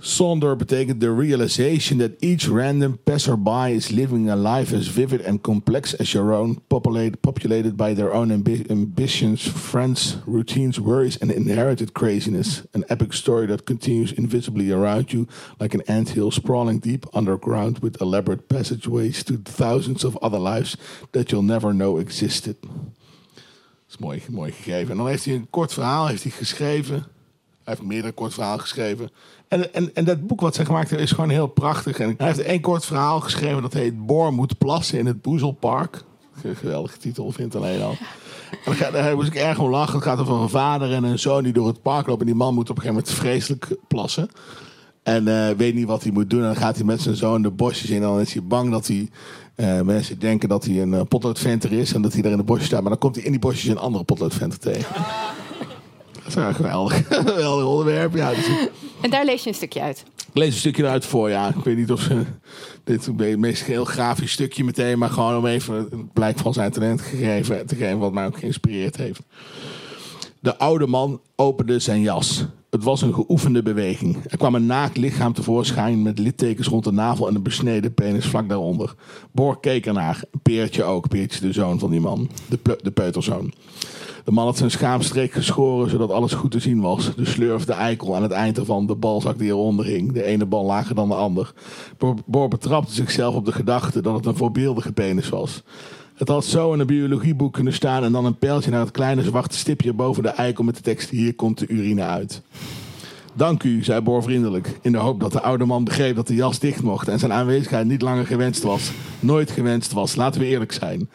Sonder 0.00 0.56
betekent 0.56 1.00
the 1.00 1.10
realization 1.10 1.98
that 1.98 2.16
each 2.22 2.48
random 2.48 2.98
passerby 3.04 3.72
is 3.72 3.92
living 3.92 4.30
a 4.30 4.36
life 4.36 4.72
as 4.72 4.86
vivid 4.88 5.20
and 5.20 5.42
complex 5.42 5.92
as 5.92 6.14
your 6.14 6.32
own, 6.32 6.56
populated, 6.70 7.20
populated 7.20 7.76
by 7.76 7.92
their 7.92 8.14
own 8.14 8.30
ambi 8.30 8.70
ambitions, 8.70 9.46
friends, 9.46 10.16
routines, 10.26 10.80
worries, 10.80 11.18
and 11.18 11.30
inherited 11.30 11.92
craziness. 11.92 12.66
An 12.72 12.84
epic 12.88 13.12
story 13.12 13.46
that 13.48 13.66
continues 13.66 14.12
invisibly 14.12 14.72
around 14.72 15.12
you 15.12 15.28
like 15.58 15.74
an 15.74 15.82
anthill 15.86 16.30
sprawling 16.30 16.78
deep 16.78 17.04
underground 17.12 17.80
with 17.80 18.00
elaborate 18.00 18.48
passageways 18.48 19.22
to 19.24 19.36
thousands 19.36 20.02
of 20.02 20.16
other 20.22 20.38
lives 20.38 20.78
that 21.12 21.30
you'll 21.30 21.42
never 21.42 21.74
know 21.74 21.98
existed. 21.98 22.56
Dat 22.62 23.88
is 23.88 23.98
mooi, 23.98 24.22
mooi 24.30 24.52
gegeven. 24.52 24.90
En 24.90 24.96
dan 24.96 25.08
heeft 25.08 25.24
hij 25.24 25.34
een 25.34 25.50
kort 25.50 25.72
verhaal 25.72 26.06
heeft 26.06 26.22
hij 26.22 26.32
geschreven. 26.32 27.04
Heeft 27.70 27.82
meerdere 27.82 28.12
kort 28.12 28.34
verhalen 28.34 28.60
geschreven. 28.60 29.10
En, 29.48 29.74
en, 29.74 29.94
en 29.94 30.04
dat 30.04 30.26
boek 30.26 30.40
wat 30.40 30.54
zij 30.54 30.64
gemaakt 30.64 30.90
heeft 30.90 31.02
is 31.02 31.12
gewoon 31.12 31.30
heel 31.30 31.46
prachtig. 31.46 31.98
En 31.98 32.14
hij 32.18 32.26
heeft 32.26 32.42
één 32.42 32.60
kort 32.60 32.84
verhaal 32.84 33.20
geschreven 33.20 33.62
dat 33.62 33.72
heet 33.72 34.06
Boor 34.06 34.32
moet 34.32 34.58
plassen 34.58 34.98
in 34.98 35.06
het 35.06 35.22
Boezelpark. 35.22 36.02
Geweldige 36.54 36.98
titel, 36.98 37.30
vindt 37.30 37.56
alleen 37.56 37.82
al. 37.82 37.96
En 38.64 38.92
daar 38.92 39.14
moest 39.14 39.28
ik 39.28 39.34
erg 39.34 39.58
om 39.58 39.70
lachen. 39.70 39.94
Het 39.94 40.04
gaat 40.04 40.18
over 40.18 40.34
een 40.34 40.48
vader 40.48 40.92
en 40.92 41.04
een 41.04 41.18
zoon 41.18 41.42
die 41.42 41.52
door 41.52 41.66
het 41.66 41.82
park 41.82 42.06
lopen. 42.06 42.20
En 42.20 42.26
die 42.26 42.34
man 42.34 42.54
moet 42.54 42.70
op 42.70 42.76
een 42.76 42.82
gegeven 42.82 43.02
moment 43.02 43.20
vreselijk 43.20 43.76
plassen. 43.88 44.28
En 45.02 45.26
uh, 45.26 45.48
weet 45.50 45.74
niet 45.74 45.86
wat 45.86 46.02
hij 46.02 46.12
moet 46.12 46.30
doen. 46.30 46.40
En 46.40 46.46
dan 46.46 46.56
gaat 46.56 46.76
hij 46.76 46.84
met 46.84 47.00
zijn 47.00 47.16
zoon 47.16 47.42
de 47.42 47.50
bosjes 47.50 47.90
in. 47.90 47.96
En 47.96 48.02
dan 48.02 48.20
is 48.20 48.32
hij 48.32 48.42
bang 48.42 48.70
dat 48.70 48.86
hij 48.86 49.10
uh, 49.56 49.80
mensen 49.80 50.18
denken 50.18 50.48
dat 50.48 50.64
hij 50.64 50.82
een 50.82 50.92
uh, 50.92 51.00
potloodventer 51.08 51.72
is. 51.72 51.92
En 51.92 52.02
dat 52.02 52.12
hij 52.12 52.22
daar 52.22 52.32
in 52.32 52.38
de 52.38 52.44
bosjes 52.44 52.66
staat. 52.66 52.80
Maar 52.80 52.90
dan 52.90 52.98
komt 52.98 53.14
hij 53.14 53.24
in 53.24 53.30
die 53.30 53.40
bosjes 53.40 53.70
een 53.70 53.78
andere 53.78 54.04
potloodventer 54.04 54.58
tegen. 54.58 54.94
Een 56.34 56.54
geweldig, 56.54 57.06
geweldig 57.08 57.66
onderwerp. 57.66 58.14
Ja, 58.14 58.30
dus 58.30 58.48
en 59.00 59.10
daar 59.10 59.24
lees 59.24 59.42
je 59.42 59.48
een 59.48 59.54
stukje 59.54 59.80
uit. 59.80 60.04
Ik 60.16 60.36
lees 60.36 60.52
een 60.52 60.58
stukje 60.58 60.86
uit 60.86 61.06
voor, 61.06 61.30
ja. 61.30 61.48
Ik 61.48 61.64
weet 61.64 61.76
niet 61.76 61.92
of 61.92 62.00
ze 62.00 62.22
dit 62.84 63.36
meest 63.38 63.62
heel 63.62 63.84
grafisch 63.84 64.32
stukje 64.32 64.64
meteen, 64.64 64.98
maar 64.98 65.10
gewoon 65.10 65.36
om 65.36 65.46
even 65.46 65.88
een 65.90 66.10
blijk 66.12 66.38
van 66.38 66.52
zijn 66.52 66.70
talent 66.70 67.00
gegeven, 67.00 67.66
te 67.66 67.76
geven, 67.76 67.98
wat 67.98 68.12
mij 68.12 68.26
ook 68.26 68.38
geïnspireerd 68.38 68.96
heeft. 68.96 69.20
De 70.40 70.58
oude 70.58 70.86
man 70.86 71.20
opende 71.36 71.78
zijn 71.78 72.00
jas. 72.00 72.44
Het 72.70 72.82
was 72.82 73.02
een 73.02 73.14
geoefende 73.14 73.62
beweging. 73.62 74.16
Er 74.26 74.36
kwam 74.36 74.54
een 74.54 74.66
naakt 74.66 74.96
lichaam 74.96 75.32
tevoorschijn 75.32 76.02
met 76.02 76.18
littekens 76.18 76.66
rond 76.68 76.84
de 76.84 76.92
navel 76.92 77.28
en 77.28 77.34
een 77.34 77.42
besneden 77.42 77.94
penis 77.94 78.26
vlak 78.26 78.48
daaronder. 78.48 78.94
Boor 79.32 79.60
keek 79.60 79.86
ernaar. 79.86 80.22
Peertje 80.42 80.82
ook. 80.82 81.08
Peertje 81.08 81.40
de 81.40 81.52
zoon 81.52 81.78
van 81.78 81.90
die 81.90 82.00
man. 82.00 82.30
De, 82.48 82.78
de 82.82 82.90
peuterzoon. 82.90 83.52
De 84.24 84.30
man 84.30 84.44
had 84.44 84.56
zijn 84.56 84.70
schaamstreek 84.70 85.32
geschoren 85.32 85.90
zodat 85.90 86.10
alles 86.10 86.32
goed 86.32 86.50
te 86.50 86.58
zien 86.58 86.80
was. 86.80 87.14
De 87.14 87.24
slurf, 87.24 87.64
de 87.64 87.72
eikel 87.72 88.16
aan 88.16 88.22
het 88.22 88.32
eind 88.32 88.58
ervan, 88.58 88.86
de 88.86 88.94
balzak 88.94 89.38
die 89.38 89.48
eronder 89.48 89.84
hing. 89.84 90.12
De 90.12 90.24
ene 90.24 90.46
bal 90.46 90.64
lager 90.64 90.94
dan 90.94 91.08
de 91.08 91.14
ander. 91.14 91.52
Boor 92.26 92.48
betrapte 92.48 92.94
zichzelf 92.94 93.34
op 93.34 93.44
de 93.44 93.52
gedachte 93.52 94.02
dat 94.02 94.14
het 94.14 94.26
een 94.26 94.36
voorbeeldige 94.36 94.92
penis 94.92 95.28
was. 95.28 95.62
Het 96.14 96.28
had 96.28 96.44
zo 96.44 96.72
in 96.72 96.80
een 96.80 96.86
biologieboek 96.86 97.52
kunnen 97.52 97.72
staan 97.72 98.04
en 98.04 98.12
dan 98.12 98.24
een 98.24 98.38
pijltje 98.38 98.70
naar 98.70 98.80
het 98.80 98.90
kleine 98.90 99.22
zwarte 99.22 99.56
stipje 99.56 99.92
boven 99.92 100.22
de 100.22 100.28
eikel 100.28 100.64
met 100.64 100.76
de 100.76 100.82
tekst: 100.82 101.10
Hier 101.10 101.34
komt 101.34 101.58
de 101.58 101.66
urine 101.66 102.02
uit. 102.02 102.42
Dank 103.32 103.62
u, 103.62 103.84
zei 103.84 104.00
Boor 104.00 104.22
vriendelijk, 104.22 104.78
in 104.82 104.92
de 104.92 104.98
hoop 104.98 105.20
dat 105.20 105.32
de 105.32 105.40
oude 105.40 105.64
man 105.64 105.84
begreep 105.84 106.16
dat 106.16 106.26
de 106.26 106.34
jas 106.34 106.58
dicht 106.58 106.82
mocht 106.82 107.08
en 107.08 107.18
zijn 107.18 107.32
aanwezigheid 107.32 107.86
niet 107.86 108.02
langer 108.02 108.26
gewenst 108.26 108.62
was. 108.62 108.92
Nooit 109.20 109.50
gewenst 109.50 109.92
was, 109.92 110.14
laten 110.14 110.40
we 110.40 110.46
eerlijk 110.46 110.72
zijn. 110.72 111.10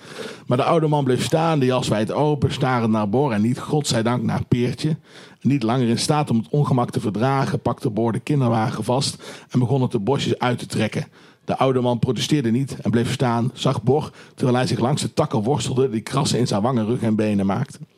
Maar 0.47 0.57
de 0.57 0.63
oude 0.63 0.87
man 0.87 1.03
bleef 1.03 1.23
staan, 1.23 1.59
de 1.59 1.65
jas 1.65 1.87
wijd 1.87 2.11
open, 2.11 2.53
starend 2.53 2.91
naar 2.91 3.09
Boor 3.09 3.31
en 3.31 3.41
niet, 3.41 3.59
godzijdank, 3.59 4.23
naar 4.23 4.45
Peertje. 4.45 4.97
niet 5.41 5.63
langer 5.63 5.87
in 5.87 5.99
staat 5.99 6.29
om 6.29 6.37
het 6.37 6.47
ongemak 6.49 6.91
te 6.91 6.99
verdragen, 6.99 7.59
pakte 7.59 7.89
Boor 7.89 8.11
de 8.11 8.19
kinderwagen 8.19 8.83
vast 8.83 9.45
en 9.49 9.59
begon 9.59 9.81
het 9.81 9.91
de 9.91 9.99
bosjes 9.99 10.39
uit 10.39 10.59
te 10.59 10.65
trekken. 10.65 11.07
De 11.45 11.57
oude 11.57 11.81
man 11.81 11.99
protesteerde 11.99 12.51
niet 12.51 12.77
en 12.81 12.91
bleef 12.91 13.13
staan, 13.13 13.51
zag 13.53 13.83
Bor 13.83 14.11
terwijl 14.35 14.57
hij 14.57 14.67
zich 14.67 14.79
langs 14.79 15.01
de 15.01 15.13
takken 15.13 15.43
worstelde 15.43 15.89
die 15.89 16.01
krassen 16.01 16.39
in 16.39 16.47
zijn 16.47 16.61
wangen, 16.61 16.85
rug 16.85 17.01
en 17.01 17.15
benen 17.15 17.45
maakten. 17.45 17.94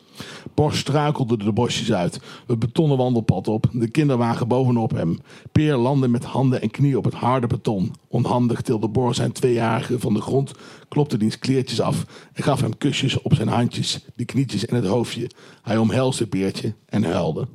Bor 0.54 0.74
struikelde 0.74 1.38
de 1.38 1.52
bosjes 1.52 1.94
uit, 1.94 2.20
het 2.48 2.60
betonnen 2.60 2.98
wandelpad 2.98 3.48
op, 3.48 3.70
de 3.72 3.90
kinderwagen 3.90 4.48
bovenop 4.48 4.92
hem. 4.92 5.20
Peer 5.52 5.76
landde 5.76 6.08
met 6.08 6.24
handen 6.24 6.62
en 6.62 6.72
knieën 6.72 6.98
op 6.98 7.04
het 7.04 7.14
harde 7.14 7.48
beton. 7.48 7.96
Onhandig 8.08 8.62
tilde 8.62 8.88
Bor 8.88 9.16
zijn 9.16 9.32
tweejarige 9.32 10.00
van 10.00 10.14
de 10.14 10.22
grond, 10.22 10.52
klopte 10.88 11.18
diens 11.18 11.40
kleertjes 11.40 11.82
af 11.82 12.06
en 12.34 12.44
gaf 12.44 12.62
hem 12.62 12.78
kusjes 12.78 13.22
op 13.22 13.34
zijn 13.34 13.48
handjes, 13.48 14.06
de 14.16 14.26
knietjes 14.26 14.66
en 14.66 14.76
het 14.76 14.86
hoofdje. 14.86 15.30
Hij 15.62 15.78
omhelsde 15.78 16.28
Peertje 16.28 16.74
en 16.86 17.04
huilde. 17.04 17.48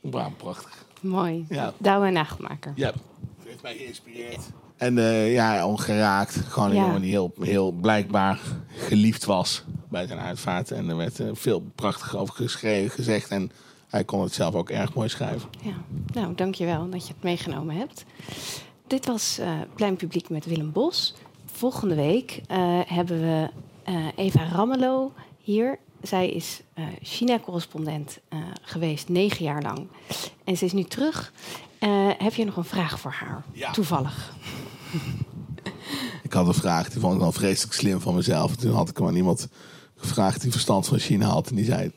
Wauw, 0.00 0.32
prachtig. 0.36 0.84
Mooi. 1.00 1.46
Ja. 1.48 1.72
Douwe 1.78 2.06
en 2.06 2.12
nagelmaker. 2.12 2.72
Ja, 2.76 2.92
heeft 3.44 3.62
mij 3.62 3.76
geïnspireerd. 3.76 4.50
En 4.80 4.96
uh, 4.96 5.32
ja, 5.32 5.66
ongeraakt. 5.66 6.34
Gewoon 6.48 6.70
een 6.70 6.76
jongen 6.76 7.00
die 7.00 7.10
heel, 7.10 7.32
heel 7.40 7.70
blijkbaar 7.70 8.38
geliefd 8.68 9.24
was 9.24 9.64
bij 9.88 10.06
zijn 10.06 10.18
uitvaart. 10.18 10.70
En 10.70 10.88
er 10.88 10.96
werd 10.96 11.20
uh, 11.20 11.30
veel 11.32 11.60
prachtig 11.74 12.16
over 12.16 12.34
geschreven, 12.34 12.90
gezegd. 12.90 13.30
En 13.30 13.50
hij 13.88 14.04
kon 14.04 14.22
het 14.22 14.32
zelf 14.32 14.54
ook 14.54 14.70
erg 14.70 14.94
mooi 14.94 15.08
schrijven. 15.08 15.48
Ja, 15.62 15.72
nou, 16.12 16.34
dankjewel 16.34 16.90
dat 16.90 17.06
je 17.06 17.12
het 17.12 17.22
meegenomen 17.22 17.76
hebt. 17.76 18.04
Dit 18.86 19.06
was 19.06 19.38
uh, 19.40 19.52
Plein 19.74 19.96
Publiek 19.96 20.28
met 20.28 20.46
Willem 20.46 20.72
Bos. 20.72 21.14
Volgende 21.46 21.94
week 21.94 22.40
hebben 22.86 23.20
we 23.20 23.48
Eva 24.16 24.48
Rammelo 24.52 25.12
hier. 25.38 25.78
Zij 26.02 26.30
is 26.30 26.60
China-correspondent 27.02 28.20
geweest, 28.62 29.08
negen 29.08 29.44
jaar 29.44 29.62
lang. 29.62 29.86
En 30.44 30.56
ze 30.56 30.64
is 30.64 30.72
nu 30.72 30.84
terug. 30.84 31.32
Heb 32.18 32.34
je 32.34 32.44
nog 32.44 32.56
een 32.56 32.64
vraag 32.64 33.00
voor 33.00 33.12
haar? 33.12 33.44
Ja. 33.52 33.70
Toevallig. 33.70 34.32
Ik 36.22 36.32
had 36.32 36.46
een 36.46 36.54
vraag, 36.54 36.90
die 36.90 37.00
vond 37.00 37.14
ik 37.14 37.20
wel 37.20 37.32
vreselijk 37.32 37.74
slim 37.74 38.00
van 38.00 38.14
mezelf. 38.14 38.56
Toen 38.56 38.74
had 38.74 38.88
ik 38.88 38.96
hem 38.96 39.06
aan 39.06 39.16
iemand 39.16 39.48
gevraagd 39.96 40.40
die 40.40 40.50
verstand 40.50 40.86
van 40.86 40.98
China 40.98 41.26
had. 41.26 41.48
En 41.48 41.56
die 41.56 41.64
zei 41.64 41.92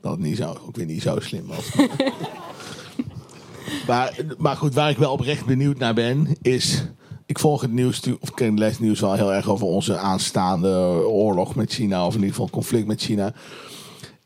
dat 0.00 0.12
het 0.12 0.20
niet 0.20 0.36
zo, 0.36 0.56
ook 0.66 0.76
weer 0.76 0.86
niet 0.86 1.02
zo 1.02 1.20
slim 1.20 1.46
was. 1.46 1.74
maar, 3.88 4.16
maar 4.38 4.56
goed, 4.56 4.74
waar 4.74 4.90
ik 4.90 4.98
wel 4.98 5.12
oprecht 5.12 5.46
benieuwd 5.46 5.78
naar 5.78 5.94
ben, 5.94 6.36
is... 6.42 6.84
Ik 7.26 7.38
volg 7.38 7.60
het 7.60 7.72
nieuws, 7.72 8.02
of 8.20 8.30
ik 8.30 8.58
lees 8.58 8.70
het 8.70 8.80
nieuws 8.80 9.00
wel 9.00 9.14
heel 9.14 9.34
erg 9.34 9.48
over 9.48 9.66
onze 9.66 9.98
aanstaande 9.98 10.68
oorlog 11.06 11.54
met 11.54 11.72
China. 11.72 12.06
Of 12.06 12.14
in 12.14 12.20
ieder 12.20 12.34
geval 12.34 12.50
conflict 12.50 12.86
met 12.86 13.00
China. 13.00 13.32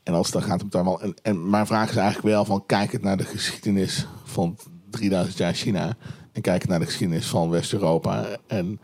En 0.03 0.15
als 0.15 0.31
dan 0.31 0.43
gaat 0.43 0.61
het 0.61 0.73
daar 0.73 0.85
wel. 0.85 1.01
En, 1.01 1.15
en 1.23 1.51
mijn 1.51 1.67
vraag 1.67 1.91
is 1.91 1.97
eigenlijk 1.97 2.35
wel 2.35 2.45
van 2.45 2.67
kijk 2.67 2.93
het 2.93 3.03
naar 3.03 3.17
de 3.17 3.25
geschiedenis 3.25 4.07
van 4.25 4.57
3000 4.91 5.39
jaar 5.39 5.55
China. 5.55 5.97
En 6.33 6.43
kijken 6.43 6.69
naar 6.69 6.79
de 6.79 6.85
geschiedenis 6.85 7.27
van 7.27 7.51
West-Europa 7.51 8.27
en 8.47 8.81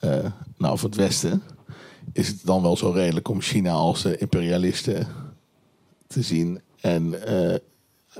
uh, 0.00 0.24
nou, 0.56 0.78
van 0.78 0.88
het 0.88 0.98
Westen. 0.98 1.42
Is 2.12 2.28
het 2.28 2.40
dan 2.44 2.62
wel 2.62 2.76
zo 2.76 2.90
redelijk 2.90 3.28
om 3.28 3.40
China 3.40 3.72
als 3.72 4.04
uh, 4.04 4.20
imperialisten 4.20 5.06
te 6.06 6.22
zien. 6.22 6.60
En 6.80 7.14
uh, 7.28 7.54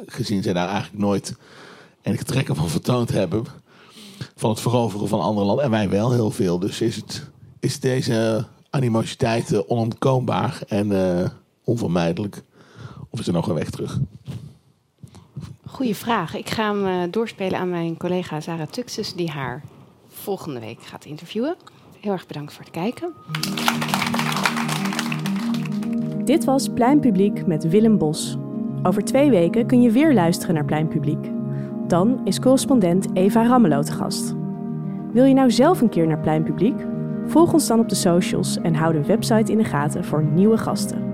gezien 0.06 0.42
zij 0.42 0.52
daar 0.52 0.68
eigenlijk 0.68 1.02
nooit 1.02 1.36
enige 2.02 2.24
trekken 2.24 2.56
van 2.56 2.68
vertoond 2.68 3.10
hebben. 3.10 3.44
Van 4.34 4.50
het 4.50 4.60
veroveren 4.60 5.08
van 5.08 5.20
andere 5.20 5.46
landen. 5.46 5.64
En 5.64 5.70
wij 5.70 5.88
wel 5.88 6.12
heel 6.12 6.30
veel. 6.30 6.58
Dus 6.58 6.80
is, 6.80 6.96
het, 6.96 7.30
is 7.60 7.80
deze 7.80 8.46
animositeit 8.70 9.66
onontkoombaar 9.66 10.60
en 10.68 10.92
onvermijdelijk? 11.64 12.42
Of 13.10 13.20
is 13.20 13.26
er 13.26 13.32
nog 13.32 13.48
een 13.48 13.54
weg 13.54 13.70
terug? 13.70 13.98
Goeie 15.68 15.96
vraag. 15.96 16.36
Ik 16.36 16.50
ga 16.50 16.74
hem 16.74 16.86
uh, 16.86 17.12
doorspelen 17.12 17.58
aan 17.58 17.70
mijn 17.70 17.96
collega 17.96 18.40
Sarah 18.40 18.66
Tuxus, 18.66 19.14
die 19.14 19.30
haar 19.30 19.62
volgende 20.08 20.60
week 20.60 20.82
gaat 20.82 21.04
interviewen. 21.04 21.56
Heel 22.00 22.12
erg 22.12 22.26
bedankt 22.26 22.52
voor 22.52 22.64
het 22.64 22.72
kijken. 22.72 23.12
Dit 26.24 26.44
was 26.44 26.68
Pleinpubliek 26.68 27.46
met 27.46 27.68
Willem 27.68 27.98
Bos. 27.98 28.36
Over 28.82 29.04
twee 29.04 29.30
weken 29.30 29.66
kun 29.66 29.82
je 29.82 29.90
weer 29.90 30.14
luisteren 30.14 30.54
naar 30.54 30.64
Pleinpubliek. 30.64 31.30
Dan 31.86 32.20
is 32.24 32.40
correspondent 32.40 33.06
Eva 33.12 33.46
Rammelo 33.46 33.82
te 33.82 33.92
gast. 33.92 34.34
Wil 35.12 35.24
je 35.24 35.34
nou 35.34 35.50
zelf 35.50 35.80
een 35.80 35.88
keer 35.88 36.06
naar 36.06 36.20
Pleinpubliek? 36.20 36.84
Volg 37.26 37.52
ons 37.52 37.66
dan 37.66 37.80
op 37.80 37.88
de 37.88 37.94
socials 37.94 38.56
en 38.56 38.74
hou 38.74 38.92
de 38.92 39.04
website 39.04 39.52
in 39.52 39.58
de 39.58 39.64
gaten 39.64 40.04
voor 40.04 40.24
nieuwe 40.24 40.56
gasten. 40.56 41.07